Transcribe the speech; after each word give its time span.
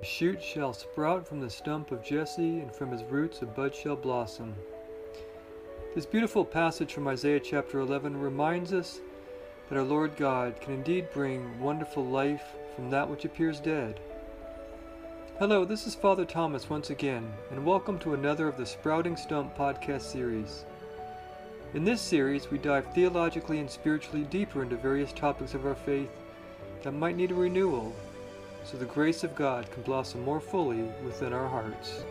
A 0.00 0.04
shoot 0.04 0.42
shall 0.42 0.72
sprout 0.72 1.28
from 1.28 1.40
the 1.40 1.48
stump 1.48 1.92
of 1.92 2.02
Jesse, 2.02 2.58
and 2.58 2.74
from 2.74 2.90
his 2.90 3.04
roots 3.04 3.42
a 3.42 3.46
bud 3.46 3.72
shall 3.72 3.94
blossom. 3.94 4.56
This 5.94 6.04
beautiful 6.04 6.44
passage 6.44 6.92
from 6.92 7.06
Isaiah 7.06 7.38
chapter 7.38 7.78
11 7.78 8.20
reminds 8.20 8.72
us 8.72 9.00
that 9.68 9.78
our 9.78 9.84
Lord 9.84 10.16
God 10.16 10.60
can 10.60 10.74
indeed 10.74 11.12
bring 11.12 11.60
wonderful 11.60 12.04
life 12.04 12.56
from 12.74 12.90
that 12.90 13.08
which 13.08 13.24
appears 13.24 13.60
dead. 13.60 14.00
Hello, 15.38 15.64
this 15.64 15.86
is 15.86 15.94
Father 15.94 16.24
Thomas 16.24 16.68
once 16.68 16.90
again, 16.90 17.32
and 17.52 17.64
welcome 17.64 17.98
to 18.00 18.14
another 18.14 18.48
of 18.48 18.56
the 18.56 18.66
Sprouting 18.66 19.16
Stump 19.16 19.56
podcast 19.56 20.02
series. 20.02 20.64
In 21.72 21.84
this 21.84 22.00
series, 22.00 22.50
we 22.50 22.58
dive 22.58 22.92
theologically 22.94 23.60
and 23.60 23.70
spiritually 23.70 24.24
deeper 24.24 24.62
into 24.62 24.76
various 24.76 25.12
topics 25.12 25.54
of 25.54 25.64
our 25.64 25.76
faith 25.76 26.10
that 26.82 26.92
might 26.92 27.16
need 27.16 27.30
a 27.30 27.34
renewal 27.34 27.94
so 28.64 28.78
the 28.78 28.84
grace 28.86 29.24
of 29.24 29.34
God 29.34 29.70
can 29.70 29.82
blossom 29.82 30.22
more 30.22 30.40
fully 30.40 30.82
within 31.04 31.32
our 31.32 31.48
hearts. 31.48 32.02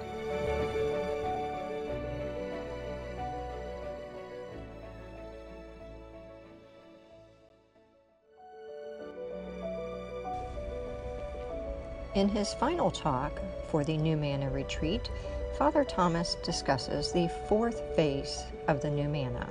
In 12.15 12.29
his 12.29 12.53
final 12.53 12.91
talk 12.91 13.41
for 13.69 13.83
the 13.83 13.97
New 13.97 14.15
Manna 14.15 14.49
Retreat, 14.51 15.09
Father 15.57 15.83
Thomas 15.83 16.35
discusses 16.43 17.11
the 17.11 17.27
fourth 17.47 17.81
phase 17.95 18.43
of 18.67 18.81
the 18.81 18.89
New 18.89 19.09
Manna, 19.09 19.49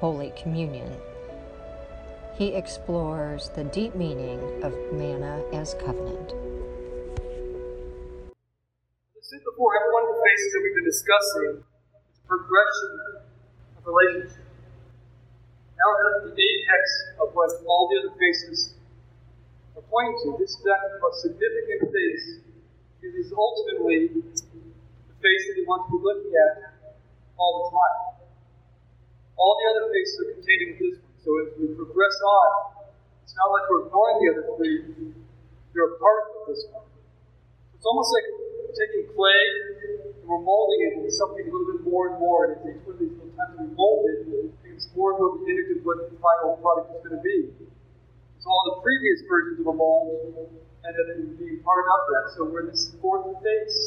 Holy 0.00 0.32
Communion. 0.36 0.90
He 2.42 2.58
explores 2.58 3.54
the 3.54 3.62
deep 3.62 3.94
meaning 3.94 4.42
of 4.66 4.74
manna 4.90 5.46
as 5.54 5.78
covenant. 5.78 6.34
This 9.14 9.30
is 9.30 9.46
before 9.46 9.78
every 9.78 9.94
one 9.94 10.02
of 10.02 10.10
the 10.10 10.18
phases 10.26 10.50
that 10.50 10.60
we've 10.66 10.74
been 10.74 10.90
discussing 10.90 11.62
is 11.62 12.18
a 12.18 12.26
progression 12.26 13.22
of 13.78 13.86
relationship. 13.86 14.42
Now 15.78 15.86
we're 15.86 16.18
at 16.18 16.34
the 16.34 16.42
apex 16.42 16.82
of 17.22 17.30
what 17.30 17.54
all 17.62 17.86
the 17.94 18.10
other 18.10 18.14
phases 18.18 18.74
are 19.78 19.86
pointing 19.86 20.18
to. 20.26 20.34
This 20.42 20.58
is 20.58 20.66
actually 20.66 20.98
the 20.98 21.02
most 21.06 21.22
significant 21.22 21.94
phase. 21.94 22.42
It 23.06 23.14
is 23.22 23.30
ultimately 23.30 24.18
the 24.18 25.14
phase 25.22 25.42
that 25.46 25.62
we 25.62 25.64
want 25.70 25.86
to 25.86 25.94
be 25.94 26.02
looking 26.02 26.34
at 26.34 26.74
all 27.38 27.54
the 27.62 27.70
time. 27.70 28.26
All 29.38 29.54
the 29.62 29.66
other 29.78 29.94
phases 29.94 30.26
are 30.26 30.34
contained 30.34 30.62
in 30.66 30.74
this 30.82 30.98
one. 30.98 31.11
So 31.22 31.30
as 31.38 31.54
we 31.54 31.70
progress 31.78 32.18
on, 32.18 32.82
it's 33.22 33.30
not 33.38 33.46
like 33.54 33.64
we're 33.70 33.86
ignoring 33.86 34.18
the 34.18 34.28
other 34.34 34.46
three. 34.58 35.14
They're 35.70 35.94
a 35.94 35.98
part 36.02 36.34
of 36.34 36.50
this 36.50 36.66
one. 36.74 36.82
It's 37.78 37.86
almost 37.86 38.10
like 38.10 38.26
taking 38.74 39.06
clay 39.14 39.46
and 39.86 40.18
we're 40.26 40.42
molding 40.42 40.80
it 40.82 40.90
into 40.98 41.14
something 41.14 41.46
a 41.46 41.50
little 41.50 41.78
bit 41.78 41.86
more 41.86 42.10
and 42.10 42.18
more. 42.18 42.50
And 42.50 42.58
as 42.58 42.74
each 42.74 42.82
these 42.98 43.14
little 43.14 43.30
times 43.38 43.54
we 43.54 43.70
mold 43.70 44.02
it, 44.10 44.18
it 44.34 44.50
becomes 44.66 44.90
more 44.98 45.14
and 45.14 45.18
more 45.22 45.38
indicative 45.38 45.78
of 45.78 45.86
what 45.86 46.10
the 46.10 46.18
final 46.18 46.58
product 46.58 46.90
is 46.90 47.06
going 47.06 47.14
to 47.14 47.22
be. 47.22 47.70
So 48.42 48.50
all 48.50 48.74
the 48.74 48.78
previous 48.82 49.22
versions 49.30 49.62
of 49.62 49.70
a 49.70 49.76
mold 49.78 50.18
ended 50.82 51.06
up 51.06 51.38
being 51.38 51.62
part 51.62 51.86
of 51.86 52.02
that. 52.18 52.24
So 52.34 52.50
we're 52.50 52.66
in 52.66 52.74
this 52.74 52.98
fourth 52.98 53.30
phase. 53.38 53.78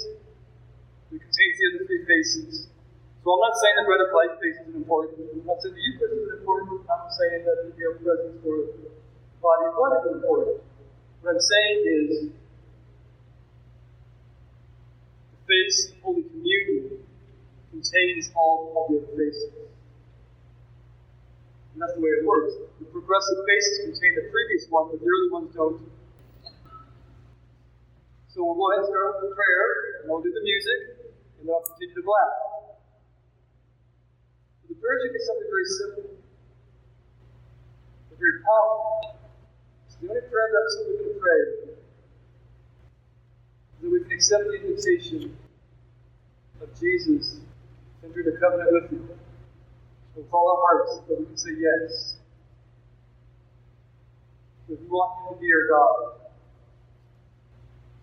It 1.11 1.19
contains 1.19 1.55
the 1.59 1.63
other 1.67 1.83
three 1.83 2.03
phases. 2.07 2.71
So 3.25 3.33
I'm 3.33 3.41
not 3.41 3.57
saying 3.57 3.73
the 3.81 3.89
bread 3.89 4.05
of 4.05 4.13
life 4.13 4.37
phase 4.37 4.53
isn't 4.61 4.77
important. 4.77 5.17
I'm 5.17 5.49
not 5.49 5.57
saying 5.57 5.73
the 5.73 5.81
Eucharist 5.81 6.13
isn't 6.13 6.45
important. 6.45 6.85
I'm 6.85 7.09
saying 7.09 7.41
that 7.49 7.57
the 7.65 7.73
real 7.73 7.97
presence 7.97 8.37
for 8.45 8.69
body 9.41 9.65
and 9.65 9.73
blood 9.73 9.97
is 9.97 10.13
important. 10.13 10.61
What 11.25 11.33
I'm 11.33 11.41
saying 11.41 11.77
is 11.89 12.29
the 15.33 15.41
face 15.49 15.89
of 15.89 16.05
Holy 16.05 16.21
Communion 16.29 17.01
contains 17.73 18.29
all 18.37 18.69
of 18.69 18.93
the 18.93 19.01
other 19.01 19.17
faces. 19.17 19.73
And 21.73 21.81
that's 21.81 21.97
the 21.97 22.05
way 22.05 22.21
it 22.21 22.29
works. 22.29 22.53
The 22.77 22.85
progressive 22.93 23.41
faces 23.41 23.89
contain 23.89 24.21
the 24.21 24.29
previous 24.29 24.69
one, 24.69 24.93
but 24.93 25.01
the 25.01 25.09
early 25.09 25.33
ones 25.33 25.49
don't. 25.49 25.81
So 28.29 28.45
we'll 28.45 28.53
go 28.53 28.69
ahead 28.69 28.85
and 28.85 28.93
start 28.93 29.17
with 29.17 29.33
the 29.33 29.35
prayer, 29.35 29.65
and 30.05 30.13
we'll 30.13 30.21
do 30.21 30.29
the 30.29 30.45
music, 30.45 31.09
and 31.41 31.49
then 31.49 31.57
I'll 31.57 31.65
continue 31.65 31.97
to 31.97 32.05
blast. 32.05 32.54
The 34.69 34.75
prayer 34.75 35.15
is 35.15 35.27
something 35.27 35.49
very 35.49 35.65
simple, 35.65 36.17
but 38.09 38.19
very 38.19 38.41
powerful. 38.41 39.17
It's 39.85 39.95
the 40.01 40.09
only 40.09 40.21
prayer 40.21 40.49
that 40.51 40.61
I'm 40.61 40.69
simply 40.73 41.13
pray 41.21 41.41
that 43.81 43.91
we 43.91 43.99
can 44.01 44.11
accept 44.11 44.43
the 44.45 44.55
invitation 44.65 45.37
of 46.61 46.69
Jesus 46.79 47.41
to 48.01 48.07
enter 48.07 48.19
into 48.21 48.39
covenant 48.39 48.69
with 48.71 48.91
Him 48.91 49.09
with 50.15 50.25
all 50.33 50.49
our 50.49 50.61
hearts 50.61 51.01
that 51.07 51.19
we 51.19 51.25
can 51.25 51.37
say 51.37 51.51
yes. 51.59 52.17
That 54.67 54.81
we 54.81 54.87
want 54.87 55.29
Him 55.29 55.35
to 55.35 55.41
be 55.41 55.47
our 55.53 55.67
God. 55.69 56.21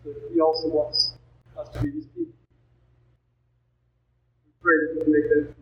That 0.04 0.30
He 0.32 0.40
also 0.40 0.68
wants 0.68 1.14
us 1.58 1.68
to 1.70 1.80
be 1.82 1.90
His 1.90 2.06
people. 2.06 2.34
We 4.46 4.52
pray 4.62 4.74
that 4.80 4.94
we 4.94 5.04
can 5.04 5.12
make 5.12 5.28
that 5.30 5.61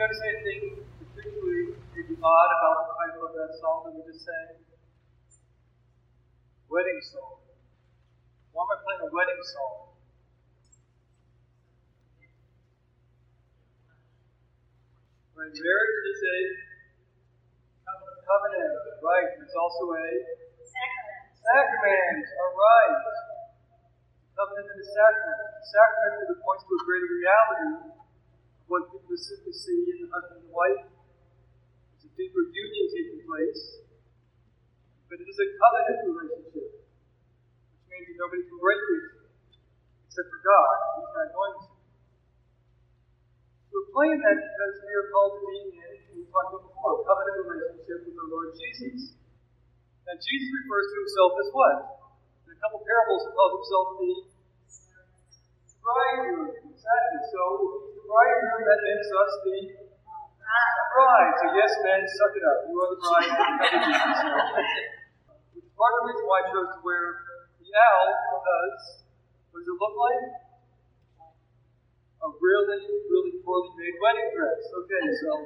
notice 0.00 0.24
anything 0.24 0.80
particularly 0.96 1.76
odd 2.24 2.50
about 2.56 2.76
the 2.88 2.92
title 2.96 3.20
of 3.28 3.32
that 3.36 3.52
song 3.60 3.84
that 3.84 3.92
we 3.92 4.00
just 4.08 4.24
sang? 4.24 4.56
Wedding 6.72 7.00
song. 7.04 7.44
Why 8.56 8.64
am 8.64 8.72
I 8.72 8.76
playing 8.80 9.02
a 9.04 9.10
wedding 9.12 9.42
song? 9.44 9.76
Right, 15.36 15.52
marriage 15.52 15.96
is 16.16 16.20
a 16.24 16.36
covenant, 18.24 18.72
right? 19.04 19.28
It's 19.36 19.52
also 19.52 19.84
a 20.00 20.06
Sacrament. 20.64 21.44
sacrament, 21.44 22.24
all 22.40 22.52
right. 22.56 23.04
Covenant 24.32 24.64
and 24.64 24.80
a 24.80 24.86
sacrament. 24.96 25.40
The 25.60 25.66
sacrament 25.68 26.24
is 26.24 26.28
it 26.32 26.40
points 26.40 26.64
to 26.64 26.72
a 26.72 26.80
greater 26.88 27.10
reality 27.20 27.99
what 28.70 28.86
people 28.94 29.18
simply 29.18 29.50
see 29.50 29.82
in 29.90 30.06
the 30.06 30.08
husband 30.14 30.46
and 30.46 30.54
wife. 30.54 30.86
There's 30.86 32.06
a 32.06 32.12
deeper 32.14 32.46
union 32.46 32.84
taking 32.94 33.26
place. 33.26 33.82
But 35.10 35.18
it 35.18 35.26
is 35.26 35.38
a 35.42 35.48
covenant 35.58 36.06
relationship, 36.06 36.70
which 36.70 37.84
means 37.90 38.06
that 38.06 38.14
nobody 38.14 38.46
can 38.46 38.58
break 38.62 38.78
it 38.78 39.04
except 40.06 40.30
for 40.30 40.38
God. 40.38 40.74
He's 41.02 41.10
not 41.18 41.28
going 41.34 41.54
to. 41.66 41.66
We're 43.74 43.90
playing 43.90 44.22
that 44.22 44.38
because 44.38 44.74
we 44.86 44.92
are 44.94 45.06
called 45.10 45.34
to 45.34 45.42
be 45.50 45.58
in, 45.74 45.98
we 46.14 46.22
talked 46.30 46.54
about 46.54 46.62
before, 46.70 47.02
a 47.02 47.02
covenant 47.10 47.42
relationship 47.42 48.06
with 48.06 48.14
the 48.14 48.26
Lord 48.30 48.54
Jesus. 48.54 49.18
And 50.06 50.16
Jesus 50.22 50.50
refers 50.62 50.86
to 50.90 50.96
himself 51.02 51.30
as 51.42 51.48
what? 51.50 51.74
In 52.46 52.54
a 52.54 52.58
couple 52.62 52.86
parables, 52.86 53.22
he 53.26 53.30
calls 53.34 53.52
himself 53.58 53.86
the 53.98 54.10
bridegroom. 55.82 56.54
Exactly. 56.70 57.22
So 57.34 57.42
the 57.82 57.89
bridegroom, 58.10 58.66
that 58.66 58.82
makes 58.82 59.06
us 59.06 59.30
the 59.46 59.86
bride. 60.90 61.30
So 61.38 61.46
yes, 61.54 61.70
men, 61.86 62.02
suck 62.02 62.34
it 62.34 62.42
up. 62.42 62.66
You 62.66 62.74
are 62.74 62.90
the 62.90 62.98
bride. 62.98 63.30
Which 65.54 65.70
part 65.78 65.94
of 65.94 66.02
the 66.02 66.10
reason 66.10 66.26
why 66.26 66.42
I 66.42 66.50
chose 66.50 66.74
to 66.74 66.82
wear 66.82 67.22
the 67.62 67.70
alb 67.70 68.10
because 68.34 69.06
what 69.54 69.62
does 69.62 69.70
it 69.70 69.78
look 69.78 69.94
like? 69.94 70.42
A 72.20 72.28
really, 72.36 72.84
really 73.08 73.40
poorly 73.46 73.72
made 73.78 73.96
wedding 74.02 74.28
dress. 74.34 74.60
Okay, 74.60 75.00
so. 75.24 75.40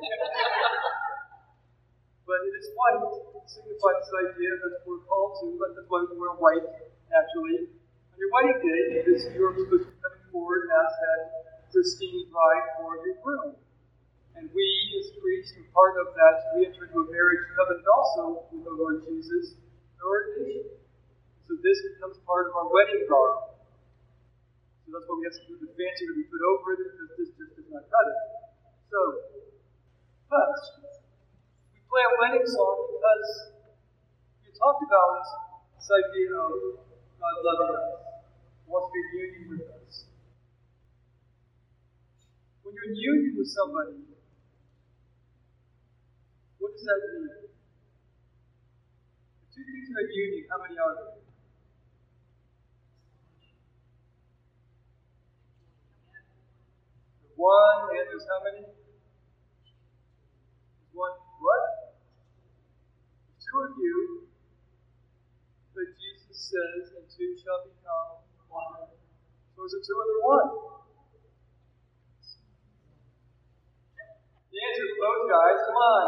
but 2.27 2.43
it 2.49 2.55
is 2.57 2.67
white 2.75 2.99
to 2.99 3.09
signifies 3.45 4.01
this 4.03 4.11
idea 4.33 4.57
that 4.59 4.83
we're 4.89 5.05
called 5.05 5.37
to, 5.39 5.55
but 5.61 5.77
that's 5.77 5.87
why 5.87 6.01
we 6.09 6.17
wear 6.17 6.33
white, 6.41 6.65
naturally. 7.13 7.69
On 7.69 8.17
your 8.19 8.33
wedding 8.33 8.57
day, 8.59 9.05
supposed 9.05 9.29
to 9.31 9.37
be 9.69 9.85
coming 10.01 10.25
forward 10.33 10.65
as 10.67 10.91
that 10.99 11.45
pristine 11.75 12.31
bride 12.31 12.79
for 12.79 13.03
your 13.03 13.19
groom. 13.19 13.59
And 14.39 14.47
we, 14.55 14.67
as 15.03 15.11
priests, 15.19 15.59
are 15.59 15.67
part 15.75 15.99
of 15.99 16.15
that. 16.15 16.35
We 16.55 16.71
enter 16.71 16.87
into 16.87 17.03
a 17.03 17.07
marriage 17.11 17.43
covenant 17.59 17.87
also 17.91 18.47
with 18.55 18.63
the 18.63 18.75
Lord 18.79 19.03
Jesus, 19.03 19.59
the 19.99 20.05
ordination. 20.07 20.79
So 21.51 21.59
this 21.59 21.79
becomes 21.91 22.23
part 22.23 22.47
of 22.47 22.55
our 22.55 22.71
wedding 22.71 23.11
garb. 23.11 23.59
So 24.87 24.95
that's 24.95 25.07
why 25.11 25.19
we 25.19 25.27
have 25.27 25.35
to 25.35 25.45
do 25.51 25.55
the 25.67 25.71
fancy 25.75 26.03
that 26.07 26.15
we 26.15 26.25
put 26.31 26.43
over 26.47 26.79
it 26.79 26.81
because 26.95 27.11
this 27.19 27.31
just 27.35 27.53
does 27.59 27.69
not 27.75 27.85
cut 27.91 28.07
it. 28.07 28.21
So, 28.91 28.99
but 30.31 30.55
we 31.75 31.79
play 31.91 32.05
a 32.07 32.13
wedding 32.23 32.47
song 32.47 32.91
because 32.95 33.27
we 34.47 34.51
talked 34.55 34.83
about 34.87 35.23
this 35.75 35.91
idea 35.91 36.31
of 36.39 36.55
God 37.19 37.37
loving 37.43 37.73
us, 37.75 37.87
wants 38.67 38.89
to 38.89 38.93
be 38.95 39.01
in 39.03 39.31
union 39.31 39.45
with 39.59 39.67
us. 39.75 40.14
When 42.65 42.73
you're 42.73 42.89
in 42.89 42.97
union 42.97 43.37
with 43.37 43.53
somebody, 43.53 44.01
what 46.57 46.73
does 46.73 46.85
that 46.89 47.01
mean? 47.13 47.29
The 49.37 49.47
two 49.53 49.65
things 49.69 49.89
are 49.93 50.01
in 50.01 50.09
union, 50.17 50.45
how 50.49 50.65
many 50.65 50.81
are 50.81 50.97
there? 50.97 51.21
One, 57.37 57.93
and 57.93 58.09
there's 58.09 58.25
how 58.25 58.41
many? 58.49 58.65
One, 60.97 61.13
what? 61.45 62.01
Two 63.45 63.59
of 63.61 63.77
you, 63.77 64.25
but 65.77 65.85
Jesus 66.01 66.49
says, 66.49 66.97
and 66.97 67.05
two 67.13 67.37
shall 67.37 67.61
become 67.69 68.25
one. 68.49 68.89
So 69.53 69.69
is 69.69 69.75
it 69.77 69.85
two 69.85 70.01
the 70.01 70.17
one? 70.25 70.74
Answer 74.65 74.85
is 74.89 74.97
both, 74.97 75.23
guys. 75.29 75.59
Come 75.69 75.77
on. 75.77 76.05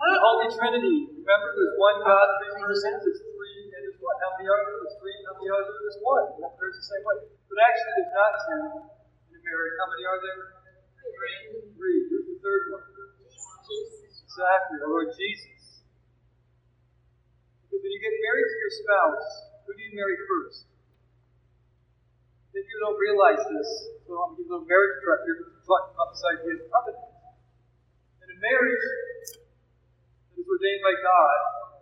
The 0.00 0.20
Holy 0.28 0.48
Trinity. 0.52 0.98
Remember, 1.16 1.48
there's 1.56 1.76
one 1.80 1.98
God, 2.04 2.26
three 2.40 2.54
persons. 2.60 3.00
It's 3.08 3.20
three, 3.24 3.60
and 3.72 3.80
there's 3.80 3.96
one. 3.96 4.16
How 4.20 4.36
many 4.36 4.44
are 4.50 4.60
there? 4.60 4.76
There's 4.84 4.96
three. 5.00 5.16
How 5.24 5.34
many 5.40 5.48
are 5.48 5.62
there? 5.64 5.78
There's 5.80 6.00
one. 6.04 6.26
That 6.44 6.52
occurs 6.52 6.76
the 6.76 6.84
same 6.84 7.04
way. 7.08 7.18
But 7.48 7.58
actually, 7.64 7.92
there's 7.96 8.12
not 8.12 8.32
two 8.44 8.60
married. 9.40 9.74
How 9.80 9.88
many 9.88 10.04
are 10.04 10.20
there? 10.20 10.40
Three. 11.00 11.36
Three. 11.80 11.98
Who's 12.12 12.26
the 12.28 12.38
third 12.44 12.62
one? 12.76 12.84
Jesus. 13.64 14.20
Exactly, 14.26 14.78
our 14.84 14.90
Lord 14.90 15.10
Jesus. 15.16 15.82
Because 17.66 17.80
when 17.80 17.92
you 17.92 18.00
get 18.02 18.14
married 18.20 18.48
to 18.50 18.56
your 18.60 18.74
spouse, 18.84 19.28
who 19.64 19.70
do 19.74 19.80
you 19.80 19.92
marry 19.94 20.16
first? 20.26 20.66
If 22.50 22.66
you 22.66 22.76
don't 22.82 22.98
realize 22.98 23.42
this, 23.46 23.70
so 24.10 24.10
I'm 24.26 24.34
giving 24.34 24.50
a 24.50 24.58
little 24.58 24.66
marriage 24.66 24.96
prep 25.06 25.22
here, 25.22 25.38
talking 25.70 25.94
about 25.94 26.10
this 26.10 26.24
idea 26.26 26.52
of 26.58 26.66
covenant. 26.66 27.14
In 28.26 28.28
a 28.34 28.38
marriage 28.42 28.86
that 30.34 30.42
is 30.42 30.46
ordained 30.50 30.82
by 30.82 30.94
God, 30.98 31.36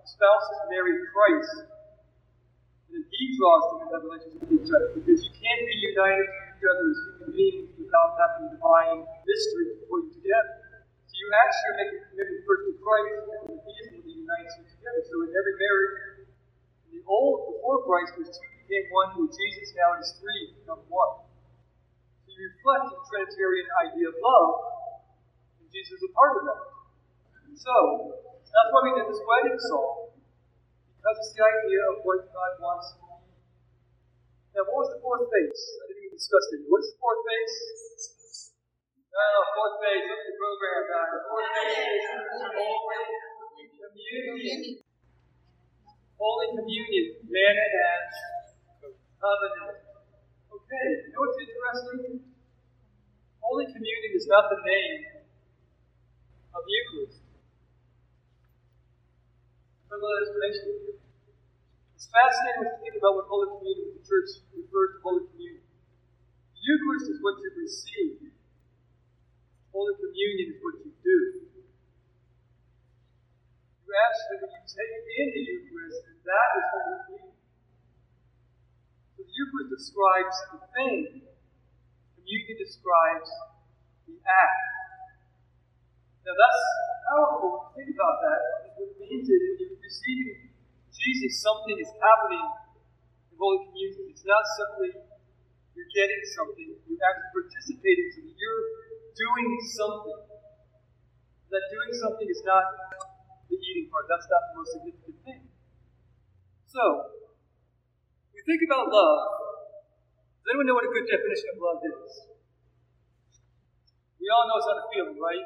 the 0.04 0.08
spouse 0.12 0.44
spouses 0.44 0.68
marry 0.68 0.92
Christ, 1.08 1.56
and 2.92 3.00
He 3.08 3.22
draws 3.40 3.64
them 3.72 3.88
into 3.88 3.92
that 3.96 4.02
relationship 4.04 4.40
with 4.44 4.60
each 4.60 4.68
other. 4.68 4.92
Because 4.92 5.24
you 5.24 5.32
can't 5.32 5.64
be 5.64 5.76
united 5.88 6.28
to 6.28 6.40
each 6.52 6.64
other 6.68 6.84
as 6.84 6.98
human 7.00 7.30
beings 7.32 7.68
without 7.80 8.12
having 8.20 8.52
divine 8.52 9.08
mystery 9.24 9.72
to 9.72 9.76
put 9.88 10.04
you 10.04 10.20
together. 10.20 10.84
So 11.08 11.12
you 11.16 11.26
actually 11.32 11.74
make 11.80 11.90
a 11.96 11.98
commitment 12.12 12.44
first 12.44 12.62
to 12.68 12.72
Christ, 12.76 13.12
and 13.24 13.24
then 13.32 13.40
He 13.56 13.72
is 13.72 13.86
going 13.88 14.04
to 14.04 14.12
unite 14.12 14.48
you 14.52 14.64
together. 14.68 15.00
So 15.08 15.14
in 15.24 15.32
every 15.32 15.56
marriage, 15.56 15.96
in 16.84 17.00
the 17.00 17.02
old, 17.08 17.56
before 17.56 17.88
Christ, 17.88 18.20
was 18.20 18.28
two 18.36 18.48
became 18.68 18.84
one 18.92 19.16
with 19.16 19.32
Jesus, 19.32 19.72
now 19.72 19.96
it 19.96 20.04
is 20.04 20.12
three 20.20 20.52
become 20.60 20.84
one. 20.92 21.27
Reflect 22.38 22.86
the 22.94 23.02
Trinitarian 23.10 23.66
idea 23.82 24.06
of 24.14 24.16
love, 24.22 24.50
and 25.58 25.66
Jesus 25.74 25.98
is 25.98 26.06
a 26.06 26.12
part 26.14 26.38
of 26.38 26.46
that. 26.46 26.62
So, 27.58 27.74
that's 28.14 28.70
why 28.70 28.80
we 28.86 28.94
did 28.94 29.10
this 29.10 29.18
wedding 29.26 29.58
song, 29.58 30.14
because 30.14 31.18
it's 31.18 31.34
the 31.34 31.42
idea 31.42 31.82
of 31.90 32.06
what 32.06 32.30
God 32.30 32.52
wants. 32.62 32.94
Now, 34.54 34.70
what 34.70 34.86
was 34.86 34.90
the 34.94 35.02
fourth 35.02 35.26
phase? 35.26 35.62
I 35.82 35.90
didn't 35.90 36.14
even 36.14 36.14
discuss 36.14 36.46
it. 36.54 36.62
What's 36.70 36.94
the 36.94 36.98
fourth 37.02 37.26
phase? 37.26 37.54
Oh, 39.10 39.40
fourth 39.58 39.76
phase. 39.82 40.06
Look 40.06 40.22
at 40.22 40.26
the 40.30 40.36
program, 40.38 40.82
guys. 40.94 41.18
Fourth 41.26 41.50
phase. 41.58 42.06
Communion. 43.82 44.86
Holy 46.14 46.48
communion. 46.54 47.06
manna 47.26 47.66
and 47.66 48.94
covenant. 49.18 49.78
Okay, 50.54 50.86
you 51.02 51.10
know 51.14 51.22
what's 51.22 51.38
interesting? 51.38 52.27
Holy 53.40 53.66
communion 53.66 54.12
is 54.14 54.26
not 54.26 54.50
the 54.50 54.60
name 54.62 55.00
of 56.54 56.60
the 56.64 56.72
Eucharist. 56.72 57.22
It's 61.98 62.06
fascinating 62.12 62.68
to 62.68 62.76
think 62.78 62.94
about 63.00 63.16
what 63.18 63.26
Holy 63.26 63.48
Communion, 63.58 63.98
the 63.98 64.04
church 64.06 64.38
refers 64.54 64.90
to 64.94 64.98
Holy 65.02 65.24
Communion. 65.32 65.64
The 65.64 66.62
Eucharist 66.62 67.10
is 67.10 67.18
what 67.24 67.40
you 67.42 67.50
receive. 67.56 68.30
Holy 69.72 69.94
Communion 69.96 70.54
is 70.54 70.58
what 70.62 70.76
you 70.84 70.92
do. 70.92 71.18
You 73.82 73.92
actually, 73.96 74.36
when 74.44 74.52
you 74.52 74.62
take 74.68 74.92
in 74.94 75.26
the 75.32 75.42
Eucharist, 75.42 76.00
and 76.06 76.20
that 76.22 76.48
is 76.54 76.64
Holy 76.70 76.98
Communion. 77.08 77.34
So 79.16 79.24
the 79.24 79.32
Eucharist 79.32 79.70
describes 79.72 80.36
the 80.52 80.60
thing. 80.76 81.28
Communion 82.28 82.60
describes 82.60 83.32
the 84.04 84.20
act. 84.20 84.60
Now 86.28 86.36
that's 86.36 86.62
powerful 87.08 87.72
think 87.72 87.88
about 87.96 88.20
that. 88.20 88.40
What 88.76 88.92
it 88.92 89.00
means 89.00 89.24
is 89.24 89.40
when 89.40 89.56
you're 89.64 89.80
receiving 89.80 90.52
Jesus, 90.92 91.40
something 91.40 91.72
is 91.80 91.88
happening 91.96 92.44
in 93.32 93.34
Holy 93.40 93.64
Communion. 93.64 94.12
It's 94.12 94.28
not 94.28 94.44
simply 94.60 94.92
you're 94.92 95.92
getting 95.96 96.20
something, 96.36 96.68
you're 96.84 97.00
actually 97.00 97.32
participating 97.32 98.04
in 98.04 98.12
something. 98.12 98.36
You're 98.36 98.64
doing 99.16 99.50
something. 99.72 100.20
That 101.48 101.64
doing 101.72 101.92
something 101.96 102.28
is 102.28 102.44
not 102.44 102.76
the 103.48 103.56
eating 103.56 103.88
part. 103.88 104.04
That's 104.04 104.28
not 104.28 104.52
the 104.52 104.54
most 104.60 104.70
significant 104.76 105.16
thing. 105.24 105.42
So, 106.68 107.08
we 108.36 108.44
think 108.44 108.68
about 108.68 108.92
love. 108.92 109.47
Does 110.48 110.56
anyone 110.56 110.72
know 110.72 110.80
what 110.80 110.88
a 110.88 110.94
good 110.96 111.04
definition 111.04 111.52
of 111.52 111.60
love 111.60 111.84
is? 111.84 112.24
We 114.16 114.32
all 114.32 114.48
know 114.48 114.56
it's 114.56 114.64
not 114.64 114.80
a 114.80 114.88
feeling, 114.88 115.20
right? 115.20 115.44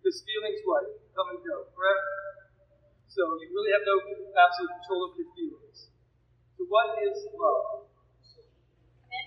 Because 0.00 0.24
feelings 0.24 0.64
what? 0.64 0.88
Come 1.12 1.36
and 1.36 1.44
go, 1.44 1.68
correct? 1.68 2.04
So 3.12 3.28
you 3.44 3.52
really 3.52 3.76
have 3.76 3.84
no 3.84 4.00
absolute 4.40 4.72
control 4.80 5.12
over 5.12 5.20
your 5.20 5.28
feelings. 5.36 5.92
So 6.56 6.64
what 6.72 6.96
is 6.96 7.28
love? 7.28 7.92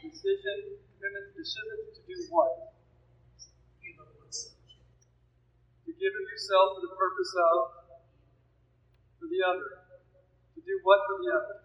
Decision, 0.02 0.82
commitment, 0.98 1.38
decision 1.38 1.86
to 1.86 2.02
do 2.02 2.18
what? 2.34 2.82
To 5.86 5.92
give 5.94 6.14
of 6.18 6.26
yourself 6.26 6.82
for 6.82 6.82
the 6.82 6.98
purpose 6.98 7.30
of 7.46 7.58
for 9.22 9.30
the 9.30 9.38
other. 9.46 9.86
To 10.58 10.60
do 10.66 10.74
what 10.82 11.06
for 11.06 11.22
the 11.22 11.30
other? 11.30 11.61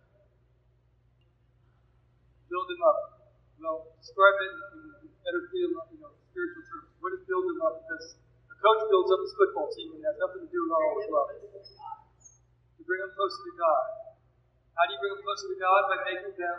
Build 2.46 2.68
him 2.70 2.82
up. 2.86 2.98
Well, 3.58 3.78
describe 3.98 4.36
it 4.38 4.52
in 5.02 5.10
better 5.26 5.42
feel, 5.50 5.74
you 5.90 5.98
know, 5.98 6.14
spiritual 6.30 6.62
terms. 6.70 6.94
What 7.02 7.10
is 7.18 7.26
him 7.26 7.60
up? 7.66 7.82
Because 7.82 8.14
a 8.46 8.56
coach 8.62 8.82
builds 8.86 9.10
up 9.10 9.20
his 9.26 9.34
football 9.34 9.66
team 9.74 9.98
and 9.98 10.06
has 10.06 10.14
nothing 10.22 10.46
to 10.46 10.50
do 10.50 10.60
with 10.62 10.70
all 10.70 10.94
his 11.02 11.10
love. 11.10 11.28
To 11.34 12.82
bring 12.86 13.02
them 13.02 13.10
closer 13.18 13.40
to 13.42 13.52
God. 13.58 13.84
How 14.78 14.86
do 14.86 14.94
you 14.94 15.00
bring 15.02 15.18
them 15.18 15.22
closer 15.26 15.50
to 15.50 15.58
God? 15.58 15.80
By 15.90 15.98
making 16.06 16.36
them 16.38 16.58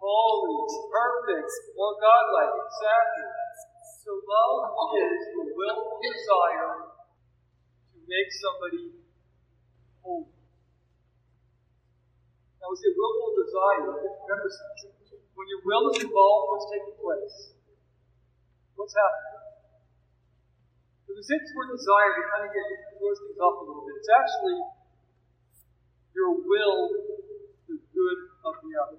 holy, 0.00 0.56
perfect, 0.92 1.50
more 1.76 1.96
godlike. 1.96 2.52
Exactly. 2.68 3.28
So 4.04 4.10
love 4.16 4.92
is 4.96 5.20
the 5.36 5.44
willful 5.56 6.00
desire 6.04 6.74
to 6.88 7.98
make 8.04 8.28
somebody 8.28 8.84
holy. 10.04 10.39
Now, 12.60 12.68
we 12.68 12.76
say 12.76 12.92
willful 12.92 13.32
desire. 13.40 13.88
Remember 13.88 14.50
something. 14.52 14.92
When 15.32 15.48
your 15.48 15.64
will 15.64 15.88
is 15.96 16.04
involved, 16.04 16.44
what's 16.52 16.68
taking 16.68 16.96
place? 17.00 17.56
What's 18.76 18.92
happening? 18.92 19.30
We 21.20 21.28
say 21.28 21.36
word 21.52 21.68
desire, 21.76 22.16
we 22.16 22.24
kind 22.32 22.48
of 22.48 22.52
get 22.52 22.64
throws 22.96 23.20
things 23.20 23.36
off 23.44 23.60
a 23.60 23.64
little 23.68 23.84
bit. 23.84 23.92
It's 23.92 24.08
actually 24.08 24.56
your 26.16 26.32
will, 26.32 26.96
to 26.96 27.72
the 27.76 27.76
good 27.92 28.18
of 28.40 28.56
the 28.64 28.72
other. 28.80 28.96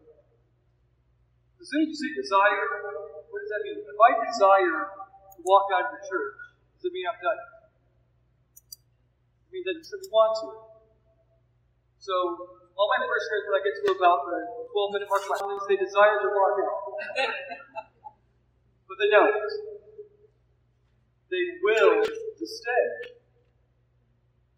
As 1.58 1.66
soon 1.66 1.82
as 1.82 1.90
you 1.90 1.98
say 1.98 2.14
desire, 2.14 2.94
what 3.26 3.42
does 3.42 3.50
that 3.50 3.62
mean? 3.66 3.82
If 3.82 3.98
I 3.98 4.12
desire 4.22 4.82
to 5.34 5.40
walk 5.42 5.74
out 5.74 5.90
of 5.90 5.98
the 5.98 6.02
church, 6.06 6.38
does 6.78 6.86
it 6.86 6.94
mean 6.94 7.10
I've 7.10 7.18
done 7.18 7.38
it? 7.42 7.50
It 8.70 9.50
means 9.58 9.66
I 9.66 9.74
just 9.82 10.06
want 10.14 10.38
to. 10.46 10.50
So 11.98 12.61
all 12.76 12.88
my 12.90 13.00
first 13.04 13.28
parishioners, 13.28 13.44
when 13.48 13.56
I 13.56 13.62
get 13.64 13.74
to 13.78 13.86
about 13.96 14.20
the 14.28 14.38
12 14.72 14.96
minute 14.96 15.10
mark, 15.12 15.24
my 15.28 15.38
they 15.68 15.80
desire 15.80 16.18
to 16.24 16.30
walk 16.32 16.56
out. 16.62 16.78
but 18.88 18.96
they 19.00 19.10
don't. 19.12 19.52
They 21.32 21.44
will 21.64 22.04
to 22.04 22.46
stay. 22.48 22.86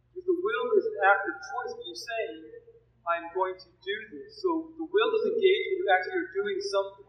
Because 0.10 0.25
the 0.25 0.38
will 0.38 0.65
is 0.77 0.86
an 0.89 0.98
act 1.05 1.24
of 1.29 1.36
choice, 1.38 1.72
but 1.77 1.84
you're 1.86 1.98
saying, 1.98 2.53
I'm 3.03 3.27
going 3.36 3.58
to 3.60 3.70
do 3.84 3.96
this. 4.15 4.41
So 4.41 4.74
the 4.79 4.88
will 4.88 5.12
is 5.20 5.24
engaged 5.27 5.65
when 5.70 5.77
you 5.84 5.88
actually 5.91 6.17
are 6.24 6.32
doing 6.34 6.58
something. 6.63 7.03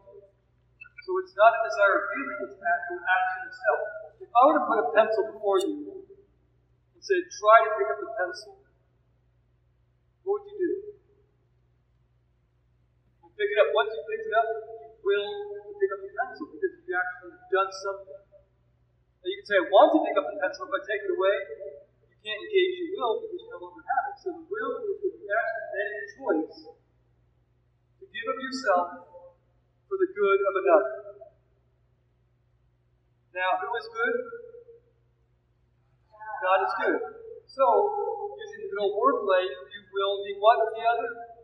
So 1.05 1.11
it's 1.21 1.37
not 1.37 1.53
a 1.53 1.61
desire 1.69 1.95
of 2.01 2.05
feeling, 2.17 2.39
it's 2.49 2.57
an 2.57 2.65
actual 2.65 2.99
action 3.05 3.39
itself. 3.45 3.81
If 4.25 4.29
I 4.33 4.41
were 4.49 4.57
to 4.57 4.63
put 4.65 4.77
a 4.81 4.87
pencil 4.97 5.23
before 5.37 5.61
you 5.61 6.01
and 6.01 7.01
said, 7.01 7.21
try 7.29 7.57
to 7.61 7.69
pick 7.77 7.87
up 7.93 7.99
the 8.01 8.09
pencil, 8.17 8.57
what 10.25 10.41
would 10.41 10.49
you 10.49 10.57
do? 10.57 10.74
Pick 13.35 13.51
it 13.51 13.59
up. 13.59 13.69
Once 13.75 13.91
you 13.91 13.99
pick 14.07 14.23
it 14.23 14.31
up, 14.31 14.47
you 14.47 15.03
will 15.03 15.31
pick 15.75 15.91
up 15.91 15.99
the 15.99 16.11
pencil 16.15 16.47
because 16.55 16.71
you 16.87 16.95
actually 16.95 17.35
done 17.51 17.67
something. 17.67 18.15
Now 18.15 19.27
you 19.27 19.37
can 19.43 19.47
say, 19.51 19.59
I 19.59 19.67
want 19.67 19.91
to 19.91 19.99
pick 20.07 20.15
up 20.15 20.25
the 20.31 20.39
pencil. 20.39 20.71
If 20.71 20.71
I 20.71 20.81
take 20.87 21.03
it 21.03 21.11
away, 21.11 21.35
you 22.07 22.15
can't 22.23 22.39
engage 22.39 22.73
your 22.79 22.89
will 22.95 23.13
because 23.27 23.39
you 23.43 23.51
no 23.51 23.59
longer 23.59 23.83
have 23.83 24.05
it. 24.07 24.15
So 24.23 24.27
the 24.39 24.43
will 24.47 24.71
is 24.87 24.95
when 25.03 25.19
you 25.19 25.27
actually 25.35 25.67
make 25.75 25.91
a 25.99 26.07
choice 26.15 26.57
to 27.99 28.03
give 28.07 28.27
of 28.31 28.37
yourself 28.39 28.87
for 29.91 29.97
the 29.99 30.09
good 30.15 30.39
of 30.39 30.53
another. 30.55 30.93
Now, 33.35 33.59
who 33.59 33.67
is 33.75 33.87
good? 33.91 34.15
God 36.39 36.59
is 36.63 36.73
good. 36.87 36.99
So, 37.51 37.65
using 38.31 38.63
the 38.63 38.69
good 38.71 38.79
old 38.79 38.95
wordplay, 38.95 39.43
you 39.43 39.81
will 39.91 40.23
be 40.23 40.39
what 40.39 40.71
the 40.71 40.87
other? 40.87 41.34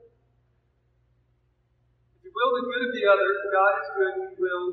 If 2.22 2.30
you 2.30 2.38
will 2.38 2.54
the 2.54 2.64
good 2.70 2.82
of 2.86 2.92
the 2.94 3.06
other, 3.10 3.30
God 3.50 3.74
is 3.82 3.90
good, 3.98 4.16
you 4.30 4.38
will 4.38 4.66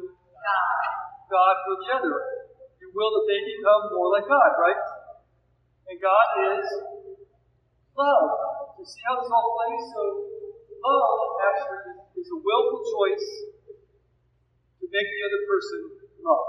God 1.32 1.56
for 1.64 1.74
the 1.80 1.88
other. 1.96 2.16
You 2.76 2.88
will 2.92 3.08
that 3.16 3.24
they 3.24 3.40
become 3.40 3.88
more 3.96 4.12
like 4.12 4.28
God, 4.28 4.52
right? 4.60 4.80
And 5.88 5.96
God 5.96 6.28
is 6.44 6.68
love. 7.96 8.28
You 8.76 8.84
see 8.84 9.00
how 9.08 9.16
this 9.16 9.32
all 9.32 9.48
plays? 9.56 9.80
So, 9.96 10.02
love 10.76 11.20
actually 11.48 12.04
is 12.20 12.28
a 12.28 12.36
willful 12.36 12.84
choice 12.84 13.28
to 14.80 14.84
make 14.92 15.08
the 15.08 15.20
other 15.24 15.42
person 15.48 15.80
love. 16.20 16.48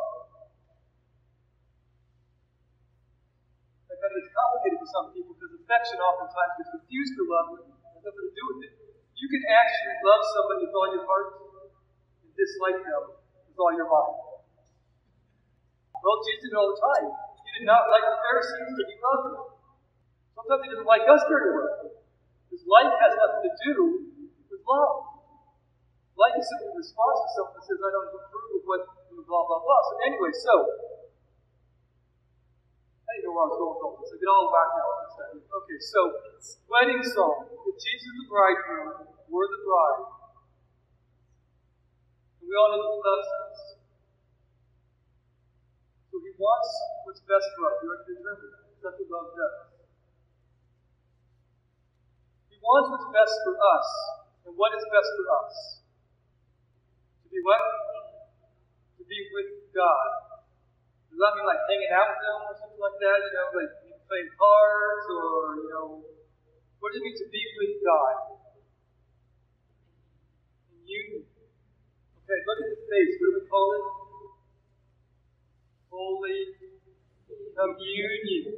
That 3.88 3.98
kind 4.04 4.12
of 4.12 4.20
gets 4.20 4.36
complicated 4.36 4.78
for 4.84 4.90
some 4.92 5.08
people 5.16 5.32
because 5.40 5.56
affection 5.64 6.04
oftentimes 6.04 6.60
gets 6.60 6.72
confused 6.76 7.14
for 7.16 7.24
love 7.24 7.48
and 7.56 7.72
has 7.72 8.04
nothing 8.04 8.26
to 8.28 8.36
do 8.36 8.44
with 8.52 8.60
it. 8.68 8.89
You 9.20 9.28
can 9.28 9.44
actually 9.52 10.00
love 10.08 10.24
somebody 10.32 10.64
with 10.64 10.76
all 10.80 10.90
your 10.96 11.04
heart 11.04 11.30
and 12.24 12.32
dislike 12.40 12.80
them 12.80 13.20
with 13.20 13.60
all 13.60 13.76
your 13.76 13.92
mind. 13.92 14.16
Well, 16.00 16.24
Jesus 16.24 16.48
did 16.48 16.56
it 16.56 16.60
all 16.60 16.72
the 16.72 16.80
time. 16.80 17.12
He 17.44 17.52
did 17.60 17.68
not 17.68 17.92
like 17.92 18.08
the 18.08 18.16
Pharisees, 18.24 18.72
but 18.72 18.86
he 18.88 18.96
loved 19.04 19.24
them. 19.36 19.44
Sometimes 20.40 20.62
he 20.64 20.68
doesn't 20.72 20.88
like 20.88 21.04
us 21.04 21.20
very 21.28 21.52
well. 21.52 21.92
His 22.48 22.64
like 22.64 22.96
has 22.96 23.12
nothing 23.20 23.44
to 23.44 23.54
do 23.60 23.76
with 24.48 24.64
love. 24.64 25.20
Like 26.16 26.40
is 26.40 26.48
simply 26.56 26.72
a 26.72 26.80
response 26.80 27.20
to 27.20 27.28
someone 27.36 27.56
that 27.60 27.64
says, 27.68 27.80
I 27.84 27.92
don't 27.92 28.12
approve 28.16 28.52
of 28.56 28.64
what, 28.64 28.82
blah, 29.28 29.44
blah, 29.44 29.60
blah. 29.60 29.82
So, 29.92 29.94
anyway, 30.08 30.32
so, 30.32 30.54
Didn't 33.20 33.36
know 33.36 33.36
where 33.36 33.44
I 33.44 33.52
was 33.52 33.60
going 33.60 33.76
with 33.76 33.84
all. 33.84 34.00
I 34.00 34.16
get 34.16 34.32
all 34.32 34.48
back 34.48 34.70
now. 34.80 34.88
Okay, 35.60 35.80
so, 35.84 36.00
wedding 36.72 37.04
song. 37.04 37.52
If 37.52 37.76
Jesus 37.76 38.08
is 38.08 38.16
the 38.16 38.28
bridegroom, 38.32 39.12
we're 39.28 39.44
the 39.44 39.60
bride. 39.60 40.08
And 42.40 42.48
we 42.48 42.56
all 42.56 42.72
know 42.72 42.80
that 42.80 42.96
he 42.96 43.00
loves 43.04 43.28
us. 43.44 43.60
So 46.08 46.16
he 46.24 46.32
wants 46.40 46.72
what's 47.04 47.20
best 47.28 47.44
for 47.60 47.68
us. 47.68 47.76
We 47.84 47.92
are 47.92 48.00
determined. 48.08 48.56
That's 48.88 48.96
what 49.04 49.12
love 49.12 49.36
does. 49.36 49.56
He 52.48 52.56
wants 52.64 52.88
what's 52.88 53.10
best 53.12 53.36
for 53.44 53.56
us. 53.60 53.88
And 54.48 54.56
what 54.56 54.72
is 54.80 54.84
best 54.96 55.12
for 55.12 55.28
us? 55.44 55.56
To 57.20 57.28
be 57.28 57.44
what? 57.44 57.64
To 58.96 59.04
be 59.04 59.20
with 59.36 59.76
God. 59.76 60.29
Does 61.10 61.18
that 61.18 61.34
mean 61.36 61.48
like 61.50 61.62
hanging 61.66 61.90
out 61.90 62.08
with 62.14 62.22
them 62.22 62.40
or 62.46 62.54
something 62.62 62.82
like 62.82 62.98
that? 63.02 63.18
You 63.18 63.34
know, 63.34 63.48
like 63.58 63.74
playing 64.06 64.32
cards 64.38 65.06
or, 65.10 65.34
you 65.66 65.70
know, 65.74 65.88
what 66.80 66.94
does 66.94 67.02
it 67.02 67.06
mean 67.06 67.18
to 67.18 67.28
be 67.34 67.42
with 67.58 67.76
God? 67.82 68.16
Union. 70.86 71.26
Okay, 71.26 72.40
look 72.46 72.60
at 72.62 72.70
the 72.70 72.82
face. 72.86 73.14
What 73.18 73.26
do 73.26 73.34
we 73.42 73.44
call 73.50 73.68
it? 73.74 73.86
Holy 75.90 76.42
Communion. 77.58 78.56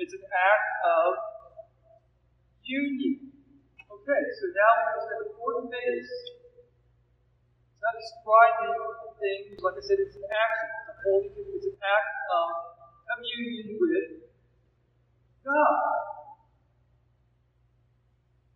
It's 0.00 0.14
an 0.16 0.24
act 0.26 0.70
of 0.82 1.10
union. 2.66 3.30
Okay, 3.86 4.22
so 4.40 4.44
now 4.50 4.72
we're 4.82 5.04
say 5.06 5.16
the 5.22 5.30
fourth 5.38 5.70
phase. 5.70 6.10
It's 7.70 7.78
not 7.78 7.94
describing 7.94 8.74
things, 9.22 9.62
like 9.62 9.78
I 9.78 9.82
said, 9.86 10.02
it's 10.02 10.18
an 10.18 10.26
action. 10.26 10.81
Holy 11.02 11.34
an 11.34 11.74
act 11.82 12.14
of 12.30 12.46
communion 13.10 13.74
with 13.74 14.22
God. 15.42 16.02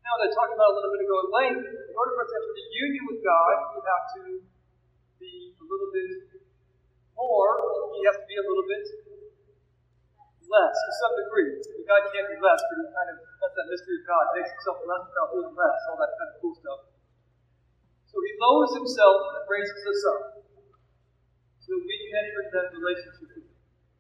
Now, 0.07 0.15
I 0.23 0.31
talked 0.31 0.55
about 0.55 0.71
a 0.71 0.75
little 0.79 0.93
bit 0.95 1.03
ago 1.03 1.17
at 1.27 1.29
length, 1.35 1.67
in 1.67 1.95
order 1.99 2.13
for 2.15 2.23
us 2.23 2.31
to 2.31 2.39
the 2.55 2.67
union 2.71 3.03
with 3.11 3.21
God, 3.27 3.75
we 3.75 3.83
have 3.83 4.07
to 4.15 4.23
be 5.19 5.59
a 5.59 5.65
little 5.67 5.91
bit 5.91 6.39
more, 7.19 7.51
he 7.99 8.07
has 8.07 8.15
to 8.23 8.27
be 8.31 8.39
a 8.39 8.47
little 8.47 8.67
bit 8.71 8.87
less 10.47 10.75
to 10.79 10.91
some 11.03 11.15
degree. 11.19 11.51
God 11.91 12.07
can't 12.15 12.31
be 12.31 12.39
less, 12.39 12.63
but 12.71 12.77
he 12.79 12.87
kind 12.95 13.11
of, 13.11 13.19
that's 13.43 13.55
that 13.59 13.67
mystery 13.67 13.99
of 13.99 14.05
God, 14.07 14.25
makes 14.39 14.55
himself 14.55 14.79
less 14.87 15.03
without 15.11 15.29
being 15.35 15.51
less, 15.51 15.79
all 15.91 15.99
that 15.99 16.15
kind 16.15 16.31
of 16.31 16.37
cool 16.39 16.55
stuff. 16.55 16.95
So 18.07 18.23
he 18.23 18.31
lowers 18.39 18.73
himself 18.79 19.35
and 19.35 19.43
raises 19.51 19.83
us 19.83 20.03
up 20.15 20.21
so 21.67 21.75
that 21.75 21.83
we 21.83 21.96
can 22.07 22.17
enter 22.23 22.39
into 22.47 22.55
that 22.55 22.69
relationship 22.73 23.27
with. 23.35 23.47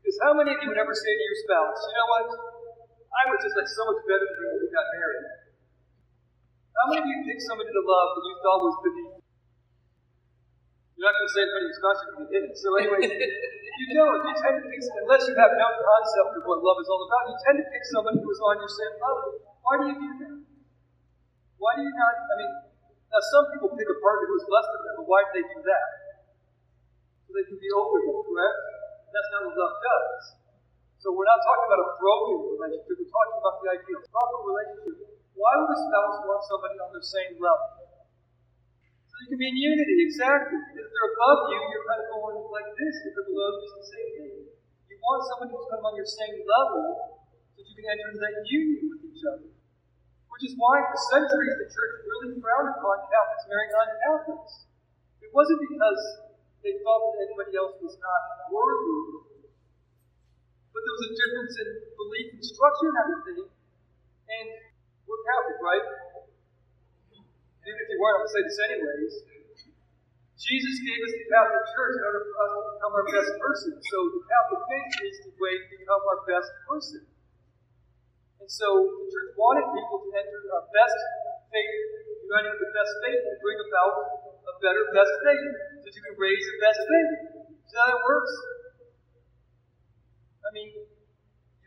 Because 0.00 0.18
how 0.22 0.32
many 0.38 0.54
of 0.54 0.58
you 0.62 0.70
would 0.70 0.78
ever 0.78 0.94
say 0.94 1.12
to 1.12 1.24
your 1.26 1.38
spouse, 1.42 1.80
you 1.82 1.94
know 1.98 2.08
what? 2.08 2.26
I 3.10 3.22
was 3.26 3.38
just 3.42 3.58
like 3.58 3.66
so 3.66 3.82
much 3.90 4.00
better 4.06 4.22
than 4.22 4.38
you 4.38 4.46
when 4.54 4.60
we 4.62 4.68
got 4.70 4.86
married. 4.94 5.26
How 6.76 6.84
many 6.92 7.02
of 7.02 7.06
you 7.08 7.18
picked 7.26 7.42
somebody 7.42 7.72
to 7.72 7.82
love 7.82 8.08
that 8.14 8.24
you 8.28 8.36
thought 8.44 8.60
was 8.62 8.76
beneath? 8.84 9.16
You're 10.96 11.08
not 11.08 11.16
going 11.16 11.28
to 11.28 11.34
say 11.34 11.42
it 11.44 11.52
in 11.52 11.68
discussion 11.68 12.04
because 12.08 12.22
you 12.24 12.32
didn't. 12.32 12.54
So 12.56 12.68
anyway, 12.76 13.00
if 13.04 13.12
you 13.80 13.96
don't. 13.96 14.20
You 14.24 14.32
tend 14.36 14.56
to 14.60 14.64
pick, 14.64 14.80
unless 14.80 15.28
you 15.28 15.34
have 15.36 15.52
no 15.56 15.68
concept 15.76 16.40
of 16.40 16.42
what 16.44 16.64
love 16.64 16.78
is 16.80 16.88
all 16.88 17.02
about, 17.04 17.32
you 17.32 17.36
tend 17.44 17.56
to 17.60 17.66
pick 17.68 17.84
somebody 17.92 18.16
who 18.20 18.28
is 18.32 18.40
on 18.40 18.56
your 18.60 18.72
same 18.72 18.96
level. 18.96 19.28
Why 19.60 19.74
do 19.80 19.84
you 19.92 19.96
do 19.96 20.10
that? 20.24 20.36
Why 21.60 21.72
do 21.76 21.82
you 21.84 21.92
not? 21.92 22.14
I 22.16 22.34
mean, 22.40 22.52
now 23.12 23.20
some 23.32 23.44
people 23.52 23.72
pick 23.76 23.88
a 23.88 23.96
partner 24.00 24.24
who 24.28 24.36
is 24.40 24.46
less 24.48 24.68
than 24.68 24.80
them, 24.86 24.94
but 25.00 25.06
why 25.08 25.20
do 25.24 25.30
they 25.36 25.44
do 25.44 25.60
that? 25.64 25.86
So 27.26 27.34
they 27.34 27.42
can 27.50 27.58
be 27.58 27.70
over 27.74 27.98
them, 28.06 28.22
correct? 28.22 28.58
That's 29.10 29.30
not 29.34 29.40
what 29.50 29.54
love 29.58 29.76
does. 29.82 30.38
So 31.02 31.10
we're 31.10 31.26
not 31.26 31.42
talking 31.42 31.66
about 31.66 31.82
a 31.82 31.90
broken 31.98 32.34
relationship. 32.54 32.94
We're 33.02 33.10
talking 33.10 33.38
about 33.42 33.54
the 33.62 33.68
idea 33.74 33.94
of 33.98 34.04
proper 34.10 34.38
relationship. 34.46 35.18
Why 35.34 35.52
would 35.58 35.70
a 35.70 35.78
spouse 35.78 36.16
want 36.24 36.42
somebody 36.46 36.76
on 36.80 36.90
the 36.94 37.04
same 37.04 37.36
level? 37.38 37.86
So 39.06 39.14
you 39.22 39.26
can 39.34 39.38
be 39.38 39.48
in 39.50 39.56
unity, 39.58 40.06
exactly. 40.06 40.56
If 40.56 40.86
they're 40.86 41.10
above 41.14 41.40
you, 41.52 41.60
you're 41.62 41.86
kind 41.86 42.00
of 42.00 42.08
going 42.10 42.38
like 42.52 42.70
this. 42.74 42.94
If 43.06 43.10
they're 43.14 43.28
below 43.28 43.48
you, 43.54 43.64
it's 43.64 43.74
the 43.76 43.86
same 43.86 44.10
thing. 44.18 44.34
You 44.90 44.96
want 44.98 45.20
somebody 45.30 45.50
who's 45.52 45.68
kind 45.68 45.80
of 45.82 45.86
on 45.88 45.94
your 45.94 46.08
same 46.08 46.36
level 46.42 46.84
so 47.54 47.56
that 47.60 47.66
you 47.66 47.74
can 47.76 47.86
enter 47.86 48.06
into 48.12 48.20
that 48.22 48.34
union 48.48 48.82
with 48.92 49.02
each 49.06 49.22
other. 49.28 49.50
Which 50.32 50.44
is 50.48 50.58
why 50.60 50.84
for 50.84 50.98
centuries 51.16 51.56
the 51.56 51.68
church 51.70 51.94
really 52.04 52.36
frowned 52.40 52.76
upon 52.76 53.08
Catholics 53.08 53.44
marrying 53.48 53.72
non-Catholics. 53.72 54.52
It 55.24 55.32
wasn't 55.32 55.64
because 55.64 56.00
they 56.66 56.82
thought 56.82 57.14
that 57.14 57.30
anybody 57.30 57.54
else 57.54 57.78
was 57.78 57.94
not 58.02 58.50
worthy 58.50 59.26
but 60.76 60.84
there 60.84 60.96
was 61.00 61.04
a 61.08 61.14
difference 61.16 61.54
in 61.56 61.68
belief 61.96 62.28
and 62.36 62.44
structure 62.44 62.92
and 62.92 62.98
everything. 63.00 63.48
And 63.48 64.48
we're 65.08 65.24
Catholic, 65.24 65.58
right? 65.64 65.86
Even 67.16 67.78
if 67.80 67.88
you 67.88 67.96
weren't, 67.96 68.20
I'm 68.20 68.28
going 68.28 68.28
to 68.28 68.36
say 68.36 68.42
this 68.44 68.60
anyways. 68.60 69.12
Jesus 70.36 70.74
gave 70.84 71.00
us 71.00 71.16
the 71.16 71.26
Catholic 71.32 71.64
Church 71.72 71.94
in 71.96 72.02
order 72.04 72.22
for 72.28 72.36
us 72.44 72.50
to 72.52 72.60
become 72.76 72.92
our 72.92 73.06
best 73.08 73.32
person. 73.40 73.72
So 73.88 73.98
the 74.20 74.22
Catholic 74.28 74.62
faith 74.68 74.92
is 75.08 75.16
the 75.24 75.32
way 75.40 75.64
to 75.64 75.66
become 75.80 76.02
our 76.12 76.20
best 76.28 76.52
person. 76.68 77.08
And 78.44 78.48
so 78.52 78.68
the 78.84 79.08
church 79.08 79.32
wanted 79.40 79.64
people 79.72 80.04
to 80.04 80.10
enter 80.12 80.40
a 80.44 80.62
best 80.76 80.98
faith, 81.48 81.82
uniting 82.20 82.52
with 82.52 82.68
the 82.68 82.72
best 82.76 82.92
faith 83.00 83.16
to 83.16 83.32
bring 83.40 83.64
about 83.64 84.25
a 84.46 84.54
better 84.62 84.82
best 84.94 85.14
faith, 85.26 85.54
so 85.78 85.84
that 85.86 85.94
you 85.94 86.02
can 86.06 86.16
raise 86.16 86.44
the 86.46 86.58
best 86.62 86.80
faith. 86.80 87.12
See 87.66 87.76
how 87.76 87.86
that 87.90 88.00
works? 88.06 88.32
I 90.46 90.50
mean, 90.54 90.70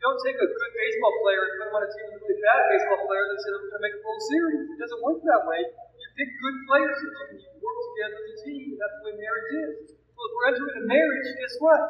don't 0.00 0.20
take 0.24 0.40
a 0.40 0.48
good 0.48 0.72
baseball 0.72 1.12
player 1.20 1.44
and 1.44 1.52
put 1.60 1.66
him 1.68 1.76
on 1.76 1.84
a 1.84 1.90
team 1.92 2.04
with 2.08 2.16
a 2.16 2.20
really 2.24 2.40
bad 2.40 2.62
baseball 2.72 3.04
player 3.04 3.24
and 3.28 3.36
say, 3.36 3.52
we're 3.52 3.68
going 3.68 3.76
to 3.76 3.84
make 3.84 3.96
a 3.96 4.00
World 4.00 4.22
Series. 4.32 4.64
It 4.72 4.78
doesn't 4.80 5.02
work 5.04 5.20
that 5.28 5.44
way. 5.44 5.60
You 5.60 6.08
pick 6.16 6.30
good 6.40 6.56
players 6.64 6.98
and 7.04 7.12
you, 7.36 7.44
you 7.44 7.60
work 7.60 7.78
together 7.92 8.16
as 8.16 8.32
a 8.32 8.38
team. 8.48 8.80
That's 8.80 8.96
the 8.96 9.02
way 9.04 9.14
marriage 9.20 9.52
is. 9.60 9.72
Well, 9.92 10.24
if 10.24 10.32
we're 10.32 10.48
entering 10.56 10.76
a 10.80 10.86
marriage, 10.88 11.28
guess 11.36 11.54
what? 11.60 11.84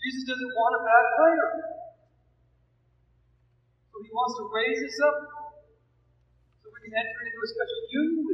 Jesus 0.00 0.24
doesn't 0.24 0.52
want 0.56 0.72
a 0.80 0.82
bad 0.88 1.04
player. 1.20 1.48
So 3.92 4.00
he 4.00 4.08
wants 4.08 4.34
to 4.40 4.44
raise 4.48 4.80
us 4.80 4.98
up 5.04 5.16
so 6.64 6.72
we 6.72 6.80
can 6.80 6.96
enter 6.96 7.18
into 7.28 7.40
a 7.44 7.48
special 7.52 7.80
union. 7.92 8.31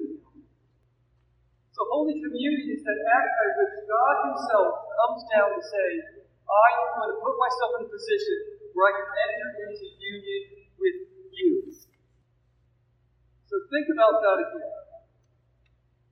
So 1.79 1.87
Holy 1.95 2.19
Communion 2.19 2.75
is 2.75 2.83
that 2.83 2.99
act 3.07 3.31
by 3.39 3.47
which 3.55 3.87
God 3.87 4.15
Himself 4.27 4.83
comes 4.99 5.23
down 5.31 5.55
to 5.55 5.63
say, 5.63 5.89
I 6.43 6.69
am 6.75 6.89
going 6.99 7.11
to 7.15 7.19
put 7.23 7.39
myself 7.39 7.71
in 7.79 7.87
a 7.87 7.91
position 7.95 8.67
where 8.75 8.91
I 8.91 8.99
can 8.99 9.07
enter 9.07 9.49
into 9.63 9.87
union 9.87 10.43
with 10.75 10.99
you. 11.31 11.71
So 13.47 13.55
think 13.71 13.87
about 13.95 14.19
that 14.27 14.43
again. 14.43 14.75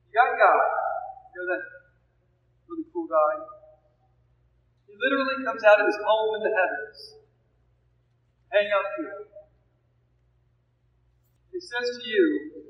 You 0.06 0.10
got 0.14 0.38
God. 0.38 0.70
You 1.34 1.36
know 1.42 1.46
that 1.50 1.62
really 2.70 2.86
cool 2.94 3.10
guy? 3.10 3.34
He 4.86 4.94
literally 4.94 5.42
comes 5.50 5.66
out 5.66 5.82
of 5.82 5.90
his 5.90 5.98
home 5.98 6.30
in 6.38 6.46
the 6.46 6.54
heavens. 6.54 6.98
Hang 8.54 8.70
out 8.70 8.86
here. 9.02 9.18
He 11.50 11.58
says 11.58 11.90
to 11.90 12.02
you, 12.06 12.65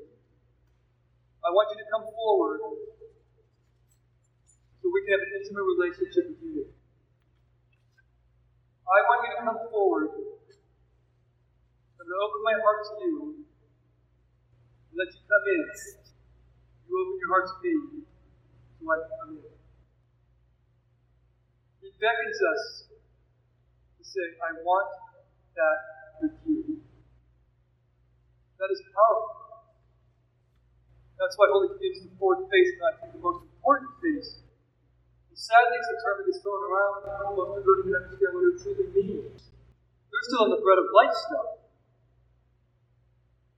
I 1.47 1.49
want 1.55 1.71
you 1.71 1.79
to 1.79 1.87
come 1.87 2.03
forward 2.11 2.59
so 4.83 4.91
we 4.91 4.99
can 5.07 5.15
have 5.15 5.23
an 5.23 5.31
intimate 5.39 5.63
relationship 5.63 6.27
with 6.27 6.43
you. 6.43 6.67
I 8.83 8.99
want 9.07 9.19
you 9.23 9.31
to 9.31 9.41
come 9.47 9.59
forward. 9.71 10.11
I'm 10.11 12.03
going 12.03 12.11
to 12.11 12.19
open 12.19 12.41
my 12.43 12.55
heart 12.59 12.83
to 12.83 12.95
you. 12.99 13.47
And 14.91 14.95
let 14.99 15.07
you 15.07 15.23
come 15.23 15.45
in. 15.55 15.71
You 16.83 16.91
open 16.99 17.15
your 17.15 17.31
heart 17.31 17.47
to 17.47 17.55
me. 17.63 18.03
So 18.03 18.83
I 18.91 18.95
can 19.07 19.11
come 19.23 19.31
in. 19.39 19.47
He 21.79 21.95
beckons 21.95 22.39
us 22.43 22.63
to 22.91 24.03
say, 24.03 24.35
I 24.43 24.51
want 24.67 24.91
that 25.55 25.79
with 26.19 26.35
you. 26.43 26.83
That 28.59 28.67
is 28.67 28.83
powerful. 28.91 29.46
That's 31.17 31.35
why 31.35 31.49
Holy 31.49 31.73
Communion 31.73 31.97
is 31.97 32.05
the 32.07 32.15
fourth 32.21 32.45
face, 32.47 32.69
and 32.77 32.85
I 32.85 32.93
think 33.01 33.17
the 33.17 33.23
most 33.25 33.49
important 33.49 33.91
face 34.01 34.47
Sadly, 35.37 35.77
it's 35.77 35.93
a 35.93 35.97
term 36.01 36.25
is 36.25 36.41
thrown 36.41 36.65
around, 36.65 37.05
and 37.05 37.13
people 37.29 37.61
don't 37.61 37.85
even 37.85 37.93
understand 37.93 38.33
what 38.33 38.49
it 38.49 38.57
truly 38.57 38.89
means. 38.89 39.53
They're 40.09 40.25
still 40.33 40.49
on 40.49 40.51
the 40.51 40.57
bread 40.65 40.81
of 40.81 40.89
life 40.89 41.13
stuff. 41.13 41.61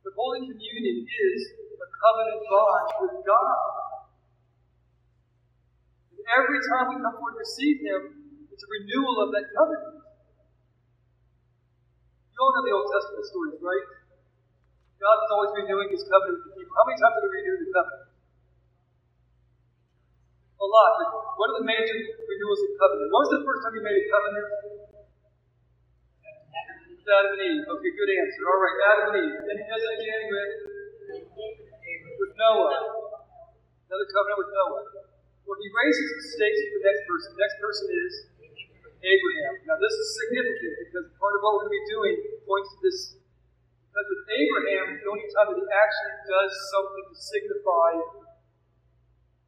But 0.04 0.12
Holy 0.19 0.43
Communion 0.43 1.08
is 1.08 1.39
a 1.56 1.88
covenant 1.88 2.43
bond 2.52 2.88
with 3.00 3.15
God. 3.24 3.63
And 6.19 6.28
every 6.36 6.60
time 6.67 6.91
we 6.91 7.00
come 7.00 7.15
forward 7.15 7.39
to 7.39 7.48
receive 7.48 7.80
Him, 7.80 8.28
it's 8.52 8.60
a 8.60 8.69
renewal 8.69 9.24
of 9.24 9.32
that 9.32 9.48
covenant. 9.56 10.04
You 10.04 12.38
all 12.43 12.52
know 12.60 12.63
the 12.67 12.76
Old 12.76 12.91
Testament 12.91 13.24
stories, 13.24 13.56
right? 13.63 13.98
God 14.99 15.15
is 15.23 15.29
always 15.31 15.51
renewing 15.55 15.89
His 15.95 16.03
covenant 16.03 16.43
with 16.43 16.51
the 16.51 16.53
people. 16.59 16.75
How 16.75 16.83
many 16.83 16.99
times 16.99 17.15
did 17.15 17.23
He 17.23 17.31
renew 17.39 17.55
the 17.63 17.71
covenant? 17.71 18.12
A 20.59 20.67
lot. 20.67 20.91
What 21.39 21.55
are 21.55 21.57
the 21.63 21.67
major 21.71 21.95
renewals 21.95 22.59
of 22.67 22.71
covenant? 22.75 23.07
When 23.07 23.19
was 23.23 23.31
the 23.31 23.43
first 23.47 23.63
time 23.63 23.79
you 23.79 23.83
made 23.83 23.95
a 23.95 24.05
covenant? 24.12 24.47
With 26.99 27.07
Adam 27.07 27.31
and 27.39 27.43
Eve. 27.47 27.63
Okay, 27.63 27.91
good 27.95 28.12
answer. 28.12 28.43
All 28.43 28.59
right, 28.59 28.77
Adam 28.91 29.07
and 29.15 29.23
Eve. 29.23 29.39
Then 29.39 29.55
he 29.55 29.65
does 29.71 29.79
it 29.88 29.93
again 30.03 30.21
with, 30.27 30.51
with 32.19 32.33
Noah. 32.35 32.75
Another 33.88 34.07
covenant 34.12 34.38
with 34.43 34.51
Noah. 34.51 34.83
Well, 35.47 35.57
he 35.63 35.69
raises 35.71 36.07
the 36.12 36.23
stakes 36.27 36.59
for 36.59 36.75
the 36.75 36.85
next 36.91 37.03
person. 37.07 37.27
The 37.33 37.39
next 37.39 37.57
person 37.63 37.85
is 37.88 38.13
Abraham. 38.99 39.53
Now, 39.63 39.79
this 39.79 39.95
is 39.95 40.07
significant 40.27 40.73
because 40.91 41.05
part 41.15 41.33
of 41.33 41.41
what 41.41 41.51
we're 41.55 41.71
going 41.71 41.71
to 41.71 41.77
be 41.79 41.85
doing 41.88 42.15
points 42.43 42.69
to 42.75 42.79
this. 42.83 43.18
Because 43.89 44.06
with 44.06 44.23
Abraham, 44.30 44.86
the 45.02 45.08
only 45.10 45.25
time 45.34 45.49
that 45.49 45.58
he 45.58 45.65
actually 45.65 46.15
does 46.30 46.54
something 46.69 47.06
to 47.10 47.15
signify 47.17 47.89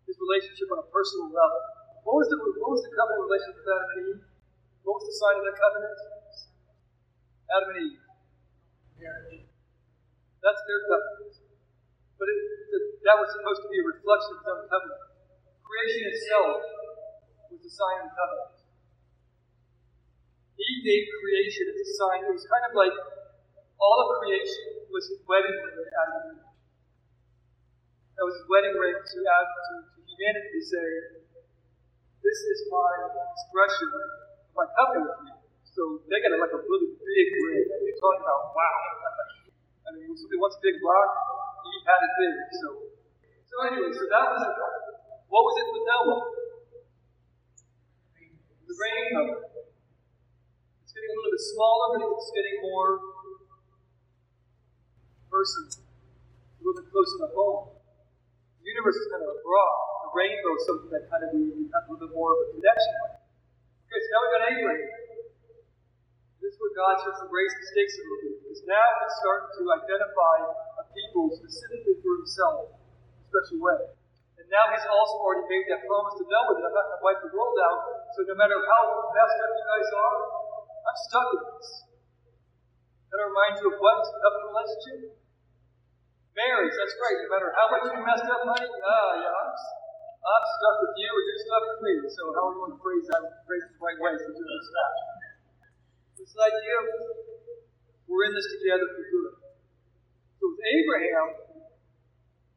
his 0.10 0.17
relationship 0.17 0.67
on 0.73 0.82
a 0.82 0.88
personal 0.89 1.30
level. 1.30 1.62
What 2.01 2.25
was 2.25 2.27
the, 2.34 2.38
what 2.41 2.73
was 2.73 2.82
the 2.82 2.89
covenant 2.89 3.30
relationship 3.30 3.62
with 3.62 3.69
Adam 3.69 3.89
and 3.93 4.01
Eve? 4.01 4.21
What 4.82 4.97
was 4.97 5.06
the 5.06 5.13
sign 5.13 5.36
of 5.38 5.43
that 5.45 5.58
covenant? 5.62 5.97
Adam 7.54 7.69
and 7.69 7.80
Eve. 7.86 8.01
That's 10.41 10.62
their 10.65 10.82
covenant. 10.89 11.38
But 12.17 12.25
it, 12.25 12.39
that 13.06 13.17
was 13.21 13.30
supposed 13.30 13.62
to 13.62 13.69
be 13.69 13.77
a 13.77 13.86
reflection 13.93 14.41
of 14.41 14.45
own 14.45 14.65
covenant. 14.65 15.06
Creation 15.62 16.10
itself 16.10 16.65
was 17.54 17.62
a 17.62 17.69
sign 17.69 18.10
of 18.10 18.12
covenant. 18.13 18.58
He 20.58 20.82
gave 20.82 21.04
creation 21.21 21.65
as 21.69 21.77
a 21.77 21.88
sign. 21.93 22.25
It 22.25 22.34
was 22.34 22.45
kind 22.49 22.65
of 22.65 22.73
like 22.73 22.93
all 23.81 23.97
of 24.05 24.21
creation 24.21 24.85
was 24.93 25.09
his 25.09 25.19
wedding 25.25 25.57
ring 25.57 25.73
to 25.73 25.83
Adam 25.89 26.21
and 26.21 26.37
Eve. 26.37 26.45
That 28.13 28.23
was 28.29 28.37
his 28.37 28.45
wedding 28.45 28.77
ring 28.77 28.93
to, 28.93 29.17
Adam, 29.25 29.49
to, 29.49 29.73
to 29.89 29.99
humanity 30.05 30.49
to 30.53 30.61
say, 30.61 30.87
this 32.21 32.39
is 32.45 32.69
my 32.69 33.09
expression 33.09 33.89
of 33.89 34.07
my 34.53 34.69
covenant 34.77 35.09
with 35.09 35.33
you. 35.33 35.37
So 35.65 36.05
they 36.05 36.21
got 36.21 36.37
like 36.37 36.53
a 36.53 36.61
really 36.61 36.93
big 36.93 37.27
ring. 37.41 37.65
You're 37.81 37.97
talking 37.97 38.21
about, 38.21 38.53
wow. 38.53 38.77
I 39.89 39.97
mean, 39.97 40.13
when 40.13 40.17
somebody 40.19 40.37
wants 40.37 40.61
a 40.61 40.63
big 40.63 40.77
rock, 40.85 41.09
he 41.65 41.73
had 41.81 41.99
it 42.05 42.13
big. 42.21 42.35
So, 42.61 42.67
so 43.49 43.55
anyway, 43.65 43.89
so 43.89 44.05
that 44.05 44.25
was 44.37 44.41
it. 44.45 44.53
What 45.25 45.41
was 45.47 45.55
it 45.57 45.67
with 45.73 45.85
Noah? 45.89 46.21
The 48.69 48.75
rainbow. 48.77 49.49
It's 50.85 50.93
getting 50.93 51.09
a 51.09 51.15
little 51.17 51.33
bit 51.33 51.43
smaller, 51.55 51.87
but 51.97 52.05
it's 52.05 52.31
getting 52.35 52.61
more 52.61 53.20
a 55.31 56.59
little 56.59 56.75
bit 56.75 56.91
closer 56.91 57.17
to 57.23 57.29
home. 57.31 57.71
The 58.61 58.67
universe 58.67 58.99
is 58.99 59.07
kind 59.09 59.23
of 59.23 59.31
broad 59.41 59.91
rainbow 60.11 60.53
something 60.67 60.91
that 60.91 61.07
kind 61.07 61.23
of 61.23 61.31
we 61.31 61.67
have 61.71 61.87
a 61.87 61.95
little 61.95 62.03
bit 62.03 62.11
more 62.11 62.35
of 62.35 62.39
a 62.43 62.47
connection 62.55 62.93
with. 63.07 63.15
Okay, 63.87 63.99
so 63.99 64.07
now 64.11 64.19
we've 64.21 64.35
got 64.35 64.43
Abraham. 64.51 64.91
This 66.43 66.51
is 66.51 66.57
where 66.59 66.75
God 66.75 66.99
starts 66.99 67.19
to 67.23 67.29
raise 67.31 67.53
the 67.55 67.65
stakes 67.71 67.95
a 67.95 68.03
little 68.03 68.19
bit. 68.27 68.35
Because 68.43 68.61
now 68.67 68.85
he's 68.99 69.15
starting 69.23 69.51
to 69.55 69.63
identify 69.71 70.35
a 70.51 70.83
people 70.91 71.31
specifically 71.31 71.95
for 72.03 72.11
himself 72.19 72.75
in 72.75 73.23
a 73.23 73.25
special 73.31 73.59
way. 73.63 73.79
And 74.35 74.45
now 74.51 74.65
he's 74.75 74.83
also 74.83 75.15
already 75.23 75.47
made 75.47 75.65
that 75.71 75.85
promise 75.87 76.17
to 76.19 76.25
Noah 76.27 76.59
that 76.59 76.65
I'm 76.67 76.75
not 76.75 76.85
going 76.91 76.99
to 76.99 77.03
wipe 77.07 77.19
the 77.23 77.31
world 77.31 77.57
out. 77.61 77.79
So 78.17 78.27
no 78.27 78.35
matter 78.35 78.57
how 78.57 78.81
messed 79.15 79.39
up 79.39 79.51
you 79.55 79.63
guys 79.63 79.89
are, 79.95 80.19
I'm 80.81 80.97
stuck 81.07 81.27
in 81.31 81.41
this. 81.55 81.67
That 83.15 83.19
reminds 83.21 83.63
you 83.63 83.67
of 83.71 83.77
what? 83.79 84.01
Covenant 84.07 84.49
relationship? 84.49 85.20
Marriage, 86.31 86.71
that's 86.79 86.95
great. 86.95 87.17
No 87.23 87.27
matter 87.27 87.51
how 87.51 87.67
much 87.75 87.83
you 87.91 87.99
messed 88.07 88.23
up, 88.23 88.41
honey, 88.47 88.71
ah, 88.87 89.11
yeah, 89.19 89.35
I'm, 89.35 89.51
I'm 89.51 90.45
stuck 90.47 90.75
with 90.79 90.95
you 90.95 91.09
or 91.11 91.21
you're 91.27 91.41
stuck 91.43 91.63
with 91.75 91.81
me. 91.83 91.93
So 92.07 92.23
how 92.31 92.47
are 92.47 92.53
you 92.55 92.59
going 92.63 92.73
to 92.75 92.79
phrase 92.79 93.05
that? 93.11 93.23
Phrase 93.43 93.67
it 93.67 93.75
the 93.75 93.81
right 93.83 93.99
way 93.99 94.15
so 94.15 94.31
do 94.31 94.39
this 94.39 94.65
stuff. 94.71 94.93
This 96.15 96.31
idea 96.31 96.75
of 96.79 96.87
we're 98.07 98.27
in 98.27 98.33
this 98.35 98.47
together 98.59 98.87
for 98.95 99.03
good. 99.03 99.33
So 100.39 100.43
with 100.55 100.63
Abraham, 100.63 101.27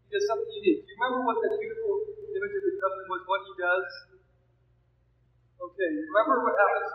he 0.06 0.08
does 0.10 0.26
something 0.30 0.50
unique. 0.50 0.87
Do 0.87 0.88
you 0.90 0.96
remember 0.98 1.26
what 1.26 1.42
that 1.42 1.58
beautiful 1.58 1.94
image 2.30 2.54
of 2.54 2.62
the 2.62 2.74
covenant 2.78 3.08
was, 3.10 3.22
what 3.26 3.42
he 3.42 3.52
does? 3.58 3.88
Okay, 5.62 5.90
remember 6.10 6.46
what 6.46 6.54
happens? 6.58 6.90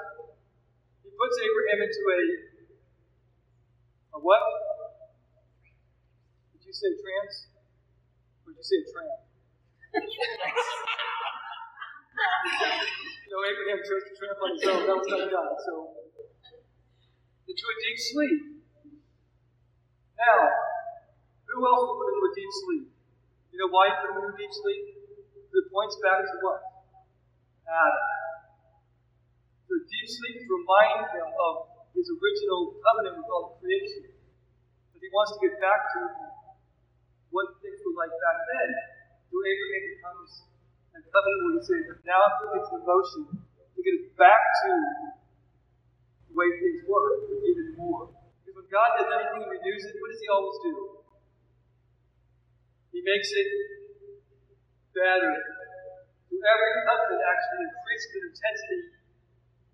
He 1.04 1.12
puts 1.12 1.36
Abraham 1.44 1.80
into 1.88 2.04
a 2.08 2.22
a 4.16 4.20
what? 4.24 4.44
Did 6.70 6.78
you 6.78 6.86
say 6.86 7.02
trance? 7.02 7.50
Or 8.46 8.54
did 8.54 8.62
you 8.62 8.70
say 8.70 8.86
tramp? 8.94 9.10
no, 13.26 13.38
Abraham 13.42 13.82
chose 13.82 14.06
to 14.06 14.14
tramp 14.14 14.38
on 14.38 14.54
own. 14.54 14.86
That 14.86 15.02
was 15.02 15.10
not 15.10 15.34
God. 15.34 15.58
So, 15.66 15.98
into 17.50 17.66
a 17.66 17.76
deep 17.82 17.98
sleep. 17.98 18.62
Now, 20.14 20.38
who 21.50 21.58
else 21.66 21.90
was 21.90 21.94
put 21.98 22.14
into 22.14 22.22
a 22.22 22.34
deep 22.38 22.54
sleep? 22.54 22.86
You 23.50 23.58
know 23.66 23.74
why 23.74 23.90
he 23.90 24.06
put 24.06 24.14
him 24.14 24.30
into 24.30 24.38
deep 24.38 24.54
sleep? 24.54 24.94
It 24.94 25.66
points 25.74 25.98
back 26.06 26.22
to 26.22 26.38
what? 26.46 26.86
Adam. 27.66 28.06
The 29.74 29.90
deep 29.90 30.06
sleep 30.06 30.46
reminds 30.46 31.18
him 31.18 31.34
of 31.34 31.54
his 31.98 32.14
original 32.14 32.78
covenant 32.78 33.26
with 33.26 33.30
all 33.34 33.58
creation. 33.58 34.14
That 34.94 35.02
he 35.02 35.10
wants 35.10 35.34
to 35.34 35.42
get 35.42 35.58
back 35.58 35.82
to 35.98 36.30
what 37.30 37.58
things 37.62 37.80
were 37.86 37.98
like 37.98 38.14
back 38.14 38.40
then. 38.50 38.70
Through 39.30 39.46
Abraham 39.46 39.84
becomes 39.94 40.32
and 40.98 41.02
covenant 41.06 41.40
where 41.46 41.56
he 41.58 41.62
says, 41.62 41.86
now 42.06 42.18
I'm 42.18 42.34
putting 42.42 42.66
into 42.66 42.78
motion 42.82 43.22
to 43.30 43.80
get 43.86 43.94
us 44.02 44.08
back 44.18 44.42
to 44.66 44.72
the 46.30 46.34
way 46.34 46.50
things 46.58 46.82
were, 46.90 47.10
but 47.30 47.40
even 47.46 47.68
more. 47.78 48.10
Because 48.42 48.58
when 48.58 48.68
God 48.74 48.90
does 48.98 49.10
anything 49.14 49.46
and 49.46 49.52
renews 49.54 49.84
it, 49.86 49.94
what 50.02 50.10
does 50.10 50.22
he 50.22 50.30
always 50.34 50.58
do? 50.66 50.74
He 52.90 53.00
makes 53.06 53.30
it 53.30 53.50
better. 54.98 55.34
Through 56.26 56.42
every 56.42 56.72
covenant 56.90 57.22
actually 57.22 57.70
increases 57.70 58.12
in 58.18 58.22
intensity 58.34 58.82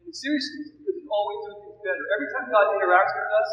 and 0.03 0.11
seriousness 0.11 0.67
because 0.75 0.95
he's 0.99 1.11
always 1.11 1.39
doing 1.47 1.59
things 1.63 1.79
better. 1.79 2.03
Every 2.19 2.27
time 2.35 2.45
God 2.51 2.65
interacts 2.75 3.15
with 3.15 3.31
us, 3.31 3.51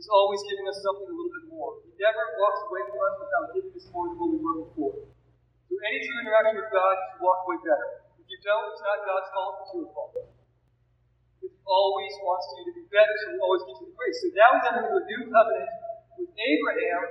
He's 0.00 0.08
always 0.08 0.40
giving 0.48 0.64
us 0.64 0.80
something 0.80 1.04
a 1.04 1.12
little 1.12 1.28
bit 1.28 1.46
more. 1.52 1.76
He 1.84 1.89
never 2.00 2.22
walks 2.40 2.60
away 2.64 2.82
from 2.88 2.98
us 3.04 3.14
without 3.20 3.46
giving 3.52 3.72
us 3.76 3.86
more 3.92 4.08
than 4.08 4.16
we 4.32 4.40
were 4.40 4.64
before. 4.64 4.96
Through 5.68 5.82
any 5.84 6.00
true 6.00 6.18
interaction 6.24 6.56
with 6.56 6.72
God, 6.72 6.96
you 6.96 7.16
walk 7.20 7.44
away 7.44 7.60
better. 7.60 7.88
If 8.16 8.26
you 8.26 8.38
don't, 8.40 8.64
it's 8.72 8.82
not 8.82 8.98
God's 9.04 9.28
fault, 9.36 9.54
it's 9.60 9.72
your 9.76 9.86
fault. 9.92 10.12
He 11.44 11.48
always 11.68 12.12
wants 12.24 12.48
you 12.56 12.72
to 12.72 12.74
be 12.74 12.84
better, 12.88 13.14
so 13.20 13.26
he 13.36 13.38
always 13.38 13.62
gives 13.68 13.78
you 13.84 13.88
the 13.92 13.96
grace. 13.96 14.18
So 14.24 14.28
now 14.32 14.48
he's 14.56 14.66
into 14.66 14.92
a 14.96 15.02
new 15.04 15.22
covenant 15.28 15.70
with 16.16 16.32
Abraham. 16.32 17.02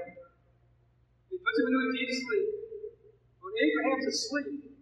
He 1.29 1.37
puts 1.37 1.55
him 1.61 1.65
into 1.69 1.79
a 1.85 1.89
deep 1.93 2.09
sleep. 2.09 2.47
When 3.45 3.53
Abraham's 3.55 4.05
asleep, 4.09 4.73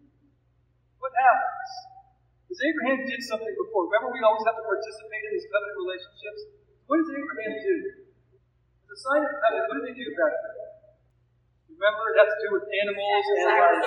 what 1.04 1.12
happens? 1.14 1.72
Because 2.48 2.64
Abraham 2.64 3.04
did 3.04 3.22
something 3.28 3.56
before. 3.60 3.92
Remember, 3.92 4.16
we 4.16 4.24
always 4.24 4.44
have 4.48 4.56
to 4.56 4.64
participate 4.64 5.24
in 5.28 5.32
these 5.36 5.48
covenant 5.52 5.78
relationships? 5.84 6.42
What 6.88 7.04
does 7.04 7.12
Abraham 7.12 7.54
do? 7.60 8.07
Sign 8.98 9.22
of 9.22 9.30
covenant, 9.30 9.70
what 9.70 9.76
did 9.78 9.94
they 9.94 9.98
do 9.98 10.10
back 10.18 10.34
then? 10.34 10.58
Remember, 11.70 12.04
it 12.10 12.18
has 12.18 12.30
to 12.34 12.40
do 12.42 12.50
with 12.58 12.66
animals 12.66 13.26
and. 13.38 13.78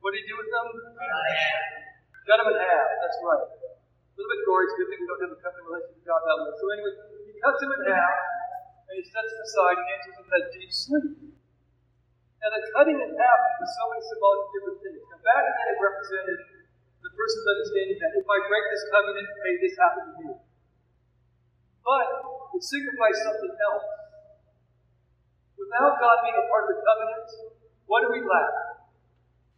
What 0.00 0.16
did 0.16 0.24
he 0.24 0.32
do 0.32 0.36
with 0.40 0.48
them? 0.48 0.66
Cut 2.24 2.40
them 2.40 2.48
in 2.48 2.56
half. 2.56 2.88
That's 3.04 3.20
right. 3.20 3.44
A 3.52 4.16
little 4.16 4.30
bit 4.32 4.40
gory. 4.48 4.64
It's 4.64 4.72
a 4.72 4.76
good 4.80 4.88
thing 4.88 5.00
we 5.04 5.08
don't 5.12 5.20
have 5.28 5.36
a 5.36 5.40
covenant 5.44 5.68
relationship 5.68 6.00
with 6.00 6.08
God 6.08 6.20
that 6.24 6.36
way. 6.40 6.52
So 6.56 6.64
anyway, 6.72 6.94
he 7.28 7.32
cuts 7.36 7.60
them 7.60 7.68
in 7.76 7.80
half, 7.92 8.16
and 8.88 8.94
he 8.96 9.04
sets 9.04 9.28
them 9.28 9.44
aside 9.44 9.76
and 9.76 9.86
enters 9.92 10.16
into 10.16 10.30
that 10.32 10.44
deep 10.56 10.72
sleep. 10.72 11.36
Now, 12.40 12.48
the 12.56 12.64
cutting 12.72 12.96
in 12.96 13.10
half 13.12 13.40
is 13.60 13.70
so 13.76 13.84
many 13.92 14.00
symbolic 14.08 14.40
different 14.56 14.78
things. 14.80 15.04
Now, 15.12 15.20
back 15.20 15.44
then 15.44 15.66
it 15.68 15.76
represented 15.76 16.40
the 17.04 17.12
person's 17.12 17.44
understanding 17.44 18.00
that 18.00 18.12
if 18.16 18.24
I 18.24 18.38
break 18.48 18.64
this 18.72 18.84
covenant, 18.88 19.28
may 19.44 19.54
this 19.60 19.76
happen 19.76 20.04
to 20.08 20.12
me. 20.16 20.32
But 21.84 22.06
it 22.56 22.62
signifies 22.62 23.16
something 23.24 23.54
else. 23.56 23.86
Without 25.56 25.96
God 26.00 26.16
being 26.24 26.38
a 26.40 26.46
part 26.48 26.68
of 26.68 26.68
the 26.76 26.78
covenant, 26.82 27.28
what 27.86 28.04
do 28.04 28.08
we 28.12 28.20
lack? 28.24 28.80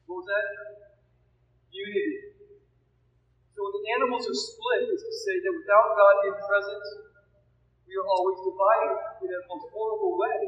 What 0.06 0.22
was 0.22 0.28
that? 0.28 0.46
Unity. 1.72 2.32
So 3.54 3.58
when 3.64 3.72
the 3.80 3.84
animals 3.96 4.24
are 4.28 4.36
split, 4.36 4.92
is 4.92 5.02
to 5.04 5.12
say 5.12 5.36
that 5.40 5.52
without 5.52 5.94
God 5.96 6.14
being 6.24 6.40
present, 6.42 6.84
we 7.86 7.92
are 7.96 8.08
always 8.08 8.40
divided 8.44 8.96
in 9.24 9.30
a 9.30 9.40
most 9.52 9.68
horrible 9.72 10.16
way. 10.16 10.40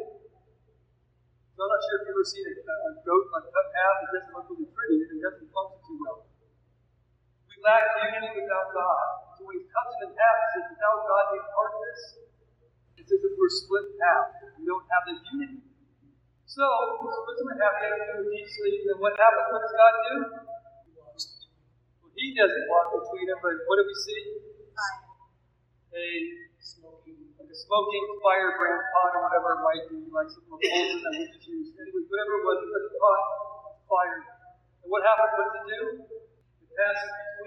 So 1.54 1.58
I'm 1.60 1.70
not 1.70 1.80
sure 1.86 1.96
if 2.00 2.08
you've 2.08 2.16
ever 2.18 2.26
seen 2.26 2.44
a, 2.50 2.54
a 2.56 2.92
goat 3.04 3.24
like 3.30 3.46
cut 3.46 3.68
half. 3.72 3.94
It 4.00 4.10
doesn't 4.16 4.32
look 4.34 4.46
really 4.50 4.68
pretty 4.74 4.96
and 5.06 5.16
it 5.16 5.22
doesn't 5.22 5.48
function 5.54 5.80
too 5.86 5.96
well. 6.02 6.26
We 7.46 7.54
lack 7.62 7.84
unity 8.00 8.42
without 8.42 8.74
God 8.74 9.06
when 9.44 9.60
he 9.60 9.64
cuts 9.68 9.92
it 10.00 10.08
in 10.08 10.12
half, 10.16 10.36
he 10.40 10.48
says, 10.56 10.66
without 10.72 10.98
God 11.04 11.24
being 11.36 11.48
part 11.52 11.70
of 11.72 11.80
this, 11.84 12.00
it's 13.00 13.10
as 13.12 13.20
if 13.20 13.32
we're 13.36 13.52
split 13.52 13.84
in 13.92 13.96
half. 14.00 14.26
We 14.56 14.64
don't 14.64 14.86
have 14.88 15.04
the 15.04 15.14
unity. 15.20 15.60
So, 16.48 16.64
he 16.64 17.06
splits 17.08 17.40
them 17.44 17.50
in 17.52 17.58
half, 17.60 17.74
he 17.78 17.84
has 17.84 17.98
to 17.98 18.24
do 18.24 18.30
deep 18.30 18.48
sleep, 18.48 18.80
and 18.88 18.98
what 19.02 19.12
happens? 19.20 19.48
What 19.52 19.60
does 19.60 19.74
God 19.76 19.94
do? 20.08 20.14
Well, 22.00 22.12
he 22.14 22.32
doesn't 22.32 22.64
walk 22.70 22.94
between 22.94 23.26
them, 23.28 23.38
but 23.42 23.56
what 23.68 23.76
do 23.80 23.84
we 23.84 23.96
see? 24.00 24.22
A 25.94 26.06
smoking, 26.58 27.30
like 27.38 27.46
a 27.46 27.54
smoking 27.54 28.04
firebrand 28.18 28.82
pot 28.90 29.14
or 29.14 29.20
whatever 29.30 29.48
it 29.54 29.62
might 29.62 29.84
be, 29.94 29.98
like 30.10 30.26
some 30.26 30.42
propulsion 30.50 30.98
that 31.06 31.14
we 31.14 31.22
just 31.30 31.46
used. 31.46 31.70
Anyway, 31.78 32.02
whatever 32.10 32.32
it 32.34 32.42
was, 32.42 32.58
it's 32.66 32.74
like 32.74 32.86
a 32.90 32.94
pot, 32.98 33.22
fire. 33.86 34.20
And 34.82 34.90
what 34.90 35.06
happens? 35.06 35.30
What 35.38 35.44
does 35.44 35.54
it 35.54 35.66
do? 35.70 35.80
It 36.66 36.70
passes 36.74 37.10
between. 37.14 37.43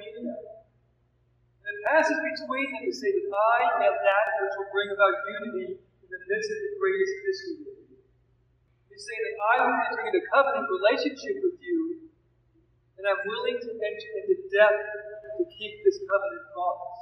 It 1.77 1.85
passes 1.85 2.17
between 2.17 2.73
them 2.73 2.89
to 2.89 2.93
say 2.93 3.13
that 3.13 3.29
I 3.29 3.85
am 3.85 3.93
that 3.93 4.25
which 4.41 4.55
will 4.57 4.71
bring 4.73 4.89
about 4.89 5.13
unity 5.29 5.77
in 5.77 6.09
the 6.09 6.21
midst 6.25 6.49
of 6.49 6.57
the 6.57 6.73
greatest 6.81 7.13
mystery. 7.21 7.69
He's 8.89 9.05
saying 9.05 9.23
that 9.29 9.37
I 9.37 9.53
am 9.61 9.69
entering 9.85 10.09
into 10.09 10.25
covenant 10.25 10.65
relationship 10.73 11.37
with 11.37 11.61
you, 11.61 12.09
and 12.97 13.05
I'm 13.05 13.21
willing 13.29 13.61
to 13.61 13.69
enter 13.77 14.09
into 14.25 14.41
death 14.49 14.73
to 15.37 15.45
keep 15.53 15.85
this 15.85 16.01
covenant 16.01 16.49
promise. 16.49 16.97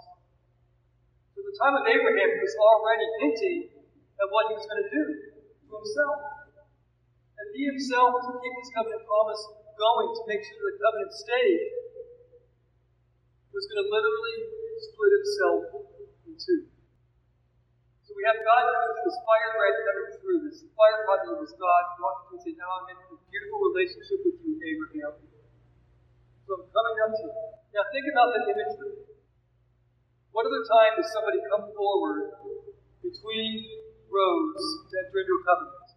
So 1.31 1.39
the 1.39 1.55
time 1.55 1.79
of 1.79 1.87
Abraham 1.87 2.35
was 2.43 2.51
already 2.59 3.07
hinting 3.23 3.59
at 4.19 4.27
what 4.27 4.51
he 4.51 4.59
was 4.59 4.67
going 4.67 4.83
to 4.83 4.91
do 4.91 5.03
to 5.07 5.71
himself. 5.71 6.19
And 7.39 7.47
he 7.55 7.63
himself, 7.63 8.27
to 8.27 8.31
keep 8.43 8.53
this 8.59 8.75
covenant 8.75 9.07
promise 9.07 9.39
going, 9.79 10.11
to 10.19 10.23
make 10.27 10.43
sure 10.43 10.59
the 10.67 10.75
covenant 10.83 11.15
stayed, 11.15 11.63
was 13.55 13.63
going 13.71 13.79
to 13.79 13.87
literally 13.87 14.64
split 14.81 15.11
himself 15.15 15.59
in 16.27 16.33
two. 16.35 16.61
So 18.05 18.13
we 18.13 18.23
have 18.27 18.37
God 18.43 18.63
coming 18.69 18.91
through 18.95 19.07
this 19.09 19.19
fire 19.25 19.51
red 19.57 19.75
coming 19.81 20.09
through 20.19 20.39
this 20.45 20.59
fire 20.77 20.99
covenant 21.09 21.41
was 21.41 21.53
God 21.57 21.83
walking 21.97 22.37
and 22.37 22.41
say, 22.43 22.53
Now 22.59 22.69
I'm 22.83 22.87
in 22.93 22.97
a 23.01 23.17
beautiful 23.17 23.59
relationship 23.71 24.19
with 24.21 24.37
you, 24.45 24.53
Abraham. 24.61 25.13
So 26.45 26.49
I'm 26.61 26.69
coming 26.69 26.97
up 27.01 27.11
to 27.17 27.23
you. 27.25 27.33
Now 27.73 27.83
think 27.89 28.05
about 28.07 28.29
that 28.35 28.45
imagery. 28.45 29.05
What 30.35 30.45
other 30.45 30.63
time 30.67 30.99
does 30.99 31.09
somebody 31.15 31.39
come 31.47 31.71
forward 31.73 32.35
between 32.99 33.51
rows 34.11 34.59
to 34.91 34.93
enter 34.99 35.17
into 35.23 35.33
a 35.35 35.43
covenant? 35.47 35.87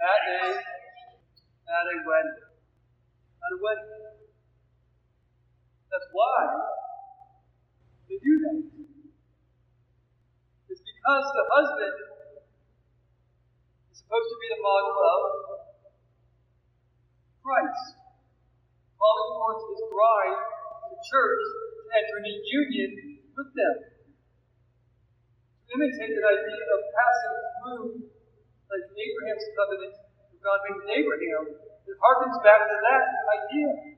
At 0.00 0.22
a 0.28 0.40
at 0.56 1.84
a 1.88 1.96
wedding. 2.04 2.40
At 2.42 3.50
a 3.52 3.58
wedding. 3.60 3.92
That's 5.92 6.08
why 6.10 6.40
they 8.12 8.20
do 8.20 8.34
that. 8.44 8.58
It's 10.68 10.84
because 10.84 11.26
the 11.32 11.44
husband 11.48 11.96
is 13.88 13.96
supposed 14.04 14.28
to 14.28 14.36
be 14.36 14.48
the 14.52 14.60
model 14.60 14.92
of 15.00 15.20
Christ, 17.40 17.86
calling 19.00 19.30
forth 19.40 19.60
his 19.72 19.82
bride, 19.88 20.38
the 20.92 21.00
church, 21.00 21.44
to 21.80 21.82
enter 21.96 22.16
into 22.20 22.36
union 22.36 22.90
with 23.32 23.50
them. 23.56 23.76
imitate 25.72 26.12
that 26.12 26.26
idea 26.28 26.64
of 26.68 26.80
passing 26.92 27.36
through, 27.56 27.88
like 28.68 28.86
Abraham's 28.92 29.46
covenant, 29.56 29.94
God 30.44 30.58
made 30.68 30.76
with 30.76 30.90
Abraham. 30.92 31.44
It 31.88 31.96
harkens 31.96 32.38
back 32.44 32.60
to 32.68 32.76
that 32.76 33.04
idea. 33.40 33.91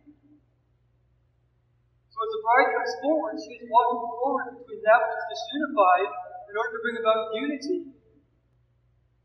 As 2.24 2.32
the 2.32 2.40
bride 2.40 2.68
comes 2.72 2.92
forward, 3.04 3.36
she 3.36 3.52
is 3.60 3.68
walking 3.68 4.00
forward 4.00 4.56
between 4.56 4.80
that 4.88 4.96
which 4.96 5.12
is 5.12 5.26
disunified 5.36 6.08
in 6.48 6.56
order 6.56 6.72
to 6.72 6.80
bring 6.80 6.96
about 6.96 7.20
unity. 7.36 7.92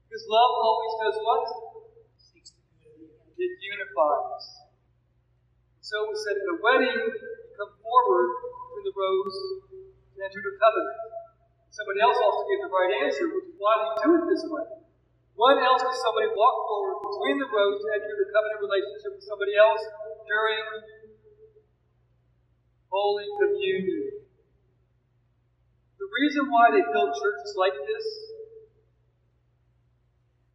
Because 0.03 0.27
love 0.27 0.51
always 0.59 0.93
does 0.99 1.15
what? 1.23 1.45
It 3.39 3.51
unifies. 3.55 4.43
So 5.79 6.11
we 6.11 6.15
said 6.19 6.43
at 6.43 6.51
a 6.51 6.57
wedding, 6.59 6.99
come 7.55 7.71
forward 7.79 8.29
between 8.67 8.83
the 8.83 8.91
rows 8.91 9.35
to 9.71 10.19
enter 10.19 10.43
the 10.43 10.59
covenant. 10.59 10.99
Somebody 11.71 12.03
else 12.03 12.19
also 12.19 12.43
gave 12.51 12.67
the 12.67 12.71
right 12.75 12.99
answer, 12.99 13.31
which 13.31 13.47
is 13.47 13.55
why 13.63 13.79
we 13.79 13.87
do 13.95 14.09
it 14.19 14.23
this 14.27 14.43
way. 14.43 14.67
When 15.39 15.55
else 15.63 15.87
does 15.87 16.03
somebody 16.03 16.35
walk 16.35 16.55
forward 16.67 16.99
between 16.99 17.39
the 17.39 17.47
rows 17.47 17.79
to 17.79 17.87
enter 17.95 18.11
the 18.11 18.27
covenant 18.27 18.59
relationship 18.59 19.15
with 19.15 19.23
somebody 19.23 19.55
else 19.55 19.87
during 20.27 20.98
Holy 22.89 23.29
Communion? 23.37 24.25
The 26.01 26.07
reason 26.09 26.49
why 26.49 26.73
they 26.73 26.81
built 26.81 27.13
churches 27.13 27.53
like 27.53 27.77
this 27.85 28.07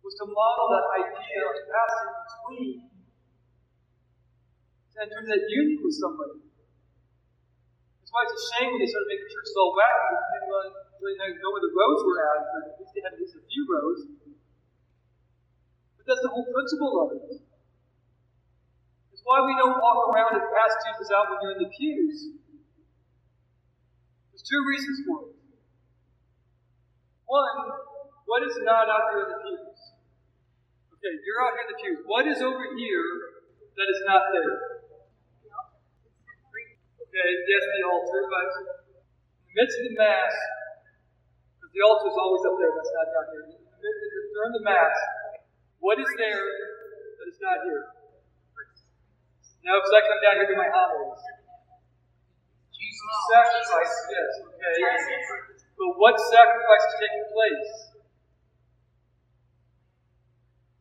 was 0.02 0.14
to 0.18 0.26
model 0.26 0.66
that 0.74 0.86
idea 0.98 1.40
of 1.46 1.56
passing 1.70 2.10
between 2.26 2.76
to 4.94 4.96
enter 4.98 5.20
that 5.30 5.42
union 5.46 5.78
with 5.82 5.94
somebody. 5.94 6.42
That's 8.02 8.10
why 8.10 8.26
it's 8.26 8.34
a 8.34 8.42
shame 8.54 8.68
when 8.74 8.82
they 8.82 8.90
started 8.90 9.10
making 9.10 9.30
churches 9.30 9.54
all 9.54 9.74
wacky 9.74 10.10
because 10.10 10.26
they 10.26 10.38
didn't 10.42 10.58
really 10.98 11.38
know 11.38 11.50
where 11.54 11.64
the 11.64 11.74
rows 11.74 12.00
were 12.02 12.18
at, 12.18 12.40
but 12.50 12.62
at 12.68 12.74
least 12.82 12.92
they 12.94 13.02
had 13.02 13.14
at 13.14 13.20
least 13.22 13.34
a 13.38 13.42
few 13.46 13.62
rows. 13.66 14.00
But 15.98 16.04
that's 16.06 16.22
the 16.22 16.32
whole 16.34 16.46
principle 16.50 16.94
of 16.98 17.08
it. 17.14 17.53
Why 19.24 19.40
we 19.40 19.56
don't 19.56 19.80
walk 19.80 20.12
around 20.12 20.36
and 20.36 20.44
pass 20.52 20.72
Jesus 20.84 21.08
out 21.08 21.32
when 21.32 21.40
you're 21.40 21.56
in 21.56 21.62
the 21.64 21.72
pews. 21.72 22.36
There's 24.28 24.44
two 24.44 24.60
reasons 24.68 25.00
for 25.08 25.32
it. 25.32 25.36
One, 27.24 27.72
what 28.28 28.44
is 28.44 28.52
not 28.68 28.84
out 28.84 29.16
here 29.16 29.24
in 29.24 29.30
the 29.32 29.40
pews? 29.40 29.80
Okay, 31.00 31.12
you're 31.24 31.40
out 31.40 31.56
here 31.56 31.64
in 31.64 31.70
the 31.72 31.80
pews. 31.80 32.00
What 32.04 32.28
is 32.28 32.44
over 32.44 32.68
here 32.76 33.08
that 33.80 33.88
is 33.88 34.00
not 34.04 34.28
there? 34.36 34.84
Okay, 37.00 37.30
yes, 37.48 37.62
the 37.64 37.82
altar, 37.88 38.20
but 38.28 38.48
in 38.60 38.64
the 38.68 39.54
midst 39.56 39.78
of 39.80 39.84
the 39.88 39.96
Mass, 39.96 40.34
because 41.56 41.72
the 41.72 41.80
altar 41.80 42.12
is 42.12 42.18
always 42.18 42.44
up 42.44 42.58
there, 42.60 42.74
that's 42.76 42.92
not 42.92 43.08
down 43.08 43.26
here. 43.32 43.46
During 44.36 44.52
the 44.52 44.64
Mass, 44.66 44.92
what 45.80 45.96
is 45.96 46.10
there 46.18 46.44
that 46.44 47.26
is 47.30 47.40
not 47.40 47.64
here? 47.64 47.93
Now, 49.64 49.80
because 49.80 49.96
I 49.96 50.00
come 50.04 50.20
down 50.20 50.34
here 50.44 50.48
to 50.52 50.56
my 50.60 50.68
homilies. 50.68 51.24
Jesus 52.68 53.16
sacrifice, 53.32 53.94
yes, 54.12 54.30
okay. 54.44 54.76
But 55.80 55.90
what 55.96 56.14
sacrifice 56.20 56.84
is 56.84 56.96
taking 57.00 57.26
place? 57.32 57.96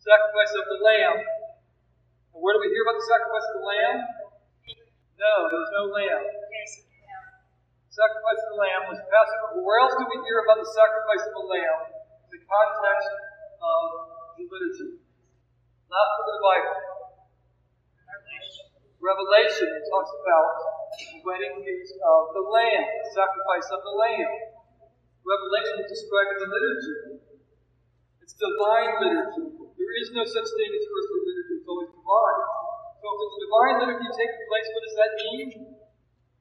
Sacrifice 0.03 0.51
of 0.51 0.65
the 0.67 0.79
lamb. 0.83 1.17
And 2.35 2.39
where 2.43 2.53
do 2.53 2.59
we 2.59 2.69
hear 2.75 2.83
about 2.83 2.99
the 2.99 3.07
sacrifice 3.07 3.47
of 3.47 3.55
the 3.63 3.65
lamb? 3.71 3.97
No, 5.15 5.33
there's 5.47 5.71
no 5.79 5.83
lamb. 5.87 6.23
Sacrifice 7.87 8.41
of 8.43 8.49
the 8.51 8.59
lamb 8.59 8.83
was 8.91 8.99
Passover. 8.99 9.63
Where 9.63 9.79
else 9.79 9.95
do 9.95 10.03
we 10.11 10.17
hear 10.27 10.43
about 10.43 10.59
the 10.59 10.67
sacrifice 10.67 11.23
of 11.23 11.33
the 11.39 11.45
lamb? 11.45 11.79
The 12.35 12.41
context 12.43 13.09
of 13.63 13.83
the 14.35 14.43
liturgy. 14.43 14.97
Book 14.97 16.09
of 16.19 16.25
the 16.25 16.41
Bible. 16.43 16.92
Revelation 19.03 19.67
talks 19.91 20.15
about 20.15 20.47
the 20.95 21.19
wedding 21.27 21.59
feast 21.59 21.99
of 21.99 22.31
the 22.31 22.39
Lamb, 22.39 22.87
the 22.87 23.11
sacrifice 23.11 23.67
of 23.75 23.83
the 23.83 23.93
Lamb. 23.99 24.31
Revelation 25.27 25.83
is 25.83 25.91
describing 25.91 26.39
the 26.39 26.47
liturgy. 26.47 27.19
It's 28.23 28.31
divine 28.39 29.03
liturgy. 29.03 29.59
There 29.59 29.95
is 29.99 30.07
no 30.15 30.23
such 30.23 30.47
thing 30.55 30.71
as 30.71 30.85
earthly 30.87 31.19
liturgy, 31.19 31.55
it's 31.59 31.67
always 31.67 31.91
divine. 31.91 32.41
So 33.03 33.05
if 33.11 33.19
a 33.19 33.39
divine 33.43 33.75
liturgy 33.83 34.07
taking 34.07 34.45
place, 34.47 34.67
what 34.71 34.83
does 34.87 34.95
that 34.95 35.11
mean? 35.19 35.47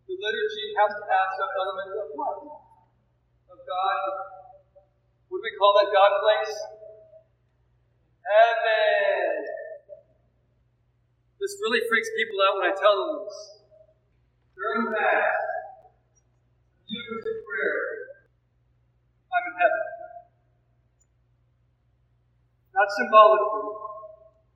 The 0.06 0.14
liturgy 0.14 0.66
has 0.78 0.90
to 0.94 1.02
have 1.02 1.28
some 1.34 1.50
element 1.66 1.90
of 1.98 2.08
what? 2.14 2.38
Of 2.46 3.58
God. 3.58 4.00
Do 5.26 5.34
we 5.34 5.50
call 5.58 5.74
that 5.82 5.90
God 5.90 6.12
place? 6.22 6.54
Heaven. 8.22 9.61
This 11.42 11.58
really 11.58 11.82
freaks 11.90 12.06
people 12.14 12.38
out 12.38 12.54
when 12.54 12.70
I 12.70 12.74
tell 12.78 12.94
them 13.02 13.26
this. 13.26 13.38
During 14.54 14.94
Mass, 14.94 15.42
Eucharistic 16.86 17.38
prayer, 17.42 17.82
I'm 19.26 19.44
in 19.50 19.54
heaven. 19.58 19.84
Not 22.70 22.88
symbolically, 22.94 23.74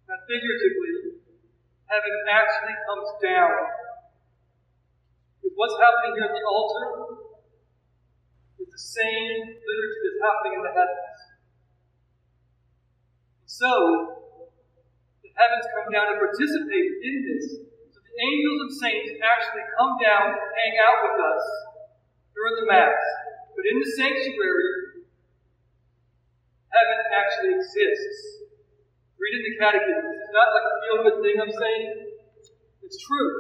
not 0.07 0.21
figuratively, 0.31 1.27
heaven 1.91 2.15
actually 2.31 2.79
comes 2.87 3.11
down. 3.19 3.59
What's 5.59 5.75
happening 5.83 6.23
here 6.23 6.31
at 6.31 6.39
the 6.39 6.45
altar 6.47 6.87
is 8.63 8.71
the 8.71 8.79
same 8.79 9.59
liturgy 9.59 9.99
that's 10.07 10.23
happening 10.23 10.55
in 10.55 10.63
the 10.63 10.71
heavens. 10.71 11.19
So, 13.51 14.26
heavens 15.37 15.67
come 15.73 15.89
down 15.93 16.17
and 16.17 16.19
participate 16.21 16.91
in 17.05 17.15
this. 17.29 17.45
So 17.93 17.99
the 18.01 18.17
angels 18.17 18.59
and 18.65 18.73
saints 18.81 19.11
actually 19.21 19.65
come 19.77 20.01
down 20.01 20.33
and 20.33 20.51
hang 20.57 20.75
out 20.81 20.99
with 21.05 21.19
us 21.21 21.45
during 22.33 22.57
the 22.65 22.67
Mass. 22.69 23.01
But 23.53 23.65
in 23.69 23.77
the 23.81 23.91
sanctuary, 23.97 25.05
heaven 26.73 26.99
actually 27.13 27.53
exists. 27.61 28.49
Read 29.17 29.33
in 29.33 29.43
the 29.49 29.55
Catechism. 29.61 30.13
Is 30.13 30.33
not 30.33 30.49
like 30.53 30.67
a 30.69 30.75
feel 30.85 30.99
good 31.05 31.19
thing 31.25 31.37
I'm 31.41 31.53
saying, 31.53 31.85
it's 32.85 33.01
true. 33.01 33.33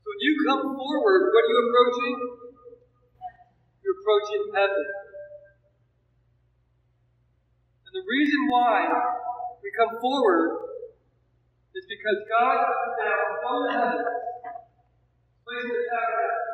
So 0.00 0.06
when 0.08 0.20
you 0.20 0.32
come 0.48 0.62
forward, 0.76 1.28
what 1.28 1.44
are 1.44 1.50
you 1.52 1.58
approaching? 1.68 2.16
You're 3.84 3.96
approaching 4.00 4.42
heaven. 4.56 4.86
And 7.86 7.92
the 8.00 8.04
reason 8.08 8.40
why 8.48 8.88
we 9.62 9.70
come 9.78 9.94
forward 10.02 10.74
is 11.78 11.86
because 11.86 12.18
God 12.26 12.66
comes 12.66 12.94
down 12.98 13.24
from 13.38 13.56
the 13.62 13.70
heavens, 13.78 14.10
places 15.46 15.70
the 15.70 15.86
tabernacle. 15.86 16.50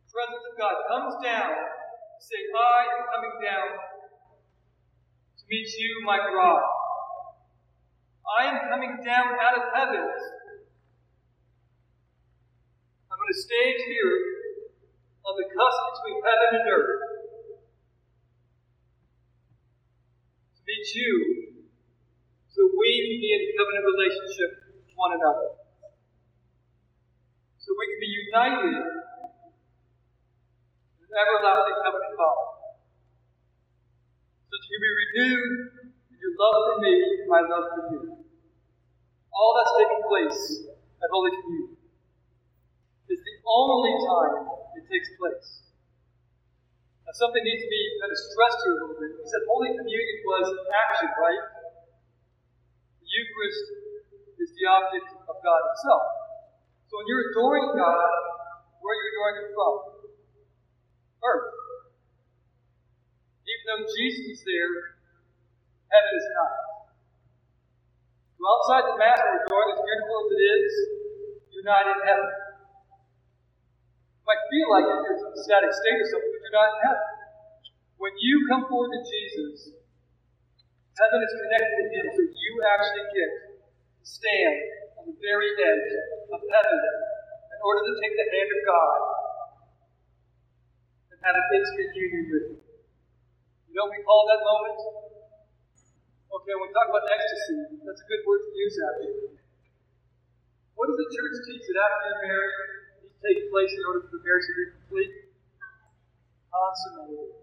The 0.00 0.08
presence 0.08 0.44
of 0.48 0.54
God 0.56 0.76
comes 0.88 1.14
down 1.20 1.52
to 1.52 2.20
say, 2.24 2.40
I 2.56 2.80
am 2.88 3.00
coming 3.04 3.36
down 3.44 3.68
to 3.76 5.42
meet 5.44 5.68
you, 5.76 5.90
my 6.08 6.18
bride. 6.24 6.72
I 8.24 8.48
am 8.48 8.56
coming 8.72 9.04
down 9.04 9.36
out 9.36 9.60
of 9.60 9.64
heavens. 9.76 10.20
I'm 13.12 13.18
going 13.20 13.28
to 13.28 13.40
stage 13.44 13.82
here 13.92 14.16
on 15.28 15.36
the 15.36 15.46
cusp 15.52 15.80
between 15.92 16.18
heaven 16.24 16.50
and 16.64 16.66
earth. 16.72 17.02
To 20.56 20.60
meet 20.64 20.88
you 20.96 21.49
so 22.60 22.68
we 22.76 22.92
can 22.92 23.16
be 23.24 23.32
in 23.32 23.56
covenant 23.56 23.88
relationship 23.88 24.50
with 24.68 24.92
one 24.92 25.16
another. 25.16 25.56
So 27.56 27.72
we 27.72 27.88
can 27.88 28.00
be 28.04 28.12
united 28.28 28.76
in 30.92 31.08
an 31.08 31.16
everlasting 31.24 31.80
covenant 31.80 32.20
bond. 32.20 32.76
So 34.44 34.52
that 34.52 34.60
you 34.68 34.76
be 34.76 34.92
renewed 34.92 35.88
in 36.12 36.16
your 36.20 36.36
love 36.36 36.58
for 36.68 36.76
me 36.84 36.92
and 37.00 37.24
my 37.32 37.48
love 37.48 37.64
for 37.72 37.96
you. 37.96 38.28
All 39.32 39.56
that's 39.56 39.72
taking 39.80 40.04
place 40.04 40.68
at 40.68 41.08
Holy 41.08 41.32
Communion 41.32 41.80
is 43.08 43.20
the 43.24 43.36
only 43.48 43.96
time 44.04 44.52
it 44.76 44.84
takes 44.84 45.08
place. 45.16 45.64
Now, 47.08 47.16
something 47.16 47.40
needs 47.40 47.64
to 47.64 47.70
be 47.72 47.82
kind 48.04 48.12
of 48.12 48.20
stressed 48.20 48.60
here 48.68 48.76
a 48.76 48.84
little 48.84 49.00
bit. 49.00 49.16
We 49.16 49.24
said 49.24 49.48
Holy 49.48 49.72
Communion 49.72 50.18
was 50.28 50.44
action, 50.76 51.08
right? 51.16 51.59
The 53.10 53.14
Eucharist 53.18 53.66
is 54.38 54.50
the 54.54 54.64
object 54.70 55.10
of 55.26 55.34
God 55.42 55.60
Himself. 55.66 56.04
So 56.86 57.02
when 57.02 57.10
you're 57.10 57.34
adoring 57.34 57.74
God, 57.74 58.14
where 58.78 58.94
are 58.94 59.00
you 59.02 59.06
adoring 59.10 59.36
Him 59.42 59.48
from? 59.50 59.74
Earth. 61.26 61.50
Even 63.50 63.64
though 63.66 63.82
Jesus 63.90 64.38
is 64.38 64.42
there, 64.46 64.94
heaven 65.90 66.12
is 66.14 66.28
not. 66.38 66.54
So 68.38 68.42
outside 68.46 68.84
the 68.94 68.96
Mass, 68.96 69.18
we're 69.18 69.42
adoring, 69.42 69.74
as 69.74 69.82
beautiful 69.82 70.16
as 70.22 70.28
it 70.30 70.42
is, 70.46 70.70
you're 71.50 71.66
not 71.66 71.90
in 71.90 71.98
heaven 72.06 72.30
might 74.30 74.46
feel 74.46 74.70
like 74.70 74.86
it, 74.86 74.94
you're 74.94 75.10
in 75.10 75.18
some 75.18 75.34
static 75.42 75.74
state 75.74 75.98
or 75.98 76.06
something, 76.06 76.30
but 76.30 76.40
you're 76.46 76.54
not 76.54 76.70
in 76.70 76.78
heaven. 76.86 77.08
When 77.98 78.14
you 78.22 78.46
come 78.46 78.62
forward 78.70 78.94
to 78.94 79.02
Jesus, 79.02 79.74
heaven 81.00 81.20
is 81.24 81.32
connected 81.32 81.74
to 81.80 81.84
Him, 81.88 82.04
so 82.12 82.20
you 82.28 82.52
actually 82.60 83.06
get 83.16 83.30
to 83.96 84.04
stand 84.04 84.56
on 85.00 85.02
the 85.08 85.16
very 85.16 85.48
edge 85.56 85.90
of 86.28 86.40
heaven 86.44 86.80
in 87.56 87.58
order 87.64 87.82
to 87.88 87.92
take 88.04 88.14
the 88.20 88.26
hand 88.28 88.50
of 88.52 88.60
God 88.68 88.98
and 91.16 91.18
have 91.24 91.36
an 91.40 91.46
intimate 91.56 91.92
union 91.96 92.24
with 92.28 92.44
Him. 92.52 92.58
You 92.60 93.72
know 93.80 93.88
what 93.88 93.96
we 93.96 94.02
call 94.04 94.22
that 94.28 94.42
moment? 94.44 94.78
Okay, 96.30 96.54
when 96.60 96.68
we 96.68 96.72
talk 96.76 96.88
about 96.92 97.08
ecstasy, 97.08 97.80
that's 97.82 98.02
a 98.04 98.06
good 98.06 98.22
word 98.28 98.42
to 98.44 98.52
use 98.54 98.76
actually. 98.76 99.40
What 100.76 100.88
does 100.92 101.00
the 101.00 101.08
church 101.12 101.34
teach 101.48 101.64
that 101.64 101.80
after 101.80 102.08
you're 102.08 102.22
married, 102.28 102.56
needs 103.04 103.14
to 103.14 103.20
take 103.24 103.40
place 103.48 103.72
in 103.72 103.82
order 103.88 104.00
for 104.04 104.12
the 104.16 104.22
marriage 104.24 104.46
to 104.48 104.54
be 104.54 104.64
complete? 104.76 105.12
Consummated. 106.50 107.39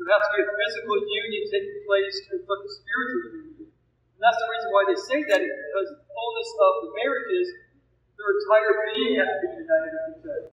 There 0.00 0.16
has 0.16 0.24
to 0.24 0.32
be 0.32 0.40
a 0.40 0.48
physical 0.48 0.96
union 0.96 1.42
taking 1.52 1.80
place 1.84 2.14
to 2.24 2.40
reflect 2.40 2.62
the 2.64 2.72
spiritual 2.72 3.20
union. 3.36 3.68
And 3.68 4.20
that's 4.24 4.40
the 4.40 4.48
reason 4.48 4.68
why 4.72 4.82
they 4.88 4.96
say 4.96 5.18
that 5.28 5.40
is 5.44 5.52
because 5.52 5.88
the 5.92 6.00
fullness 6.08 6.50
of 6.56 6.72
the 6.88 6.90
marriage 7.04 7.30
is 7.36 7.46
their 8.16 8.32
entire 8.32 8.72
being 8.96 9.12
has 9.20 9.28
to 9.28 9.38
be 9.44 9.60
united 9.60 9.92
with 9.92 10.08
each 10.16 10.24
other. 10.24 10.48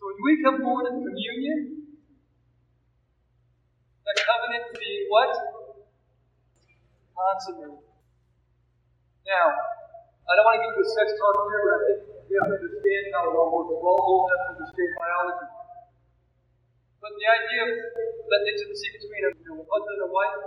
So 0.00 0.02
when 0.08 0.18
we 0.24 0.32
come 0.40 0.56
forward 0.64 0.88
in 0.96 1.04
communion, 1.04 1.92
that 4.08 4.16
covenant 4.16 4.64
being 4.80 5.04
what? 5.12 5.32
Consummated. 7.12 7.84
Now, 9.28 9.44
I 10.24 10.30
don't 10.40 10.46
want 10.48 10.56
to 10.56 10.60
get 10.64 10.72
into 10.72 10.80
a 10.80 10.90
sex 10.96 11.12
talk 11.20 11.36
here, 11.52 11.60
but 11.68 11.72
I 11.76 11.80
think 11.84 12.00
we 12.16 12.32
have 12.40 12.48
to 12.48 12.56
understand 12.64 13.02
how 13.12 13.28
it 13.28 13.36
all 13.36 13.52
works. 13.60 13.76
We're 13.76 13.84
all 13.84 14.00
old 14.00 14.24
enough 14.32 14.40
to 14.40 14.50
understand 14.56 14.90
biology. 14.96 15.55
But 17.06 17.14
the 17.22 17.28
idea 17.30 17.62
of 17.62 17.70
that 17.70 18.42
intimacy 18.50 18.98
between 18.98 19.22
a 19.22 19.30
you 19.38 19.46
know, 19.54 19.62
husband 19.62 19.94
and 19.94 20.06
a 20.06 20.10
wife, 20.10 20.42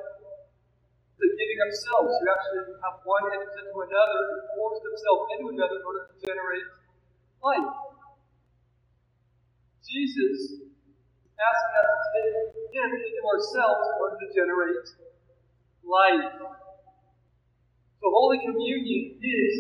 the 1.16 1.28
giving 1.40 1.56
themselves. 1.56 2.20
You 2.20 2.28
actually 2.36 2.76
have 2.84 3.00
one 3.08 3.32
enters 3.32 3.64
into 3.64 3.80
another 3.80 4.20
and 4.28 4.44
pours 4.60 4.84
themselves 4.84 5.24
into 5.40 5.56
another 5.56 5.80
in 5.80 5.86
order 5.88 6.04
to 6.12 6.16
generate 6.20 6.68
life. 7.40 7.72
Jesus 9.88 10.68
asking 11.40 11.76
us 11.80 11.88
to 11.96 12.08
take 12.12 12.36
Him 12.76 12.92
into 12.92 13.24
ourselves 13.24 13.80
in 13.88 13.96
order 14.04 14.18
to 14.20 14.28
generate 14.36 14.84
life. 15.88 16.28
So 16.44 18.06
Holy 18.12 18.44
Communion 18.44 19.16
is 19.16 19.54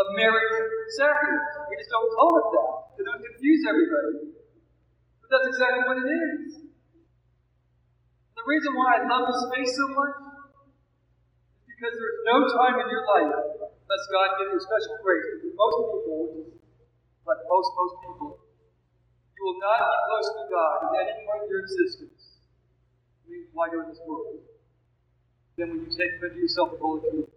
a 0.00 0.04
marriage 0.16 0.56
sacrament. 0.96 1.44
We 1.68 1.76
just 1.76 1.92
don't 1.92 2.08
call 2.16 2.32
it 2.40 2.48
that 2.56 2.72
because 2.96 3.04
it 3.04 3.12
would 3.20 3.24
confuse 3.36 3.60
everybody. 3.68 4.37
But 5.28 5.44
that's 5.44 5.52
exactly 5.52 5.84
what 5.84 6.00
it 6.00 6.08
is. 6.08 6.72
The 8.32 8.44
reason 8.48 8.72
why 8.72 8.96
I 8.96 9.04
love 9.04 9.28
this 9.28 9.44
space 9.52 9.76
so 9.76 9.92
much 9.92 10.16
is 10.24 11.64
because 11.68 11.92
there's 11.92 12.20
no 12.24 12.48
time 12.56 12.80
in 12.80 12.88
your 12.88 13.04
life 13.04 13.28
unless 13.28 14.04
God 14.08 14.40
gives 14.40 14.56
you 14.56 14.60
special 14.64 14.96
grace. 15.04 15.28
Because 15.36 15.52
most 15.52 15.76
people, 15.84 16.16
is 16.32 17.28
like 17.28 17.44
most, 17.44 17.68
most 17.76 17.94
people, 18.08 18.40
you 18.40 19.42
will 19.44 19.60
not 19.60 19.84
be 19.84 19.96
close 20.08 20.28
to 20.32 20.44
God 20.48 20.76
at 20.96 21.12
any 21.12 21.28
point 21.28 21.44
in 21.44 21.48
your 21.52 21.60
existence. 21.60 22.40
I 23.20 23.28
mean, 23.28 23.52
why 23.52 23.68
in 23.68 23.84
this 23.84 24.00
world. 24.08 24.48
Then 25.60 25.76
when 25.76 25.84
you 25.84 25.92
take 25.92 26.16
into 26.16 26.40
yourself 26.40 26.72
the 26.72 26.80
Holy 26.80 27.04
Communion. 27.04 27.36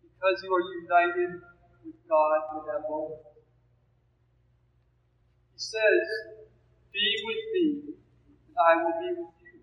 Because 0.00 0.40
you 0.40 0.48
are 0.56 0.64
united 0.72 1.44
with 1.84 2.00
God 2.08 2.38
in 2.56 2.62
that 2.64 2.88
moment. 2.88 3.20
He 5.52 5.60
says, 5.60 6.45
Be 6.96 7.12
with 7.28 7.44
me, 7.52 7.64
and 7.92 8.56
I 8.56 8.72
will 8.80 8.96
be 8.96 9.08
with 9.20 9.36
you. 9.44 9.60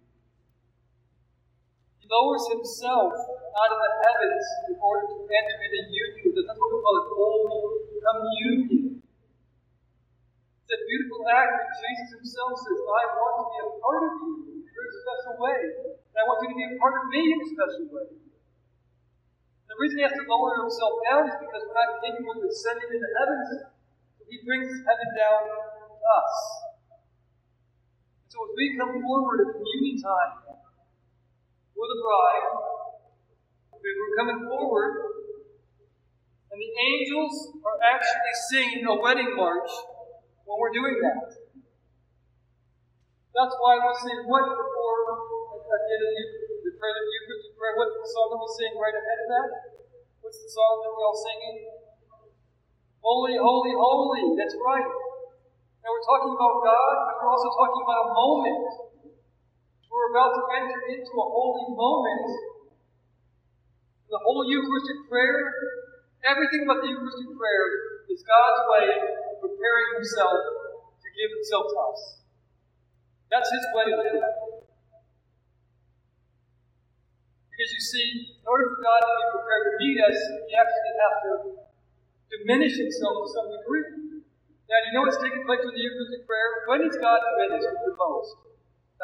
He 1.98 2.06
lowers 2.06 2.46
himself 2.54 3.10
out 3.10 3.70
of 3.74 3.80
the 3.82 3.92
heavens 4.06 4.46
in 4.70 4.78
order 4.78 5.10
to 5.10 5.18
enter 5.26 5.58
into 5.66 5.82
union 5.90 6.30
with. 6.30 6.46
That's 6.46 6.62
what 6.62 6.70
we 6.70 6.78
call 6.78 6.94
it 7.02 7.10
holy 7.10 7.58
communion. 8.06 9.02
It's 9.02 10.74
a 10.78 10.80
beautiful 10.86 11.26
act 11.26 11.58
that 11.58 11.74
Jesus 11.74 12.22
himself 12.22 12.54
says, 12.54 12.78
I 12.86 13.02
want 13.18 13.34
to 13.34 13.44
be 13.50 13.58
a 13.66 13.70
part 13.82 14.02
of 14.06 14.14
you 14.14 14.34
in 14.54 14.58
a 14.62 14.70
very 14.70 14.94
special 14.94 15.36
way. 15.42 15.62
And 15.90 16.14
I 16.14 16.24
want 16.30 16.38
you 16.46 16.50
to 16.54 16.58
be 16.62 16.66
a 16.70 16.78
part 16.78 17.02
of 17.02 17.04
me 17.10 17.22
in 17.34 17.38
a 17.42 17.48
special 17.50 17.86
way. 17.98 18.14
The 18.14 19.78
reason 19.82 19.98
he 19.98 20.06
has 20.06 20.14
to 20.14 20.26
lower 20.30 20.70
himself 20.70 21.02
down 21.10 21.34
is 21.34 21.38
because 21.42 21.66
we're 21.66 21.82
not 21.82 21.98
capable 21.98 22.38
of 22.38 22.46
ascending 22.46 22.94
into 22.94 23.10
heavens. 23.18 23.74
So 24.18 24.30
he 24.30 24.38
brings 24.46 24.70
heaven 24.86 25.10
down 25.18 25.50
to 25.50 25.58
us. 25.98 26.73
So 28.34 28.42
as 28.50 28.58
we 28.58 28.74
come 28.82 28.98
forward 28.98 29.46
at 29.46 29.54
communion 29.54 30.02
time 30.02 30.58
for 31.78 31.86
the 31.86 32.00
bride, 32.02 32.50
we're 33.78 34.16
coming 34.18 34.50
forward, 34.50 35.22
and 36.50 36.58
the 36.58 36.72
angels 36.74 37.54
are 37.62 37.78
actually 37.94 38.34
singing 38.50 38.90
a 38.90 38.98
wedding 38.98 39.38
march 39.38 39.70
when 40.50 40.58
we're 40.58 40.74
doing 40.74 40.98
that. 41.06 41.30
That's 43.38 43.54
why 43.62 43.78
we 43.78 43.94
sing 44.02 44.26
what 44.26 44.50
before 44.50 45.02
at 45.70 45.82
the 45.86 45.94
end 45.94 46.02
of 46.02 46.14
the, 46.18 46.74
prayer, 46.74 46.90
the 46.90 47.06
Eucharistic 47.06 47.54
prayer. 47.54 47.78
What's 47.78 48.02
the 48.02 48.10
song 48.18 48.34
that 48.34 48.42
we 48.42 48.50
sing 48.50 48.74
right 48.82 48.98
ahead 48.98 49.20
of 49.22 49.30
that? 49.30 49.50
What's 50.26 50.42
the 50.42 50.50
song 50.50 50.82
that 50.82 50.90
we're 50.90 51.06
all 51.06 51.22
singing? 51.22 51.70
Holy, 52.98 53.38
holy, 53.38 53.78
holy. 53.78 54.34
That's 54.42 54.58
right. 54.58 55.13
Now 55.84 55.92
we're 55.92 56.08
talking 56.08 56.32
about 56.32 56.64
God, 56.64 56.96
but 57.12 57.14
we're 57.20 57.28
also 57.28 57.52
talking 57.60 57.84
about 57.84 58.00
a 58.08 58.12
moment. 58.16 58.64
We're 59.92 60.16
about 60.16 60.32
to 60.32 60.42
enter 60.56 60.80
into 60.96 61.12
a 61.12 61.28
holy 61.28 61.76
moment. 61.76 62.24
The 64.08 64.16
whole 64.24 64.48
Eucharistic 64.48 65.12
prayer, 65.12 65.44
everything 66.24 66.64
about 66.64 66.88
the 66.88 66.88
Eucharistic 66.88 67.36
prayer 67.36 67.68
is 68.08 68.24
God's 68.24 68.62
way 68.72 68.88
of 68.96 69.44
preparing 69.44 70.00
Himself 70.00 70.40
to 71.04 71.08
give 71.20 71.30
Himself 71.36 71.68
to 71.68 71.78
us. 71.92 72.00
That's 73.28 73.52
His 73.52 73.68
wedding 73.76 74.00
prayer. 74.00 74.24
Because 77.52 77.72
you 77.76 77.84
see, 77.84 78.08
in 78.40 78.48
order 78.48 78.72
for 78.72 78.80
God 78.80 79.04
to 79.04 79.12
be 79.20 79.26
prepared 79.36 79.64
to 79.68 79.74
meet 79.84 80.00
us, 80.00 80.18
He 80.48 80.56
actually 80.56 80.96
has 80.96 81.16
to 81.28 81.32
diminish 82.40 82.80
Himself 82.80 83.20
to 83.20 83.28
some 83.36 83.52
degree. 83.52 84.03
Now, 84.74 84.82
you 84.90 84.92
know 84.98 85.06
what's 85.06 85.22
taking 85.22 85.46
place 85.46 85.62
with 85.62 85.78
the 85.78 85.86
Eucharistic 85.86 86.26
prayer? 86.26 86.66
When 86.66 86.82
is 86.82 86.98
God 86.98 87.22
diminished 87.22 87.70
the 87.70 87.94
most? 87.94 88.34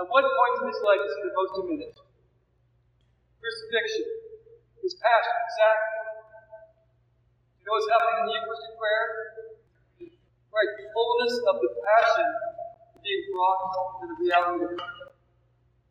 At 0.02 0.10
what 0.10 0.26
point 0.26 0.66
in 0.66 0.74
His 0.74 0.82
life 0.82 0.98
is 1.06 1.14
He 1.14 1.22
the 1.30 1.36
most 1.38 1.54
diminished? 1.62 2.02
Crucifixion, 3.38 4.10
His 4.82 4.98
passion, 4.98 5.36
exactly. 5.46 5.94
You 7.62 7.64
know 7.70 7.74
what's 7.78 7.86
happening 7.94 8.18
in 8.18 8.26
the 8.26 8.36
Eucharistic 8.42 8.74
prayer? 8.82 9.06
Right, 10.50 10.72
the 10.74 10.90
fullness 10.90 11.38
of 11.46 11.56
the 11.62 11.70
passion 11.86 12.28
being 13.06 13.30
brought 13.30 13.62
to 13.70 14.04
the 14.10 14.18
reality. 14.26 14.74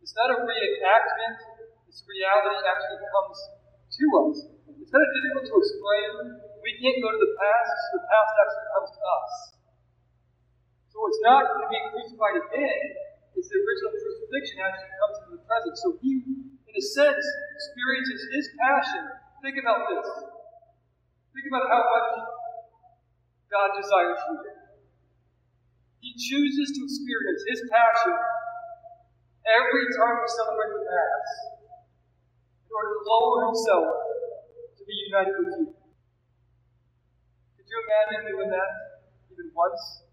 It's 0.03 0.15
not 0.19 0.35
a 0.35 0.43
reenactment 0.43 1.39
this 1.87 2.03
reality 2.03 2.67
actually 2.67 2.99
comes 3.15 3.39
to 3.39 4.05
us. 4.27 4.37
It's 4.75 4.91
kind 4.91 5.07
of 5.07 5.11
difficult 5.15 5.47
to 5.47 5.55
explain. 5.63 6.11
We 6.67 6.75
can't 6.83 6.99
go 6.99 7.15
to 7.15 7.21
the 7.23 7.33
past, 7.39 7.71
so 7.71 8.03
the 8.03 8.05
past 8.11 8.33
actually 8.43 8.69
comes 8.75 8.91
to 8.91 9.03
us. 9.07 9.58
So 10.99 11.07
it's 11.07 11.23
not 11.23 11.47
to 11.47 11.63
be 11.71 11.79
crucified 11.95 12.43
again, 12.43 12.83
it's 13.39 13.47
the 13.47 13.55
original 13.63 13.95
crucifixion 13.95 14.59
actually 14.67 14.95
comes 14.99 15.15
into 15.23 15.31
the 15.39 15.43
present. 15.47 15.79
So 15.79 15.95
he, 16.03 16.27
in 16.27 16.75
a 16.75 16.83
sense, 16.83 17.23
experiences 17.55 18.19
his 18.35 18.51
passion. 18.59 19.07
Think 19.39 19.63
about 19.63 19.87
this. 19.87 20.11
Think 21.31 21.47
about 21.55 21.71
how 21.71 21.87
much 21.87 22.09
God 23.47 23.79
desires 23.79 24.19
you. 24.27 24.43
He 26.03 26.19
chooses 26.19 26.75
to 26.75 26.81
experience 26.83 27.47
his 27.47 27.63
passion 27.71 28.19
every 29.47 29.87
time 29.95 30.19
we 30.19 30.27
celebrate 30.35 30.73
the 30.75 30.83
Mass 30.83 31.31
in 32.67 32.71
order 32.75 32.91
to 32.99 33.03
lower 33.07 33.55
himself 33.55 33.87
to 34.75 34.83
be 34.83 34.99
united 35.15 35.47
with 35.47 35.63
you. 35.63 35.71
Could 37.55 37.67
you 37.71 37.79
imagine 37.87 38.35
doing 38.35 38.51
that 38.51 38.71
even 39.31 39.55
once? 39.55 40.08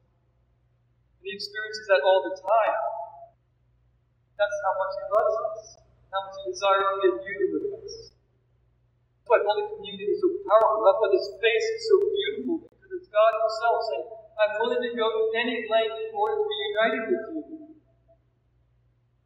He 1.26 1.34
experiences 1.34 1.90
that 1.90 2.06
all 2.06 2.22
the 2.22 2.38
time. 2.38 2.78
That's 4.38 4.58
how 4.62 4.74
much 4.78 4.94
he 4.94 5.04
loves 5.10 5.36
us, 5.42 5.60
how 6.14 6.22
much 6.22 6.38
he 6.38 6.54
desires 6.54 6.86
to 6.86 6.96
be 7.02 7.06
in 7.10 7.18
union 7.18 7.50
with 7.50 7.82
us. 7.82 8.14
That's 8.14 9.30
why 9.34 9.42
Holy 9.42 9.66
Communion 9.74 10.06
is 10.14 10.22
so 10.22 10.30
powerful. 10.46 10.86
That's 10.86 11.02
why 11.02 11.10
this 11.18 11.28
face 11.42 11.68
is 11.74 11.82
so 11.90 11.98
beautiful, 12.14 12.56
because 12.70 12.92
it's 12.94 13.10
God 13.10 13.32
Himself 13.42 13.78
saying, 13.90 14.08
I'm 14.38 14.54
willing 14.62 14.86
to 14.86 14.92
go 14.94 15.08
to 15.10 15.24
any 15.34 15.66
length 15.66 15.98
in 15.98 16.14
order 16.14 16.38
to 16.38 16.46
be 16.46 16.60
united 16.78 17.02
with 17.10 17.26
you, 17.26 17.42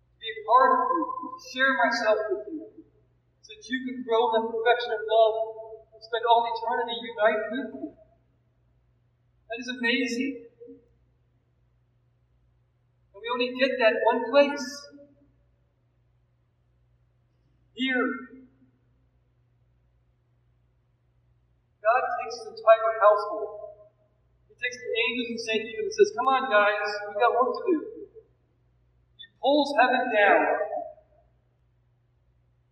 to 0.08 0.16
be 0.24 0.30
a 0.32 0.38
part 0.48 0.70
of 0.72 0.82
you, 0.88 1.04
to 1.04 1.28
share 1.52 1.74
myself 1.84 2.20
with 2.32 2.44
you 2.48 2.64
so 3.44 3.50
that 3.52 3.64
you 3.68 3.78
can 3.92 4.08
grow 4.08 4.24
in 4.32 4.34
the 4.40 4.44
perfection 4.48 4.96
of 4.96 5.04
love 5.04 5.36
and 5.92 6.00
spend 6.00 6.24
all 6.32 6.48
eternity 6.48 6.96
united 6.96 7.44
with 7.52 7.68
me. 7.76 7.84
That 9.52 9.58
is 9.60 9.68
amazing. 9.68 10.49
We 13.30 13.46
only 13.46 13.60
get 13.62 13.78
that 13.78 13.94
one 14.10 14.26
place. 14.32 14.66
Here, 17.78 18.10
God 21.78 22.02
takes 22.18 22.36
his 22.42 22.48
entire 22.58 22.90
household. 22.98 23.86
He 24.50 24.58
takes 24.58 24.78
the 24.82 24.92
angels 24.98 25.30
and 25.30 25.40
saints 25.46 25.70
and 25.78 25.94
says, 25.94 26.10
Come 26.18 26.26
on, 26.26 26.50
guys, 26.50 26.90
we 27.06 27.22
got 27.22 27.38
work 27.38 27.54
to 27.54 27.64
do. 27.70 27.78
He 29.14 29.26
pulls 29.38 29.78
heaven 29.78 30.10
down. 30.10 30.42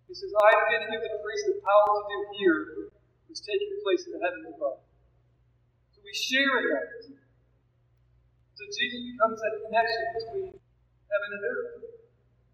He 0.10 0.14
says, 0.18 0.34
I'm 0.34 0.74
going 0.74 0.90
to 0.90 0.90
give 0.90 1.06
the 1.06 1.22
priest 1.22 1.54
the 1.54 1.62
power 1.62 2.02
to 2.02 2.04
do 2.10 2.20
here 2.42 2.90
what's 3.30 3.46
taking 3.46 3.78
place 3.86 4.10
in 4.10 4.18
the 4.18 4.26
heavens 4.26 4.50
above. 4.58 4.82
So 5.94 6.02
we 6.02 6.14
share 6.18 6.66
in 6.66 6.68
that. 6.74 7.17
So 8.58 8.66
Jesus 8.74 9.06
becomes 9.06 9.38
that 9.38 9.54
connection 9.70 10.02
between 10.18 10.50
heaven 10.58 11.30
and 11.30 11.44
earth. 11.46 11.78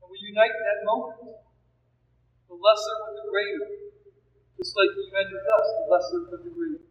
And 0.03 0.07
we 0.11 0.19
unite 0.19 0.51
in 0.51 0.63
that 0.67 0.83
moment. 0.83 1.39
The 2.51 2.59
lesser 2.59 2.95
with 3.07 3.23
the 3.23 3.25
greater. 3.31 3.63
Just 4.59 4.75
like 4.75 4.91
he 4.99 5.07
measured 5.15 5.47
us, 5.47 5.65
the 5.79 5.85
lesser 5.87 6.19
with 6.27 6.43
the 6.43 6.51
greater. 6.51 6.83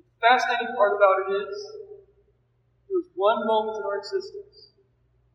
The 0.00 0.04
fascinating 0.16 0.72
part 0.80 0.96
about 0.96 1.28
it 1.28 1.44
is 1.44 1.56
there 2.88 3.04
is 3.04 3.12
one 3.12 3.44
moment 3.44 3.78
in 3.78 3.84
our 3.84 4.00
existence, 4.00 4.72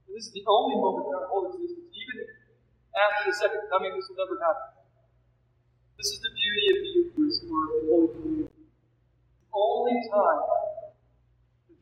and 0.10 0.18
this 0.18 0.26
is 0.26 0.34
the 0.34 0.42
only 0.50 0.82
moment 0.82 1.06
in 1.06 1.14
our 1.22 1.30
whole 1.30 1.54
existence, 1.54 1.86
even 1.86 2.26
after 2.98 3.30
the 3.30 3.36
second 3.38 3.70
coming, 3.70 3.94
this 3.94 4.10
will 4.10 4.26
never 4.26 4.42
happen. 4.42 4.74
This 6.02 6.18
is 6.18 6.20
the 6.26 6.34
beauty 6.34 6.66
of 6.66 6.78
the 6.82 6.90
Eucharist 6.98 7.46
or 7.46 7.62
the 7.70 7.82
Holy 7.86 8.10
Communion. 8.10 8.50
The 8.50 9.50
only 9.54 9.98
time 10.10 10.71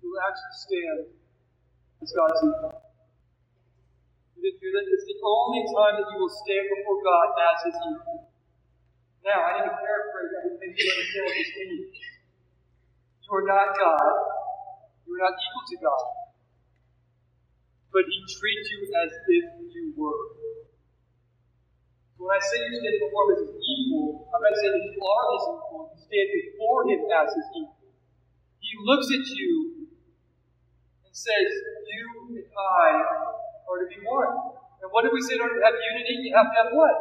you 0.02 0.08
will 0.12 0.24
actually 0.24 0.56
stand 0.56 1.00
as 2.02 2.12
God's 2.16 2.40
equal. 2.44 2.80
You 4.40 4.56
hear? 4.56 4.72
It's 4.72 5.04
the 5.04 5.20
only 5.20 5.68
time 5.68 6.00
that 6.00 6.08
you 6.16 6.18
will 6.24 6.32
stand 6.32 6.66
before 6.72 7.00
God 7.04 7.28
as 7.36 7.58
His 7.68 7.76
equal. 7.76 8.32
Now, 9.28 9.36
I 9.36 9.50
need 9.60 9.68
to 9.68 9.76
paraphrase 9.76 10.32
that 10.32 10.44
to 10.48 10.56
make 10.64 10.80
you 10.80 10.88
understand 10.88 11.24
what 11.28 11.36
this 11.36 11.52
means. 11.60 11.92
You 11.92 13.32
are 13.36 13.48
not 13.52 13.68
God. 13.76 14.14
You 15.04 15.12
are 15.20 15.24
not 15.28 15.36
equal 15.36 15.66
to 15.68 15.78
God. 15.84 16.06
But 17.92 18.08
He 18.08 18.18
treats 18.32 18.68
you 18.72 18.80
as 18.96 19.12
if 19.12 19.46
you 19.76 19.86
were. 20.00 20.24
When 22.16 22.32
I 22.32 22.40
say 22.40 22.60
you 22.64 22.76
stand 22.80 22.96
before 23.04 23.24
Him 23.28 23.32
as 23.36 23.40
His 23.44 23.54
equal, 23.60 24.24
I'm 24.32 24.40
not 24.40 24.56
saying 24.56 24.76
that 24.76 24.86
you 24.88 25.02
are 25.04 25.26
His 25.36 25.44
equal. 25.52 25.84
You 25.92 26.00
stand 26.00 26.30
before 26.32 26.80
Him 26.88 27.00
as 27.12 27.30
His 27.36 27.48
equal. 27.60 27.92
He 28.64 28.72
looks 28.88 29.08
at 29.12 29.26
you 29.36 29.79
says, 31.20 31.50
You 31.84 32.40
and 32.40 32.48
I 32.48 32.88
are 33.68 33.80
to 33.84 33.88
be 33.92 34.00
one. 34.08 34.56
And 34.80 34.88
what 34.96 35.04
did 35.04 35.12
we 35.12 35.20
say 35.20 35.36
in 35.36 35.44
order 35.44 35.60
to 35.60 35.66
have 35.68 35.76
unity? 35.76 36.24
You 36.24 36.32
have 36.40 36.48
to 36.48 36.58
have 36.64 36.72
what? 36.72 37.00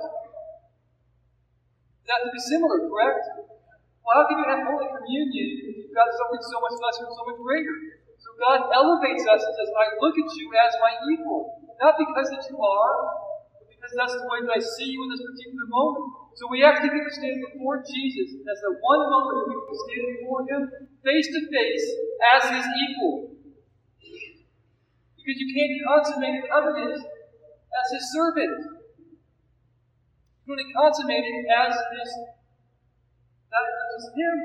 That 2.11 2.27
to 2.27 2.31
be 2.35 2.43
similar, 2.43 2.83
correct? 2.91 3.23
Well, 4.03 4.15
how 4.17 4.25
can 4.27 4.41
you 4.41 4.49
have 4.49 4.65
Holy 4.65 4.89
Communion 4.89 5.49
if 5.69 5.75
you've 5.85 5.95
got 5.95 6.09
something 6.09 6.41
so 6.41 6.57
much 6.65 6.75
lesser 6.81 7.05
and 7.07 7.15
so 7.15 7.23
much 7.29 7.39
greater? 7.45 7.77
So 8.19 8.35
God 8.41 8.73
elevates 8.73 9.23
us 9.29 9.45
and 9.45 9.55
says, 9.55 9.71
I 9.71 9.95
look 10.03 10.17
at 10.17 10.29
you 10.35 10.47
as 10.57 10.73
my 10.83 10.93
equal. 11.15 11.69
Not 11.79 11.95
because 11.95 12.33
that 12.35 12.43
you 12.51 12.59
are, 12.59 12.95
but 13.55 13.69
because 13.71 13.93
that's 13.95 14.17
the 14.19 14.27
way 14.27 14.43
that 14.43 14.59
I 14.59 14.63
see 14.65 14.91
you 14.91 15.05
in 15.07 15.09
this 15.15 15.23
particular 15.23 15.69
moment. 15.71 16.33
So 16.35 16.51
we 16.51 16.67
actually 16.67 16.91
get 16.97 17.07
to 17.07 17.15
stand 17.15 17.39
before 17.53 17.85
Jesus 17.87 18.35
as 18.35 18.59
the 18.67 18.73
one 18.83 19.03
moment 19.07 19.35
that 19.39 19.47
we 19.47 19.57
can 19.63 19.79
stand 19.87 20.05
before 20.19 20.41
Him 20.49 20.61
face 21.07 21.29
to 21.31 21.41
face 21.53 21.87
as 22.35 22.43
His 22.51 22.67
equal. 22.67 23.38
Because 25.29 25.45
you 25.45 25.53
can't 25.53 25.77
consummate 25.85 26.41
a 26.41 26.49
covenant 26.49 27.05
as 27.05 27.87
His 27.93 28.09
servant 28.17 28.79
fully 30.49 30.65
consummated 30.73 31.45
as 31.53 31.77
his 31.77 32.11
that 33.53 33.65
which 33.69 33.93
is 34.01 34.05
him. 34.17 34.39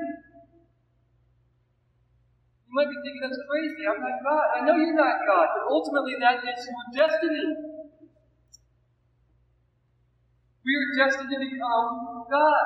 You 2.68 2.72
might 2.76 2.92
be 2.92 2.98
thinking 3.00 3.24
that's 3.24 3.40
crazy. 3.48 3.88
I'm 3.88 4.04
not 4.04 4.20
God. 4.20 4.46
I 4.52 4.58
know 4.68 4.76
you're 4.76 4.92
not 4.92 5.24
God, 5.24 5.48
but 5.56 5.64
ultimately 5.72 6.20
that 6.20 6.44
is 6.44 6.60
your 6.68 6.84
destiny. 6.92 7.48
We 10.64 10.72
are 10.76 10.88
destined 11.08 11.32
to 11.32 11.38
become 11.40 12.28
God. 12.28 12.64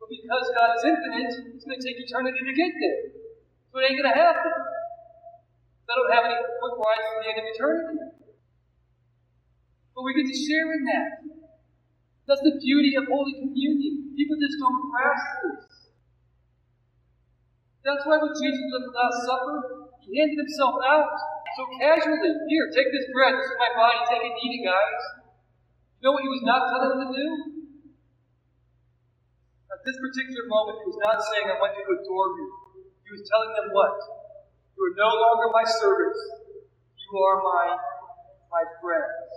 But 0.00 0.08
because 0.08 0.46
God 0.52 0.70
is 0.76 0.84
infinite, 0.84 1.32
it's 1.56 1.64
going 1.64 1.80
to 1.80 1.84
take 1.84 1.96
eternity 1.96 2.40
to 2.44 2.52
get 2.56 2.72
there. 2.76 3.00
So 3.72 3.80
it 3.80 3.92
ain't 3.92 4.00
going 4.00 4.12
to 4.12 4.20
happen. 4.20 4.52
I 5.90 5.92
don't 5.98 6.12
have 6.14 6.24
any 6.30 6.38
rides 6.38 7.06
to 7.10 7.14
the 7.18 7.26
end 7.26 7.38
of 7.42 7.46
eternity. 7.50 7.98
But 9.90 10.02
we 10.06 10.14
get 10.14 10.30
to 10.30 10.38
share 10.38 10.70
in 10.70 10.86
that. 10.86 11.10
That's 12.30 12.46
the 12.46 12.54
beauty 12.62 12.94
of 12.94 13.10
Holy 13.10 13.34
Communion. 13.42 14.14
People 14.14 14.38
just 14.38 14.54
don't 14.62 14.78
grasp 14.86 15.26
this. 15.42 15.90
That's 17.82 18.06
why 18.06 18.22
when 18.22 18.30
Jesus 18.38 18.62
was 18.70 18.74
at 18.78 18.84
the 18.86 18.94
Last 18.94 19.18
Supper, 19.26 19.58
he 20.06 20.14
handed 20.14 20.38
himself 20.38 20.78
out 20.78 21.10
so 21.58 21.66
casually. 21.82 22.38
Here, 22.46 22.70
take 22.70 22.94
this 22.94 23.10
bread. 23.10 23.34
This 23.34 23.50
is 23.50 23.58
my 23.58 23.74
body. 23.74 23.98
Take 24.06 24.22
it 24.22 24.30
and 24.30 24.38
eat 24.46 24.62
it, 24.62 24.64
guys. 24.70 25.02
You 25.98 26.06
know 26.06 26.12
what 26.14 26.22
he 26.22 26.30
was 26.30 26.46
not 26.46 26.70
telling 26.70 27.02
them 27.02 27.02
to 27.02 27.18
do? 27.18 27.28
At 29.74 29.82
this 29.82 29.98
particular 29.98 30.46
moment, 30.46 30.86
he 30.86 30.94
was 30.94 31.00
not 31.02 31.18
saying, 31.18 31.50
I 31.50 31.58
want 31.58 31.74
you 31.74 31.82
to 31.82 31.92
adore 31.98 32.30
me. 32.38 32.46
He 33.04 33.10
was 33.10 33.26
telling 33.26 33.58
them 33.58 33.74
what? 33.74 34.19
You 34.80 34.88
are 34.88 34.96
no 34.96 35.12
longer 35.12 35.52
my 35.52 35.60
servants. 35.60 36.16
You 36.96 37.12
are 37.20 37.44
my, 37.44 37.76
my 38.48 38.64
friends. 38.80 39.28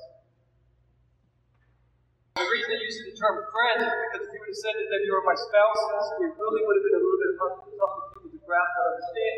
The 2.40 2.48
reason 2.48 2.72
I 2.72 2.80
use 2.80 2.96
the 3.04 3.12
term 3.12 3.44
friend 3.52 3.84
is 3.84 3.92
because 3.92 4.24
if 4.24 4.32
you 4.32 4.40
would 4.40 4.56
have 4.56 4.62
said 4.64 4.72
that 4.80 5.02
you 5.04 5.12
were 5.12 5.28
my 5.28 5.36
spouses, 5.36 6.04
it 6.24 6.32
really 6.40 6.64
would 6.64 6.76
have 6.80 6.86
been 6.88 6.96
a 6.96 7.04
little 7.04 7.20
bit 7.20 7.32
tough 7.36 7.56
for 7.60 7.64
people 7.76 8.32
to 8.32 8.40
grasp 8.40 8.72
and 8.72 8.86
understand. 8.88 9.36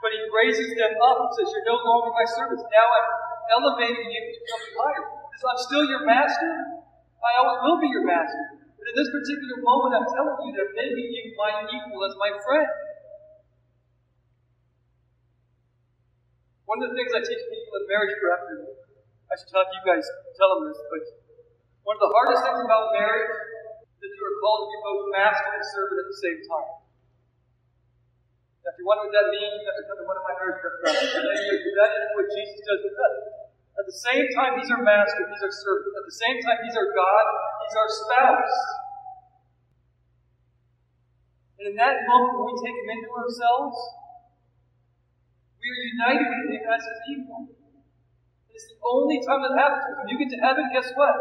But 0.00 0.10
he 0.16 0.20
raises 0.32 0.72
them 0.72 0.96
up 1.04 1.20
and 1.20 1.28
says, 1.36 1.52
You're 1.52 1.68
no 1.68 1.76
longer 1.84 2.16
my 2.16 2.24
servants. 2.32 2.64
Now 2.72 2.86
I'm 2.88 3.08
elevating 3.52 4.08
you 4.08 4.20
to 4.24 4.32
something 4.56 4.72
higher. 4.72 5.04
Because 5.04 5.44
I'm 5.52 5.60
still 5.68 5.84
your 5.84 6.08
master. 6.08 6.48
I 7.20 7.44
always 7.44 7.60
will 7.60 7.76
be 7.76 7.92
your 7.92 8.08
master. 8.08 8.56
But 8.56 8.88
in 8.88 8.94
this 8.96 9.12
particular 9.12 9.60
moment, 9.60 10.00
I'm 10.00 10.08
telling 10.16 10.48
you 10.48 10.56
that 10.64 10.72
making 10.80 11.12
you 11.12 11.36
my 11.36 11.60
equal 11.68 12.08
as 12.08 12.16
my 12.16 12.40
friend. 12.40 12.72
One 16.72 16.88
of 16.88 16.88
the 16.88 16.96
things 16.96 17.12
I 17.12 17.20
teach 17.20 17.44
people 17.52 17.72
in 17.76 17.84
marriage 17.84 18.16
prep, 18.16 18.48
and 18.48 18.64
I 19.28 19.36
should 19.36 19.52
talk 19.52 19.68
to 19.68 19.76
you 19.76 19.84
guys, 19.84 20.08
tell 20.40 20.56
them 20.56 20.72
this, 20.72 20.80
but 20.88 21.04
one 21.84 22.00
of 22.00 22.02
the 22.08 22.12
hardest 22.16 22.48
things 22.48 22.64
about 22.64 22.96
marriage 22.96 23.28
is 23.28 23.96
that 24.00 24.08
you 24.08 24.22
are 24.24 24.36
called 24.40 24.60
to 24.64 24.68
be 24.72 24.78
both 24.80 25.04
master 25.12 25.52
and 25.52 25.64
servant 25.68 26.00
at 26.00 26.08
the 26.08 26.20
same 26.24 26.40
time. 26.48 26.72
Now, 28.64 28.72
if 28.72 28.80
you 28.80 28.88
wonder 28.88 29.04
what 29.04 29.12
that 29.12 29.28
means, 29.36 29.52
you 29.52 29.68
have 29.68 29.84
to 29.84 29.84
come 29.84 30.00
to 30.00 30.06
one 30.08 30.16
of 30.16 30.24
my 30.24 30.32
marriage 30.32 30.64
prep 30.64 30.74
classes. 30.80 31.12
that 31.12 31.90
is 31.92 32.08
what 32.16 32.26
Jesus 32.40 32.60
does 32.64 32.80
with 32.88 32.96
us. 32.96 33.16
At 33.76 33.84
the 33.84 33.98
same 34.08 34.24
time, 34.32 34.56
He's 34.56 34.72
our 34.72 34.80
master, 34.80 35.28
He's 35.28 35.44
our 35.44 35.52
servant. 35.52 35.92
At 35.92 36.08
the 36.08 36.16
same 36.24 36.40
time, 36.40 36.56
He's 36.64 36.76
our 36.80 36.88
God, 36.88 37.24
He's 37.68 37.76
our 37.76 37.90
spouse. 38.00 38.56
And 41.60 41.64
in 41.68 41.76
that 41.76 42.00
moment 42.08 42.32
when 42.40 42.48
we 42.48 42.56
take 42.64 42.76
Him 42.80 42.88
into 42.96 43.12
ourselves, 43.12 43.76
we 45.62 45.70
are 45.70 45.86
united 45.94 46.26
with 46.26 46.58
Him 46.58 46.66
as 46.66 46.82
His 46.82 46.98
equal. 47.14 47.46
It's 48.50 48.66
the 48.66 48.82
only 48.82 49.22
time 49.22 49.46
that 49.46 49.54
happens. 49.54 49.94
When 50.02 50.10
you 50.10 50.18
get 50.18 50.34
to 50.34 50.40
heaven, 50.42 50.66
guess 50.74 50.90
what? 50.98 51.14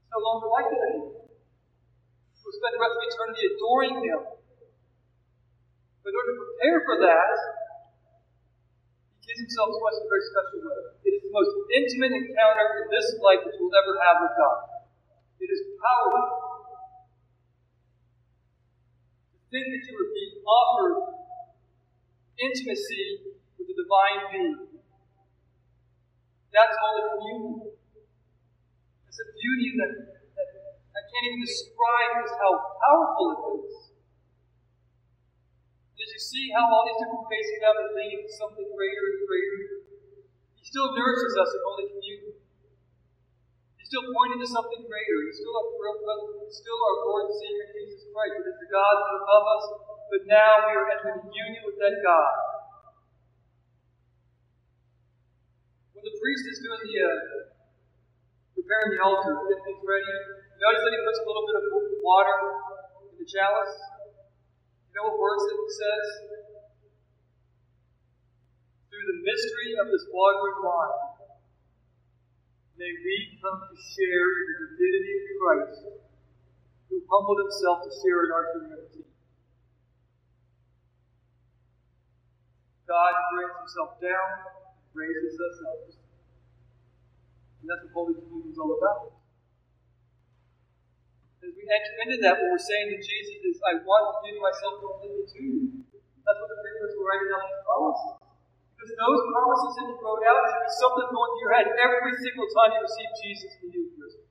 It's 0.00 0.08
no 0.08 0.18
longer 0.24 0.48
like 0.48 0.72
that 0.72 0.80
anymore. 0.96 1.28
We 1.28 2.40
will 2.40 2.56
spend 2.56 2.72
the 2.72 2.80
rest 2.80 2.96
of 2.96 3.04
eternity 3.04 3.44
adoring 3.52 3.96
Him. 4.00 4.20
But 6.00 6.08
in 6.08 6.16
order 6.16 6.32
to 6.32 6.40
prepare 6.40 6.80
for 6.88 6.96
that, 7.04 7.36
He 9.20 9.28
gives 9.28 9.44
Himself 9.44 9.68
to 9.68 9.80
us 9.84 10.00
in 10.00 10.08
a 10.08 10.10
very 10.10 10.24
special 10.24 10.64
way. 10.64 10.80
It 11.04 11.12
is 11.20 11.22
the 11.28 11.32
most 11.36 11.52
intimate 11.68 12.16
encounter 12.16 12.80
in 12.80 12.88
this 12.88 13.12
life 13.20 13.44
that 13.44 13.52
you 13.60 13.68
will 13.68 13.76
ever 13.76 13.92
have 14.08 14.24
with 14.24 14.34
God. 14.40 14.88
It 15.36 15.52
is 15.52 15.60
powerful. 15.76 16.32
To 19.36 19.38
think 19.52 19.68
that 19.68 19.84
you 19.84 19.92
are 20.00 20.08
being 20.16 20.40
offered 20.48 21.23
intimacy 22.38 23.34
with 23.58 23.66
the 23.70 23.76
divine 23.76 24.20
being. 24.30 24.74
That's 26.54 26.76
Holy 26.78 27.02
Communion. 27.10 27.74
It's 29.10 29.18
a 29.18 29.28
beauty 29.34 29.74
that, 29.78 29.92
that 30.38 30.48
I 30.94 31.00
can't 31.06 31.26
even 31.34 31.42
describe 31.42 32.10
just 32.22 32.34
how 32.38 32.52
powerful 32.78 33.26
it 33.34 33.40
is. 33.58 33.74
Did 35.98 36.08
you 36.10 36.22
see 36.22 36.50
how 36.54 36.66
all 36.70 36.86
these 36.86 36.98
different 36.98 37.26
faces 37.26 37.58
have 37.62 37.76
been 37.78 37.92
leading 37.94 38.22
to 38.26 38.32
something 38.34 38.68
greater 38.74 39.04
and 39.14 39.18
greater? 39.26 39.58
He 40.58 40.62
still 40.66 40.94
nourishes 40.94 41.34
us 41.38 41.50
in 41.54 41.60
Holy 41.62 41.86
Communion. 41.90 42.34
He's 43.78 43.88
still 43.90 44.06
pointing 44.14 44.38
to 44.42 44.48
something 44.48 44.82
greater. 44.86 45.16
He's 45.26 45.42
still 45.42 45.54
our 45.58 45.68
real. 45.74 45.98
He's 46.44 46.58
still 46.60 46.78
our 46.78 46.96
Lord 47.08 47.22
and 47.30 47.34
Savior 47.34 47.66
Jesus 47.74 48.06
Christ. 48.14 48.34
It 48.38 48.46
is 48.46 48.58
the 48.62 48.70
God 48.70 48.94
that 48.94 49.08
is 49.10 49.16
above 49.26 49.46
us, 49.58 49.64
but 50.06 50.22
now 50.30 50.52
we 50.68 50.72
are 50.78 50.86
entering 50.92 51.34
union 51.34 51.63
that 51.80 51.94
God. 52.04 52.34
When 55.94 56.04
the 56.04 56.16
priest 56.18 56.44
is 56.50 56.58
doing 56.62 56.82
the 56.84 56.94
uh, 57.00 57.18
preparing 58.54 58.90
the 58.96 59.00
altar, 59.02 59.34
get 59.50 59.60
things 59.66 59.82
ready. 59.82 60.08
Notice 60.58 60.82
that 60.86 60.92
he 60.94 61.00
puts 61.02 61.20
a 61.20 61.26
little 61.26 61.44
bit 61.44 61.56
of 61.58 61.64
water 62.00 62.38
in 63.10 63.16
the 63.18 63.26
chalice. 63.26 63.74
You 64.88 64.92
know 64.96 65.10
what 65.10 65.18
words 65.18 65.42
it 65.50 65.58
says? 65.74 66.06
Through 68.88 69.06
the 69.10 69.18
mystery 69.26 69.70
of 69.82 69.90
this 69.90 70.06
water 70.14 70.54
and 70.54 70.60
wine, 70.62 71.02
may 72.78 72.92
we 72.94 73.14
come 73.42 73.58
to 73.58 73.74
share 73.74 74.28
in 74.38 74.44
the 74.46 74.56
divinity 74.70 75.12
of 75.18 75.24
Christ, 75.34 75.80
who 76.88 77.02
humbled 77.10 77.42
himself 77.42 77.82
to 77.82 77.90
share 77.90 78.20
in 78.24 78.30
our 78.30 78.44
humanity. 78.54 79.13
God 82.84 83.12
brings 83.32 83.56
himself 83.64 83.96
down, 83.96 84.28
raises 84.92 85.40
us 85.40 85.56
up. 85.64 85.80
And 87.64 87.66
that's 87.72 87.80
what 87.88 87.96
Holy 87.96 88.14
Communion 88.20 88.52
is 88.52 88.60
all 88.60 88.76
about. 88.76 89.16
As 91.40 91.52
we 91.56 91.64
enter 91.64 91.92
into 92.04 92.16
that, 92.24 92.40
what 92.40 92.56
we're 92.56 92.60
saying 92.60 92.92
to 92.92 93.00
Jesus 93.00 93.40
is, 93.40 93.56
I 93.64 93.80
want 93.80 94.04
to 94.12 94.14
give 94.24 94.36
myself 94.36 94.84
completely 94.84 95.24
to 95.28 95.38
you. 95.40 95.56
That's 96.24 96.40
what 96.40 96.48
the 96.48 96.60
preachers 96.60 96.92
were 96.96 97.04
writing 97.08 97.28
down 97.32 97.44
these 97.44 97.64
promises. 97.64 98.12
Because 98.76 98.92
those 99.00 99.20
promises 99.32 99.72
that 99.80 99.86
you 99.88 99.96
wrote 100.00 100.24
out 100.28 100.40
should 100.44 100.64
be 100.64 100.72
something 100.76 101.08
going 101.08 101.30
through 101.36 101.44
your 101.44 101.52
head 101.56 101.66
every 101.88 102.14
single 102.20 102.48
time 102.52 102.68
you 102.76 102.80
receive 102.84 103.10
Jesus 103.24 103.52
in 103.60 103.72
the 103.72 103.80
Eucharist. 103.80 104.24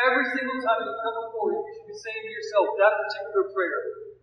Every 0.00 0.24
single 0.36 0.56
time 0.60 0.80
you 0.88 0.92
come 1.00 1.16
before 1.28 1.48
Him, 1.52 1.60
you 1.68 1.72
should 1.76 1.88
be 1.92 1.96
saying 1.96 2.22
to 2.24 2.32
yourself 2.32 2.66
that 2.80 2.92
particular 2.96 3.44
prayer. 3.52 3.80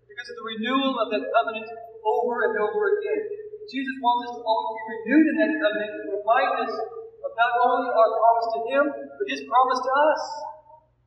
Because 0.10 0.34
of 0.34 0.36
the 0.42 0.46
renewal 0.50 0.98
of 0.98 1.14
that 1.14 1.30
covenant 1.30 1.70
over 2.02 2.50
and 2.50 2.54
over 2.58 3.02
again. 3.02 3.47
Jesus 3.68 3.96
wants 4.00 4.32
us 4.32 4.34
to 4.40 4.42
always 4.48 4.72
be 4.80 4.84
renewed 4.96 5.28
in 5.28 5.36
that 5.44 5.52
covenant 5.60 5.92
to 5.92 6.08
remind 6.24 6.52
us 6.64 6.74
of 6.74 7.32
not 7.36 7.52
only 7.68 7.92
our 7.92 8.10
promise 8.16 8.48
to 8.56 8.60
Him, 8.72 8.84
but 8.88 9.26
His 9.28 9.44
promise 9.44 9.80
to 9.84 9.92
us. 9.92 10.24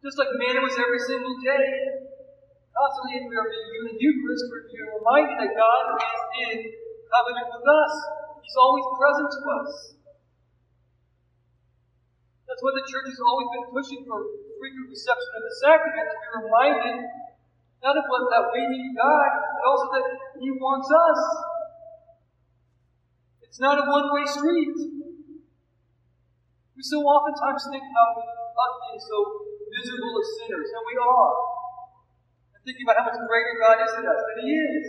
Just 0.05 0.17
like 0.21 0.33
manna 0.37 0.61
was 0.61 0.77
every 0.77 1.01
single 1.01 1.37
day. 1.41 1.65
Constantly, 2.77 3.29
we 3.29 3.35
are 3.37 3.49
being 3.49 3.71
in 3.81 3.85
the 3.93 3.97
Eucharist, 3.97 4.45
we're 4.49 4.65
being 4.69 4.89
reminded 4.89 5.37
that 5.41 5.53
God 5.57 5.85
is 6.01 6.21
in 6.49 6.57
covenant 7.09 7.49
with 7.53 7.67
us. 7.67 7.95
He's 8.41 8.57
always 8.57 8.87
present 8.97 9.29
to 9.29 9.41
us. 9.61 9.73
That's 12.49 12.63
why 12.65 12.73
the 12.77 12.87
church 12.89 13.09
has 13.09 13.21
always 13.25 13.49
been 13.57 13.67
pushing 13.73 14.01
for 14.05 14.21
frequent 14.61 14.89
reception 14.89 15.31
of 15.37 15.43
the 15.49 15.55
sacrament 15.65 16.07
to 16.13 16.17
be 16.17 16.29
reminded 16.45 16.99
not 17.81 17.97
of 17.97 18.05
what 18.13 18.29
that 18.29 18.45
we 18.53 18.61
need 18.69 18.93
God, 18.93 19.31
but 19.57 19.63
also 19.65 19.87
that 19.97 20.07
He 20.37 20.53
wants 20.53 20.89
us. 20.89 21.21
It's 23.51 23.59
not 23.59 23.83
a 23.83 23.85
one-way 23.91 24.23
street. 24.31 24.79
We 26.71 26.83
so 26.87 27.03
oftentimes 27.03 27.67
think 27.67 27.83
about 27.83 28.23
us 28.23 28.75
being 28.87 29.03
so 29.03 29.19
miserable 29.75 30.15
as 30.23 30.29
sinners, 30.39 30.71
and 30.71 30.87
we 30.87 30.95
are. 30.95 31.35
And 32.55 32.63
thinking 32.63 32.87
about 32.87 33.03
how 33.03 33.11
much 33.11 33.19
greater 33.27 33.59
God 33.59 33.83
is 33.83 33.91
than 33.91 34.07
us, 34.07 34.23
and 34.23 34.39
He 34.47 34.55
is. 34.55 34.87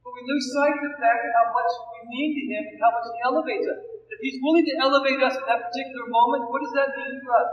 But 0.00 0.16
we 0.16 0.24
lose 0.24 0.56
sight 0.56 0.72
of 0.72 0.88
the 0.88 0.96
fact 0.96 1.20
of 1.20 1.36
how 1.36 1.52
much 1.52 1.72
we 1.92 2.00
mean 2.16 2.32
to 2.32 2.42
Him 2.48 2.64
and 2.64 2.80
how 2.80 2.96
much 2.96 3.12
He 3.12 3.20
elevates 3.20 3.68
us. 3.68 3.80
If 4.08 4.24
He's 4.24 4.40
willing 4.40 4.64
to 4.64 4.74
elevate 4.80 5.20
us 5.20 5.36
at 5.36 5.44
that 5.44 5.68
particular 5.68 6.08
moment, 6.08 6.48
what 6.48 6.64
does 6.64 6.72
that 6.80 6.96
mean 6.96 7.20
for 7.28 7.44
us? 7.44 7.52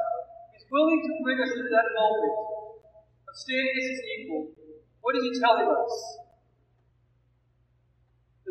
He's 0.56 0.72
willing 0.72 1.04
to 1.04 1.12
bring 1.20 1.44
us 1.44 1.52
into 1.52 1.68
that 1.68 1.88
moment 2.00 2.36
of 3.28 3.36
standing 3.36 3.76
as 3.76 3.86
His 3.92 4.00
equal. 4.24 4.56
What 5.04 5.20
is 5.20 5.28
He 5.28 5.36
telling 5.36 5.68
us? 5.68 6.21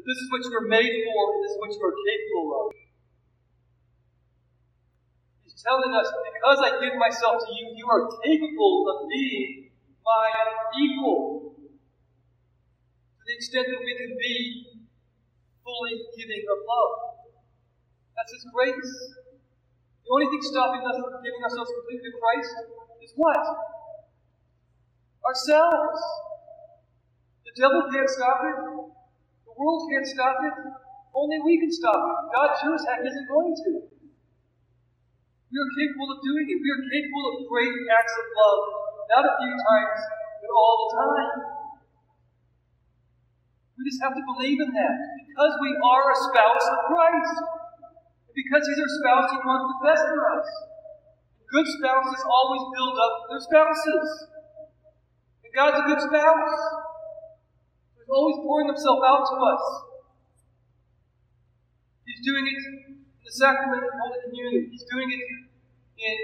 That 0.01 0.09
this 0.09 0.17
is 0.17 0.33
what 0.33 0.41
you 0.41 0.57
are 0.57 0.65
made 0.65 0.97
for, 1.05 1.21
and 1.29 1.45
this 1.45 1.53
is 1.53 1.59
what 1.61 1.69
you 1.77 1.83
are 1.85 1.93
capable 1.93 2.49
of 2.57 2.73
He's 5.45 5.61
telling 5.61 5.93
us, 5.93 6.09
because 6.09 6.57
I 6.65 6.81
give 6.81 6.97
myself 6.97 7.45
to 7.45 7.53
you, 7.53 7.77
you 7.77 7.85
are 7.85 8.09
capable 8.25 8.89
of 8.89 9.13
being 9.13 9.69
my 10.01 10.33
equal. 10.81 11.53
To 11.53 13.23
the 13.29 13.35
extent 13.37 13.69
that 13.69 13.77
we 13.77 13.93
can 13.93 14.17
be 14.17 14.73
fully 15.61 16.01
giving 16.17 16.49
of 16.49 16.65
love. 16.65 17.29
That's 18.17 18.33
His 18.33 18.49
grace. 18.57 18.93
The 20.01 20.09
only 20.17 20.33
thing 20.33 20.41
stopping 20.41 20.81
us 20.81 20.97
from 20.97 21.21
giving 21.21 21.45
ourselves 21.45 21.77
completely 21.77 22.09
to 22.09 22.17
Christ 22.17 22.57
is 23.05 23.13
what? 23.21 23.45
Ourselves. 25.29 26.01
The 27.45 27.53
devil 27.53 27.85
can't 27.93 28.09
stop 28.09 28.41
it. 28.49 28.97
World 29.61 29.93
can't 29.93 30.09
stop 30.09 30.41
it. 30.41 30.57
Only 31.13 31.37
we 31.45 31.61
can 31.61 31.69
stop 31.69 32.01
it. 32.01 32.17
God 32.33 32.57
sure 32.65 32.81
as 32.81 32.85
heck 32.89 33.05
isn't 33.05 33.29
going 33.29 33.53
to. 33.53 33.71
We 35.53 35.57
are 35.61 35.73
capable 35.77 36.09
of 36.17 36.25
doing 36.25 36.49
it. 36.49 36.57
We 36.65 36.71
are 36.73 36.81
capable 36.89 37.25
of 37.29 37.45
great 37.45 37.77
acts 37.93 38.15
of 38.17 38.27
love, 38.41 38.63
not 39.13 39.25
a 39.29 39.33
few 39.37 39.53
times, 39.53 40.01
but 40.41 40.49
all 40.49 40.77
the 40.81 40.89
time. 40.97 41.29
We 43.77 43.85
just 43.85 44.01
have 44.01 44.17
to 44.17 44.25
believe 44.25 44.65
in 44.65 44.73
that. 44.73 44.97
Because 45.29 45.53
we 45.61 45.77
are 45.77 46.05
a 46.09 46.17
spouse 46.17 46.65
of 46.65 46.79
Christ. 46.89 47.37
And 48.33 48.35
because 48.37 48.65
He's 48.65 48.81
our 48.81 48.93
spouse, 48.97 49.29
He 49.29 49.41
wants 49.45 49.67
the 49.77 49.79
best 49.85 50.05
for 50.09 50.25
us. 50.41 50.49
Good 51.53 51.69
spouses 51.69 52.23
always 52.25 52.65
build 52.73 52.97
up 52.97 53.15
their 53.29 53.45
spouses. 53.45 54.09
And 55.45 55.53
God's 55.53 55.85
a 55.85 55.85
good 55.85 56.01
spouse. 56.01 56.57
He's 58.11 58.19
always 58.19 58.43
pouring 58.43 58.67
Himself 58.67 58.99
out 59.07 59.23
to 59.23 59.37
us. 59.39 59.63
He's 62.11 62.27
doing 62.27 62.43
it 62.43 62.59
in 62.59 63.07
the 63.23 63.31
sacrament 63.31 63.87
of 63.87 63.93
Holy 64.03 64.19
Communion. 64.27 64.67
He's 64.67 64.83
doing 64.91 65.15
it 65.15 65.23
in 65.95 66.19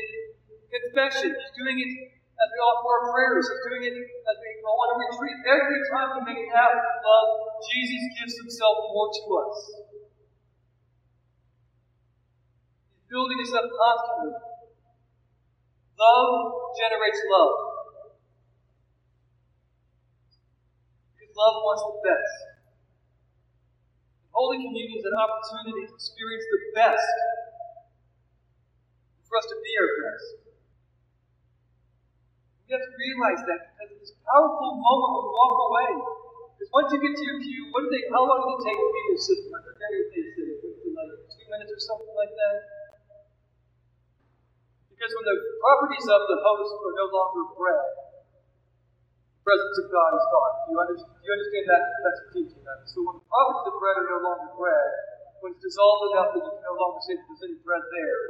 confession. 0.66 1.30
He's 1.30 1.55
doing 1.55 1.78
it 1.78 1.91
as 2.11 2.49
we 2.51 2.59
offer 2.59 2.91
our 2.91 3.03
prayers. 3.14 3.47
He's 3.47 3.62
doing 3.70 3.87
it 3.87 3.95
as 4.03 4.34
we 4.34 4.49
go 4.66 4.74
on 4.74 4.99
a 4.99 5.07
retreat. 5.07 5.39
Every 5.47 5.78
time 5.87 6.11
we 6.18 6.20
make 6.26 6.43
an 6.43 6.59
act 6.59 6.74
of 6.74 7.07
love, 7.07 7.30
Jesus 7.70 8.03
gives 8.18 8.34
himself 8.34 8.91
more 8.91 9.07
to 9.07 9.22
us. 9.47 9.55
He's 12.99 13.07
building 13.07 13.39
us 13.47 13.55
up 13.55 13.70
constantly. 13.70 14.34
Love 16.03 16.34
generates 16.74 17.22
love. 17.30 17.76
Because 21.16 21.26
love 21.37 21.57
wants 21.61 21.84
the 21.84 21.95
best. 22.01 22.37
Holy 24.32 24.61
Communion 24.61 24.97
is 25.01 25.05
an 25.05 25.16
opportunity 25.16 25.84
to 25.84 25.93
experience 25.97 26.45
the 26.49 26.61
best, 26.76 27.09
for 29.24 29.37
us 29.37 29.47
to 29.49 29.57
be 29.61 29.72
our 29.76 29.93
best. 30.01 30.28
We 32.66 32.74
have 32.74 32.82
to 32.82 32.93
realize 32.99 33.41
that 33.47 33.61
because 33.78 33.95
this 34.01 34.12
powerful 34.26 34.74
moment 34.76 35.12
we 35.12 35.24
walk 35.30 35.57
away. 35.70 35.91
Because 36.57 36.70
once 36.72 36.89
you 36.91 36.99
get 36.99 37.14
to 37.14 37.24
your 37.24 37.39
pew, 37.39 37.70
what 37.70 37.87
do 37.87 37.89
they, 37.95 38.05
how 38.11 38.26
long 38.26 38.43
does 38.43 38.59
it 38.59 38.72
take 38.72 38.78
to 38.80 38.89
be 38.91 39.03
your 39.07 39.20
system? 39.20 39.51
I 39.55 39.61
forget 39.61 39.89
they 39.93 40.24
like 40.97 41.12
two 41.30 41.47
minutes 41.47 41.70
or 41.72 41.80
something 41.80 42.16
like 42.16 42.32
that. 42.32 42.57
Because 44.91 45.12
when 45.14 45.26
the 45.28 45.37
properties 45.61 46.09
of 46.09 46.20
the 46.26 46.37
host 46.41 46.72
are 46.80 46.97
no 46.97 47.07
longer 47.12 47.45
bread, 47.55 48.06
presence 49.47 49.79
of 49.79 49.87
God 49.95 50.11
is 50.19 50.27
gone. 50.27 50.53
Do 50.67 50.69
you 50.75 50.79
understand, 50.83 51.15
do 51.15 51.23
you 51.23 51.35
understand 51.39 51.65
that? 51.71 51.83
That's 52.03 52.21
the 52.27 52.29
teaching. 52.35 52.63
That. 52.67 52.83
So 52.91 53.07
when 53.07 53.23
the 53.23 53.27
properties 53.31 53.71
of 53.71 53.75
bread 53.79 53.97
are 54.03 54.09
no 54.11 54.19
longer 54.27 54.51
bread, 54.59 54.91
when 55.39 55.55
it's 55.55 55.63
dissolved 55.63 56.11
enough 56.11 56.35
that 56.35 56.43
you 56.43 56.51
can 56.51 56.67
no 56.67 56.75
longer 56.75 56.99
say 57.07 57.15
that 57.15 57.25
there's 57.31 57.45
any 57.47 57.59
bread 57.63 57.87
there, 57.95 58.23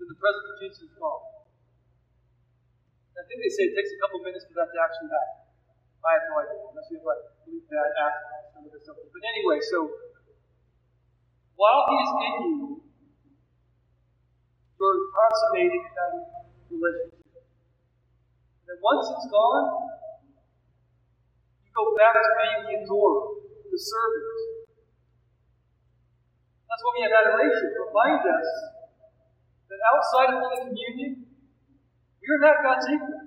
then 0.00 0.08
the 0.08 0.16
presence 0.16 0.48
of 0.48 0.56
Jesus 0.64 0.88
is 0.88 0.92
gone. 0.96 1.28
I 3.20 3.22
think 3.28 3.44
they 3.44 3.52
say 3.52 3.68
it 3.68 3.76
takes 3.76 3.92
a 3.92 4.00
couple 4.00 4.24
minutes 4.24 4.48
for 4.48 4.56
that 4.56 4.72
to 4.72 4.78
actually 4.80 5.12
happen. 5.12 5.52
I 6.00 6.16
have 6.16 6.24
no 6.32 6.34
idea, 6.40 6.56
unless 6.64 6.88
you 6.88 6.96
have 6.96 7.04
like 7.04 7.20
that, 8.00 8.14
or 8.64 8.80
something. 8.80 9.08
But 9.12 9.22
anyway, 9.36 9.60
so 9.60 9.92
while 11.60 11.84
he 11.92 11.96
is 12.00 12.10
in 12.16 12.32
you, 12.48 12.80
you're 14.80 15.00
consummating 15.12 15.84
that 15.92 16.12
relationship. 16.72 17.44
And 18.64 18.78
once 18.80 19.04
it's 19.12 19.28
gone, 19.28 19.99
go 21.74 21.94
back 21.94 22.14
to 22.14 22.30
being 22.40 22.60
the 22.66 22.74
adorer, 22.82 23.40
the 23.70 23.78
servant. 23.78 24.26
That's 26.66 26.82
why 26.86 26.92
we 26.96 27.02
have 27.06 27.14
adoration 27.14 27.70
remind 27.90 28.22
us 28.22 28.48
that 29.66 29.80
outside 29.90 30.28
of 30.34 30.38
Holy 30.38 30.58
Communion, 30.70 31.26
we 31.26 32.26
are 32.30 32.42
not 32.42 32.62
God's 32.62 32.86
equal. 32.90 33.22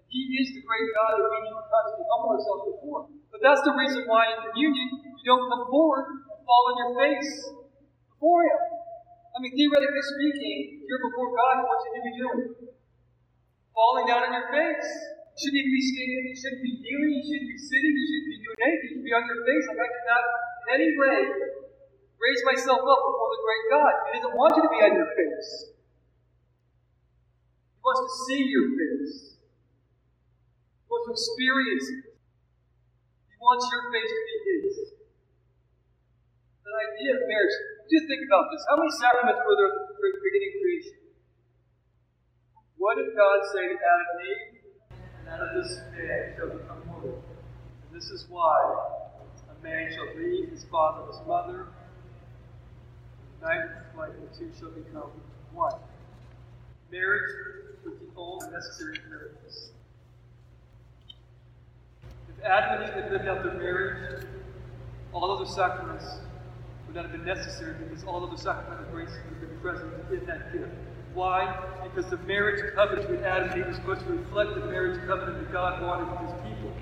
And 0.00 0.04
He 0.08 0.20
is 0.40 0.56
the 0.56 0.62
great 0.64 0.88
God 0.96 1.20
that 1.20 1.28
we 1.28 1.38
need 1.44 1.56
to 1.56 1.64
constantly 1.68 2.06
humble 2.08 2.30
ourselves 2.36 2.64
before. 2.72 3.00
But 3.32 3.40
that's 3.44 3.62
the 3.64 3.76
reason 3.76 4.08
why 4.08 4.32
in 4.32 4.38
communion 4.48 4.88
you 5.04 5.24
don't 5.28 5.48
come 5.48 5.68
forward 5.68 6.24
and 6.32 6.40
fall 6.44 6.64
on 6.72 6.74
your 6.80 6.92
face 6.96 7.32
before 8.16 8.44
Him. 8.48 8.60
I 9.32 9.36
mean, 9.40 9.52
theoretically 9.56 10.04
speaking, 10.04 10.84
you're 10.84 11.04
before 11.08 11.32
God, 11.32 11.64
what 11.64 11.80
should 11.80 11.96
you 11.96 12.04
be 12.04 12.14
doing? 12.20 12.40
Falling 13.72 14.04
down 14.04 14.28
on 14.28 14.32
your 14.36 14.48
face 14.52 14.92
shouldn't 15.38 15.58
even 15.62 15.72
be 15.72 15.82
standing, 15.82 16.24
you 16.28 16.36
shouldn't 16.36 16.62
be 16.62 16.72
kneeling, 16.80 17.12
you 17.16 17.24
shouldn't 17.24 17.50
be 17.50 17.58
sitting, 17.60 17.92
you 17.92 18.04
shouldn't 18.04 18.30
be 18.32 18.38
doing 18.44 18.60
anything. 18.62 18.88
You 18.88 18.96
should 19.00 19.06
be 19.08 19.14
on 19.16 19.24
your 19.28 19.40
face 19.44 19.64
like 19.72 19.80
I 19.80 19.88
cannot 19.88 20.24
in 20.62 20.68
any 20.76 20.90
way 20.96 21.20
raise 22.22 22.42
myself 22.46 22.78
up 22.78 23.00
before 23.02 23.30
the 23.34 23.40
great 23.42 23.64
God. 23.74 23.92
He 24.06 24.22
doesn't 24.22 24.36
want 24.38 24.54
you 24.54 24.62
to 24.62 24.70
be 24.70 24.78
on 24.78 24.94
your 24.94 25.10
face. 25.10 25.74
He 27.74 27.80
wants 27.82 28.02
to 28.06 28.10
see 28.30 28.42
your 28.46 28.70
face. 28.78 29.34
He 29.34 30.86
wants 30.86 31.06
to 31.10 31.12
experience 31.18 31.86
it. 31.90 32.02
He 33.26 33.36
wants 33.42 33.66
your 33.74 33.90
face 33.90 34.06
to 34.06 34.22
be 34.22 34.36
his. 34.46 34.94
That 36.62 36.78
idea 36.78 37.18
of 37.18 37.26
marriage, 37.26 37.56
just 37.90 38.06
think 38.06 38.22
about 38.30 38.54
this. 38.54 38.62
How 38.70 38.78
many 38.78 38.94
sacraments 38.94 39.42
were 39.42 39.58
there 39.58 39.66
at 39.66 39.90
the 39.98 40.22
beginning 40.22 40.54
of 40.54 40.62
creation? 40.62 40.98
What 42.78 43.02
did 43.02 43.10
God 43.18 43.42
say 43.50 43.66
to 43.66 43.76
Adam 43.76 44.08
and 44.14 44.22
Eve? 44.30 44.51
Out 45.32 45.40
of 45.40 45.64
this 45.64 45.80
man 45.96 46.34
shall 46.36 46.50
become 46.50 46.82
woman. 46.92 47.14
And 47.14 48.00
this 48.00 48.10
is 48.10 48.26
why 48.28 48.76
a 49.48 49.64
man 49.64 49.90
shall 49.90 50.14
leave 50.14 50.50
his 50.50 50.64
father 50.64 51.04
and 51.04 51.14
his 51.14 51.26
mother, 51.26 51.60
and 53.40 53.40
unite 53.40 53.62
with 53.64 53.86
his 53.86 53.96
wife, 53.96 54.10
and 54.10 54.28
the 54.28 54.38
two 54.38 54.58
shall 54.60 54.70
become 54.70 55.10
one. 55.54 55.72
Marriage 56.90 57.32
was 57.82 57.94
the 57.94 58.06
old 58.14 58.44
necessary 58.52 58.98
purpose. 59.08 59.70
If 62.28 62.44
Adam 62.44 62.82
and 62.82 62.90
Eve 62.90 63.02
had 63.02 63.12
lived 63.12 63.26
out 63.26 63.42
their 63.42 63.54
marriage, 63.54 64.26
all 65.14 65.30
other 65.30 65.46
sacraments 65.46 66.04
would 66.86 66.94
not 66.94 67.06
have 67.06 67.12
been 67.12 67.24
necessary 67.24 67.74
because 67.82 68.04
all 68.04 68.22
other 68.22 68.36
sacramental 68.36 68.84
graces 68.92 69.16
would 69.24 69.40
have 69.40 69.48
been 69.48 69.58
present 69.60 69.92
in 70.12 70.26
that 70.26 70.52
gift. 70.52 70.68
Why? 71.14 71.62
Because 71.82 72.10
the 72.10 72.16
marriage 72.18 72.74
covenant 72.74 73.10
with 73.10 73.22
Adam 73.22 73.50
and 73.50 73.60
Eve 73.60 73.66
was 73.66 73.76
supposed 73.76 74.06
to 74.06 74.12
reflect 74.12 74.54
the 74.54 74.66
marriage 74.66 74.98
covenant 75.06 75.38
that 75.40 75.52
God 75.52 75.82
wanted 75.82 76.10
with 76.10 76.30
his 76.30 76.40
people. 76.42 76.72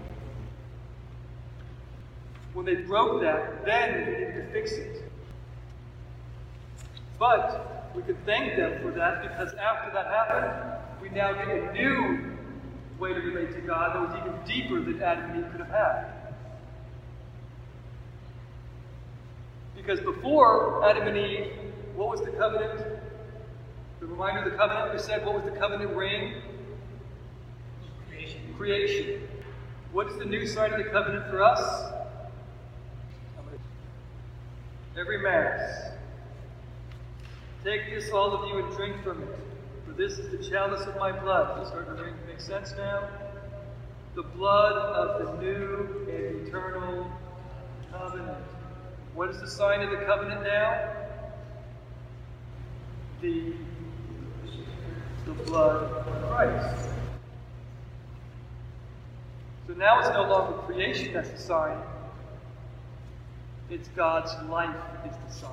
When 2.53 2.66
they 2.66 2.76
broke 2.76 3.20
that, 3.22 3.64
then 3.64 3.93
they 3.93 4.11
needed 4.12 4.35
to 4.35 4.53
fix 4.53 4.72
it. 4.72 5.11
But 7.18 7.93
we 7.95 8.03
can 8.03 8.16
thank 8.24 8.57
them 8.57 8.81
for 8.83 8.93
that 8.93 9.22
because 9.22 9.53
after 9.55 9.93
that 9.93 10.07
happened, 10.07 10.81
we 11.03 11.09
now 11.11 11.33
get 11.33 11.49
a 11.49 11.72
new 11.72 12.37
way 12.99 13.12
to 13.12 13.20
relate 13.20 13.53
to 13.55 13.61
God 13.62 13.95
that 13.95 14.09
was 14.09 14.20
even 14.20 14.39
deeper 14.47 14.81
than 14.81 15.03
Adam 15.03 15.31
and 15.31 15.45
Eve 15.45 15.51
could 15.51 15.61
have 15.61 15.70
had. 15.70 16.07
Because 19.76 20.01
before 20.01 20.89
Adam 20.89 21.09
and 21.09 21.16
Eve, 21.16 21.53
what 21.97 22.11
was 22.11 22.20
the 22.20 22.31
covenant? 22.33 22.99
The 24.01 24.07
reminder 24.07 24.40
of 24.40 24.51
the 24.51 24.57
covenant, 24.57 24.94
we 24.94 24.98
said, 24.98 25.24
what 25.26 25.34
was 25.34 25.44
the 25.44 25.59
covenant 25.59 25.94
ring? 25.94 26.34
Creation. 28.09 28.40
Creation. 28.57 29.28
What 29.92 30.07
is 30.09 30.16
the 30.16 30.24
new 30.24 30.46
sign 30.46 30.72
of 30.72 30.78
the 30.78 30.90
covenant 30.90 31.28
for 31.28 31.42
us? 31.42 31.92
Every 34.98 35.18
Mass. 35.18 35.92
Take 37.62 37.90
this, 37.90 38.11
all 38.11 38.32
of 38.32 38.48
you, 38.48 38.64
and 38.64 38.74
drink 38.74 39.03
from 39.03 39.22
it. 39.22 39.38
For 39.86 39.92
this 39.92 40.18
is 40.18 40.30
the 40.30 40.51
chalice 40.51 40.86
of 40.86 40.96
my 40.96 41.12
blood. 41.12 41.59
Does 41.59 41.68
it 41.68 41.70
start 41.70 41.96
to 41.96 42.14
make 42.26 42.40
sense 42.40 42.74
now? 42.76 43.09
The 44.14 44.22
blood 44.22 44.72
of 44.72 45.36
the 45.36 45.42
new 45.42 46.07
and 46.11 46.46
eternal 46.48 47.11
covenant. 47.92 48.38
What 49.14 49.28
is 49.30 49.40
the 49.40 49.48
sign 49.48 49.82
of 49.82 49.90
the 49.90 50.05
covenant 50.07 50.42
now? 50.42 50.90
The, 53.20 53.53
the 55.35 55.45
blood 55.45 55.83
of 55.85 56.28
Christ. 56.28 56.89
So 59.68 59.74
now 59.74 60.01
it's 60.01 60.09
no 60.09 60.22
longer 60.22 60.59
creation 60.62 61.12
that's 61.12 61.31
the 61.31 61.39
sign, 61.39 61.78
it's 63.70 63.89
God's 63.89 64.33
life 64.49 64.74
is 65.09 65.14
the 65.28 65.41
sign. 65.41 65.53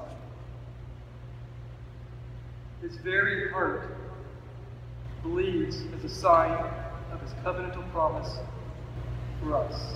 His 2.82 2.98
very 2.98 3.52
heart 3.52 3.96
bleeds 5.22 5.78
as 5.96 6.04
a 6.04 6.10
sign 6.10 6.52
of 7.12 7.22
his 7.22 7.34
covenantal 7.46 7.88
promise 7.92 8.38
for 9.44 9.56
us. 9.56 9.94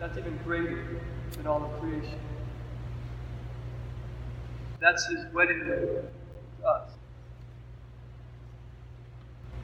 That's 0.00 0.18
even 0.18 0.36
greater 0.44 1.00
than 1.36 1.46
all 1.46 1.64
of 1.64 1.80
creation. 1.80 2.18
That's 4.80 5.06
his 5.06 5.32
wedding 5.32 5.60
to 5.66 6.68
us. 6.68 6.90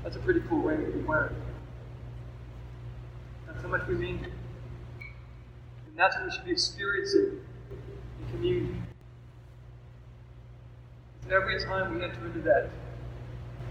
That's 0.03 0.16
a 0.16 0.20
pretty 0.20 0.40
cool 0.48 0.62
way 0.62 0.76
to 0.76 0.82
be 0.82 1.01
wearing. 1.03 1.36
That's 3.46 3.61
how 3.62 3.68
much 3.68 3.86
we 3.86 3.94
mean. 3.94 4.26
And 5.86 5.96
that's 5.96 6.16
what 6.16 6.24
we 6.24 6.32
should 6.32 6.44
be 6.44 6.53
experiencing 6.53 7.40
in 7.70 8.30
communion. 8.30 8.86
Every 11.30 11.62
time 11.62 11.94
we 11.94 12.03
enter 12.03 12.26
into 12.26 12.40
that, 12.40 12.70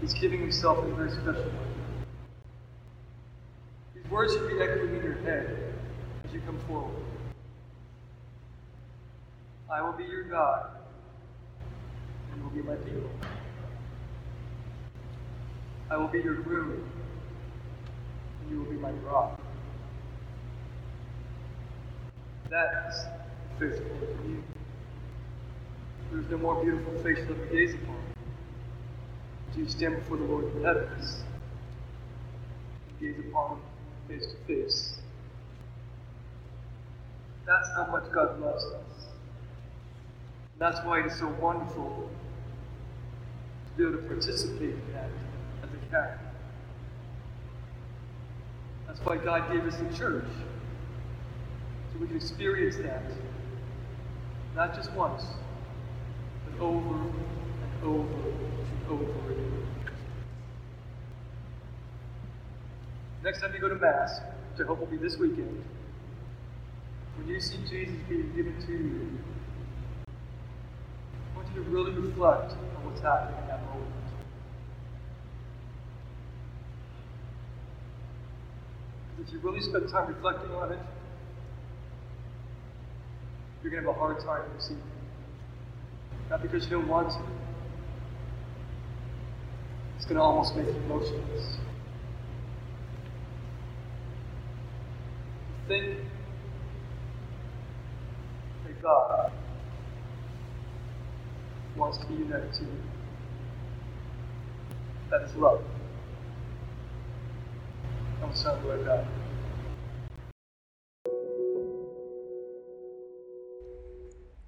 He's 0.00 0.14
giving 0.14 0.40
Himself 0.40 0.84
in 0.84 0.92
a 0.92 0.94
very 0.94 1.10
special 1.10 1.34
way. 1.34 2.06
These 3.94 4.10
words 4.10 4.32
should 4.32 4.48
be 4.48 4.62
echoing 4.62 4.96
in 4.96 5.02
your 5.02 5.18
head 5.18 5.74
as 6.24 6.32
you 6.32 6.40
come 6.40 6.58
forward. 6.60 6.94
I 9.70 9.82
will 9.82 9.92
be 9.92 10.04
your 10.04 10.24
God, 10.24 10.70
and 12.32 12.38
you 12.38 12.42
will 12.44 12.50
be 12.50 12.62
my 12.62 12.76
people. 12.76 13.10
I 15.90 15.96
will 15.96 16.06
be 16.06 16.20
your 16.20 16.34
groom, 16.34 16.88
and 18.40 18.50
you 18.50 18.58
will 18.58 18.70
be 18.70 18.76
my 18.76 18.92
bride. 18.92 19.36
That 22.48 22.86
is 22.88 23.04
faithful 23.58 23.96
you. 24.28 24.44
There's 26.12 26.30
no 26.30 26.38
more 26.38 26.62
beautiful 26.62 26.92
face 27.02 27.18
to 27.18 27.34
ever 27.34 27.46
gaze 27.46 27.74
upon. 27.74 27.96
Do 29.52 29.60
you 29.60 29.68
stand 29.68 29.96
before 29.96 30.18
the 30.18 30.24
Lord 30.24 30.44
of 30.44 30.54
the 30.54 30.62
heavens 30.62 31.24
and 32.88 33.00
gaze 33.00 33.24
upon 33.26 33.58
him 33.58 33.60
face 34.08 34.26
to 34.26 34.36
face? 34.46 35.00
That's 37.46 37.68
how 37.74 37.86
much 37.90 38.12
God 38.12 38.40
loves 38.40 38.64
us. 38.64 39.06
That's 40.58 40.84
why 40.86 41.00
it 41.00 41.06
is 41.06 41.18
so 41.18 41.28
wonderful 41.40 42.08
to 43.66 43.70
be 43.76 43.88
able 43.88 44.02
to 44.02 44.08
participate 44.08 44.70
in 44.70 44.92
that 44.92 45.08
That's 45.90 46.18
why 49.04 49.16
God 49.16 49.50
gave 49.52 49.64
us 49.64 49.76
the 49.76 49.96
church, 49.96 50.26
so 51.92 51.98
we 52.00 52.06
can 52.06 52.16
experience 52.16 52.76
that, 52.76 53.02
not 54.54 54.74
just 54.74 54.92
once, 54.92 55.24
but 56.44 56.60
over 56.60 56.94
and 56.94 57.84
over 57.84 58.02
and 58.02 58.88
over 58.88 59.32
again. 59.32 59.66
Next 63.24 63.40
time 63.40 63.52
you 63.52 63.60
go 63.60 63.68
to 63.68 63.74
Mass, 63.74 64.20
which 64.52 64.64
I 64.64 64.68
hope 64.68 64.78
will 64.78 64.86
be 64.86 64.96
this 64.96 65.18
weekend, 65.18 65.64
when 67.16 67.28
you 67.28 67.40
see 67.40 67.58
Jesus 67.68 67.96
being 68.08 68.32
given 68.34 68.54
to 68.66 68.72
you, 68.72 69.18
I 70.06 71.36
want 71.36 71.48
you 71.54 71.64
to 71.64 71.70
really 71.70 71.92
reflect 71.92 72.52
on 72.52 72.84
what's 72.84 73.00
happening 73.00 73.40
in 73.42 73.48
that 73.48 73.64
moment. 73.66 74.09
If 79.20 79.32
you 79.32 79.38
really 79.40 79.60
spend 79.60 79.88
time 79.90 80.08
reflecting 80.08 80.50
on 80.52 80.72
it, 80.72 80.78
you're 83.62 83.70
going 83.70 83.82
to 83.82 83.88
have 83.88 83.96
a 83.96 83.98
hard 83.98 84.18
time 84.20 84.42
receiving 84.56 84.78
it. 84.78 86.30
Not 86.30 86.42
because 86.42 86.64
you 86.64 86.70
don't 86.70 86.88
want 86.88 87.10
to. 87.10 87.20
It's 89.96 90.06
going 90.06 90.16
to 90.16 90.22
almost 90.22 90.56
make 90.56 90.66
you 90.66 90.72
emotionless. 90.72 91.56
Think 95.68 95.98
that 98.64 98.82
God 98.82 99.32
wants 101.76 101.98
to 101.98 102.06
be 102.06 102.14
united 102.14 102.52
to 102.54 102.62
you. 102.62 102.76
That 105.10 105.22
is 105.22 105.34
love. 105.36 105.60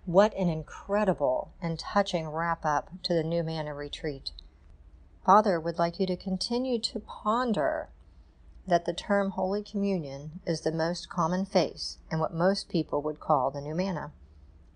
What 0.04 0.34
an 0.34 0.48
incredible 0.48 1.52
and 1.62 1.78
touching 1.78 2.28
wrap 2.28 2.66
up 2.66 2.90
to 3.04 3.14
the 3.14 3.22
New 3.22 3.42
Manna 3.42 3.74
retreat. 3.74 4.32
Father 5.24 5.58
would 5.58 5.78
like 5.78 5.98
you 5.98 6.06
to 6.06 6.16
continue 6.16 6.78
to 6.80 7.00
ponder 7.00 7.88
that 8.66 8.84
the 8.84 8.92
term 8.92 9.30
Holy 9.30 9.62
Communion 9.62 10.40
is 10.46 10.60
the 10.60 10.72
most 10.72 11.08
common 11.08 11.46
face 11.46 11.98
and 12.10 12.20
what 12.20 12.34
most 12.34 12.68
people 12.68 13.00
would 13.02 13.20
call 13.20 13.50
the 13.50 13.60
new 13.60 13.74
manna. 13.74 14.12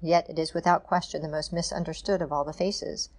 Yet 0.00 0.30
it 0.30 0.38
is 0.38 0.54
without 0.54 0.86
question 0.86 1.22
the 1.22 1.28
most 1.28 1.52
misunderstood 1.52 2.22
of 2.22 2.32
all 2.32 2.44
the 2.44 2.52
faces. 2.52 3.10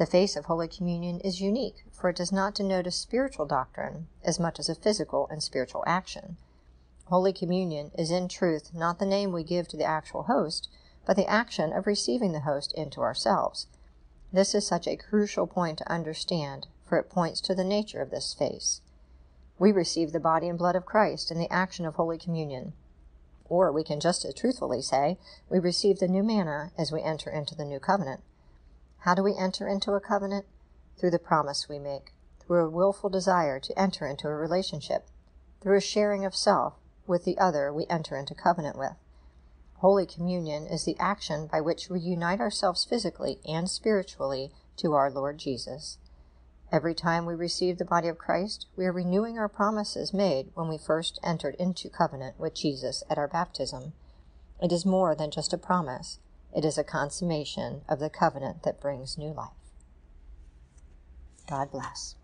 The 0.00 0.06
face 0.06 0.34
of 0.34 0.46
Holy 0.46 0.66
Communion 0.66 1.20
is 1.20 1.42
unique, 1.42 1.84
for 1.92 2.08
it 2.08 2.16
does 2.16 2.32
not 2.32 2.54
denote 2.54 2.86
a 2.86 2.90
spiritual 2.90 3.44
doctrine 3.44 4.08
as 4.24 4.40
much 4.40 4.58
as 4.58 4.70
a 4.70 4.74
physical 4.74 5.28
and 5.30 5.42
spiritual 5.42 5.84
action. 5.86 6.38
Holy 7.08 7.34
Communion 7.34 7.90
is 7.98 8.10
in 8.10 8.26
truth 8.26 8.72
not 8.72 8.98
the 8.98 9.04
name 9.04 9.30
we 9.30 9.44
give 9.44 9.68
to 9.68 9.76
the 9.76 9.84
actual 9.84 10.22
host, 10.22 10.70
but 11.04 11.16
the 11.16 11.26
action 11.26 11.70
of 11.74 11.86
receiving 11.86 12.32
the 12.32 12.40
host 12.40 12.72
into 12.72 13.02
ourselves. 13.02 13.66
This 14.32 14.54
is 14.54 14.66
such 14.66 14.88
a 14.88 14.96
crucial 14.96 15.46
point 15.46 15.76
to 15.80 15.92
understand, 15.92 16.68
for 16.86 16.96
it 16.96 17.10
points 17.10 17.42
to 17.42 17.54
the 17.54 17.62
nature 17.62 18.00
of 18.00 18.08
this 18.08 18.32
face. 18.32 18.80
We 19.58 19.70
receive 19.70 20.12
the 20.12 20.18
body 20.18 20.48
and 20.48 20.58
blood 20.58 20.76
of 20.76 20.86
Christ 20.86 21.30
in 21.30 21.38
the 21.38 21.52
action 21.52 21.84
of 21.84 21.96
Holy 21.96 22.16
Communion. 22.16 22.72
Or 23.50 23.70
we 23.70 23.84
can 23.84 24.00
just 24.00 24.24
as 24.24 24.32
truthfully 24.32 24.80
say, 24.80 25.18
we 25.50 25.58
receive 25.58 25.98
the 25.98 26.08
new 26.08 26.22
manna 26.22 26.72
as 26.78 26.90
we 26.90 27.02
enter 27.02 27.28
into 27.28 27.54
the 27.54 27.66
new 27.66 27.80
covenant. 27.80 28.22
How 29.00 29.14
do 29.14 29.22
we 29.22 29.34
enter 29.34 29.66
into 29.66 29.92
a 29.92 30.00
covenant? 30.00 30.44
Through 30.98 31.12
the 31.12 31.18
promise 31.18 31.68
we 31.68 31.78
make, 31.78 32.12
through 32.38 32.66
a 32.66 32.70
willful 32.70 33.08
desire 33.08 33.58
to 33.58 33.78
enter 33.78 34.06
into 34.06 34.28
a 34.28 34.34
relationship, 34.34 35.08
through 35.62 35.78
a 35.78 35.80
sharing 35.80 36.26
of 36.26 36.36
self 36.36 36.74
with 37.06 37.24
the 37.24 37.38
other 37.38 37.72
we 37.72 37.86
enter 37.86 38.16
into 38.16 38.34
covenant 38.34 38.76
with. 38.76 38.96
Holy 39.76 40.04
Communion 40.04 40.66
is 40.66 40.84
the 40.84 40.98
action 40.98 41.46
by 41.46 41.62
which 41.62 41.88
we 41.88 41.98
unite 41.98 42.40
ourselves 42.40 42.84
physically 42.84 43.40
and 43.46 43.70
spiritually 43.70 44.52
to 44.76 44.92
our 44.92 45.10
Lord 45.10 45.38
Jesus. 45.38 45.96
Every 46.70 46.94
time 46.94 47.24
we 47.24 47.34
receive 47.34 47.78
the 47.78 47.86
body 47.86 48.08
of 48.08 48.18
Christ, 48.18 48.66
we 48.76 48.84
are 48.84 48.92
renewing 48.92 49.38
our 49.38 49.48
promises 49.48 50.12
made 50.12 50.50
when 50.52 50.68
we 50.68 50.76
first 50.76 51.18
entered 51.24 51.54
into 51.54 51.88
covenant 51.88 52.38
with 52.38 52.54
Jesus 52.54 53.02
at 53.08 53.16
our 53.16 53.26
baptism. 53.26 53.94
It 54.62 54.70
is 54.70 54.84
more 54.84 55.14
than 55.14 55.30
just 55.30 55.54
a 55.54 55.58
promise, 55.58 56.18
it 56.54 56.64
is 56.64 56.78
a 56.78 56.84
consummation 56.84 57.82
of 57.88 57.98
the 58.00 58.10
covenant 58.10 58.62
that 58.64 58.80
brings 58.80 59.18
new 59.18 59.32
life. 59.32 59.50
God 61.48 61.70
bless. 61.70 62.16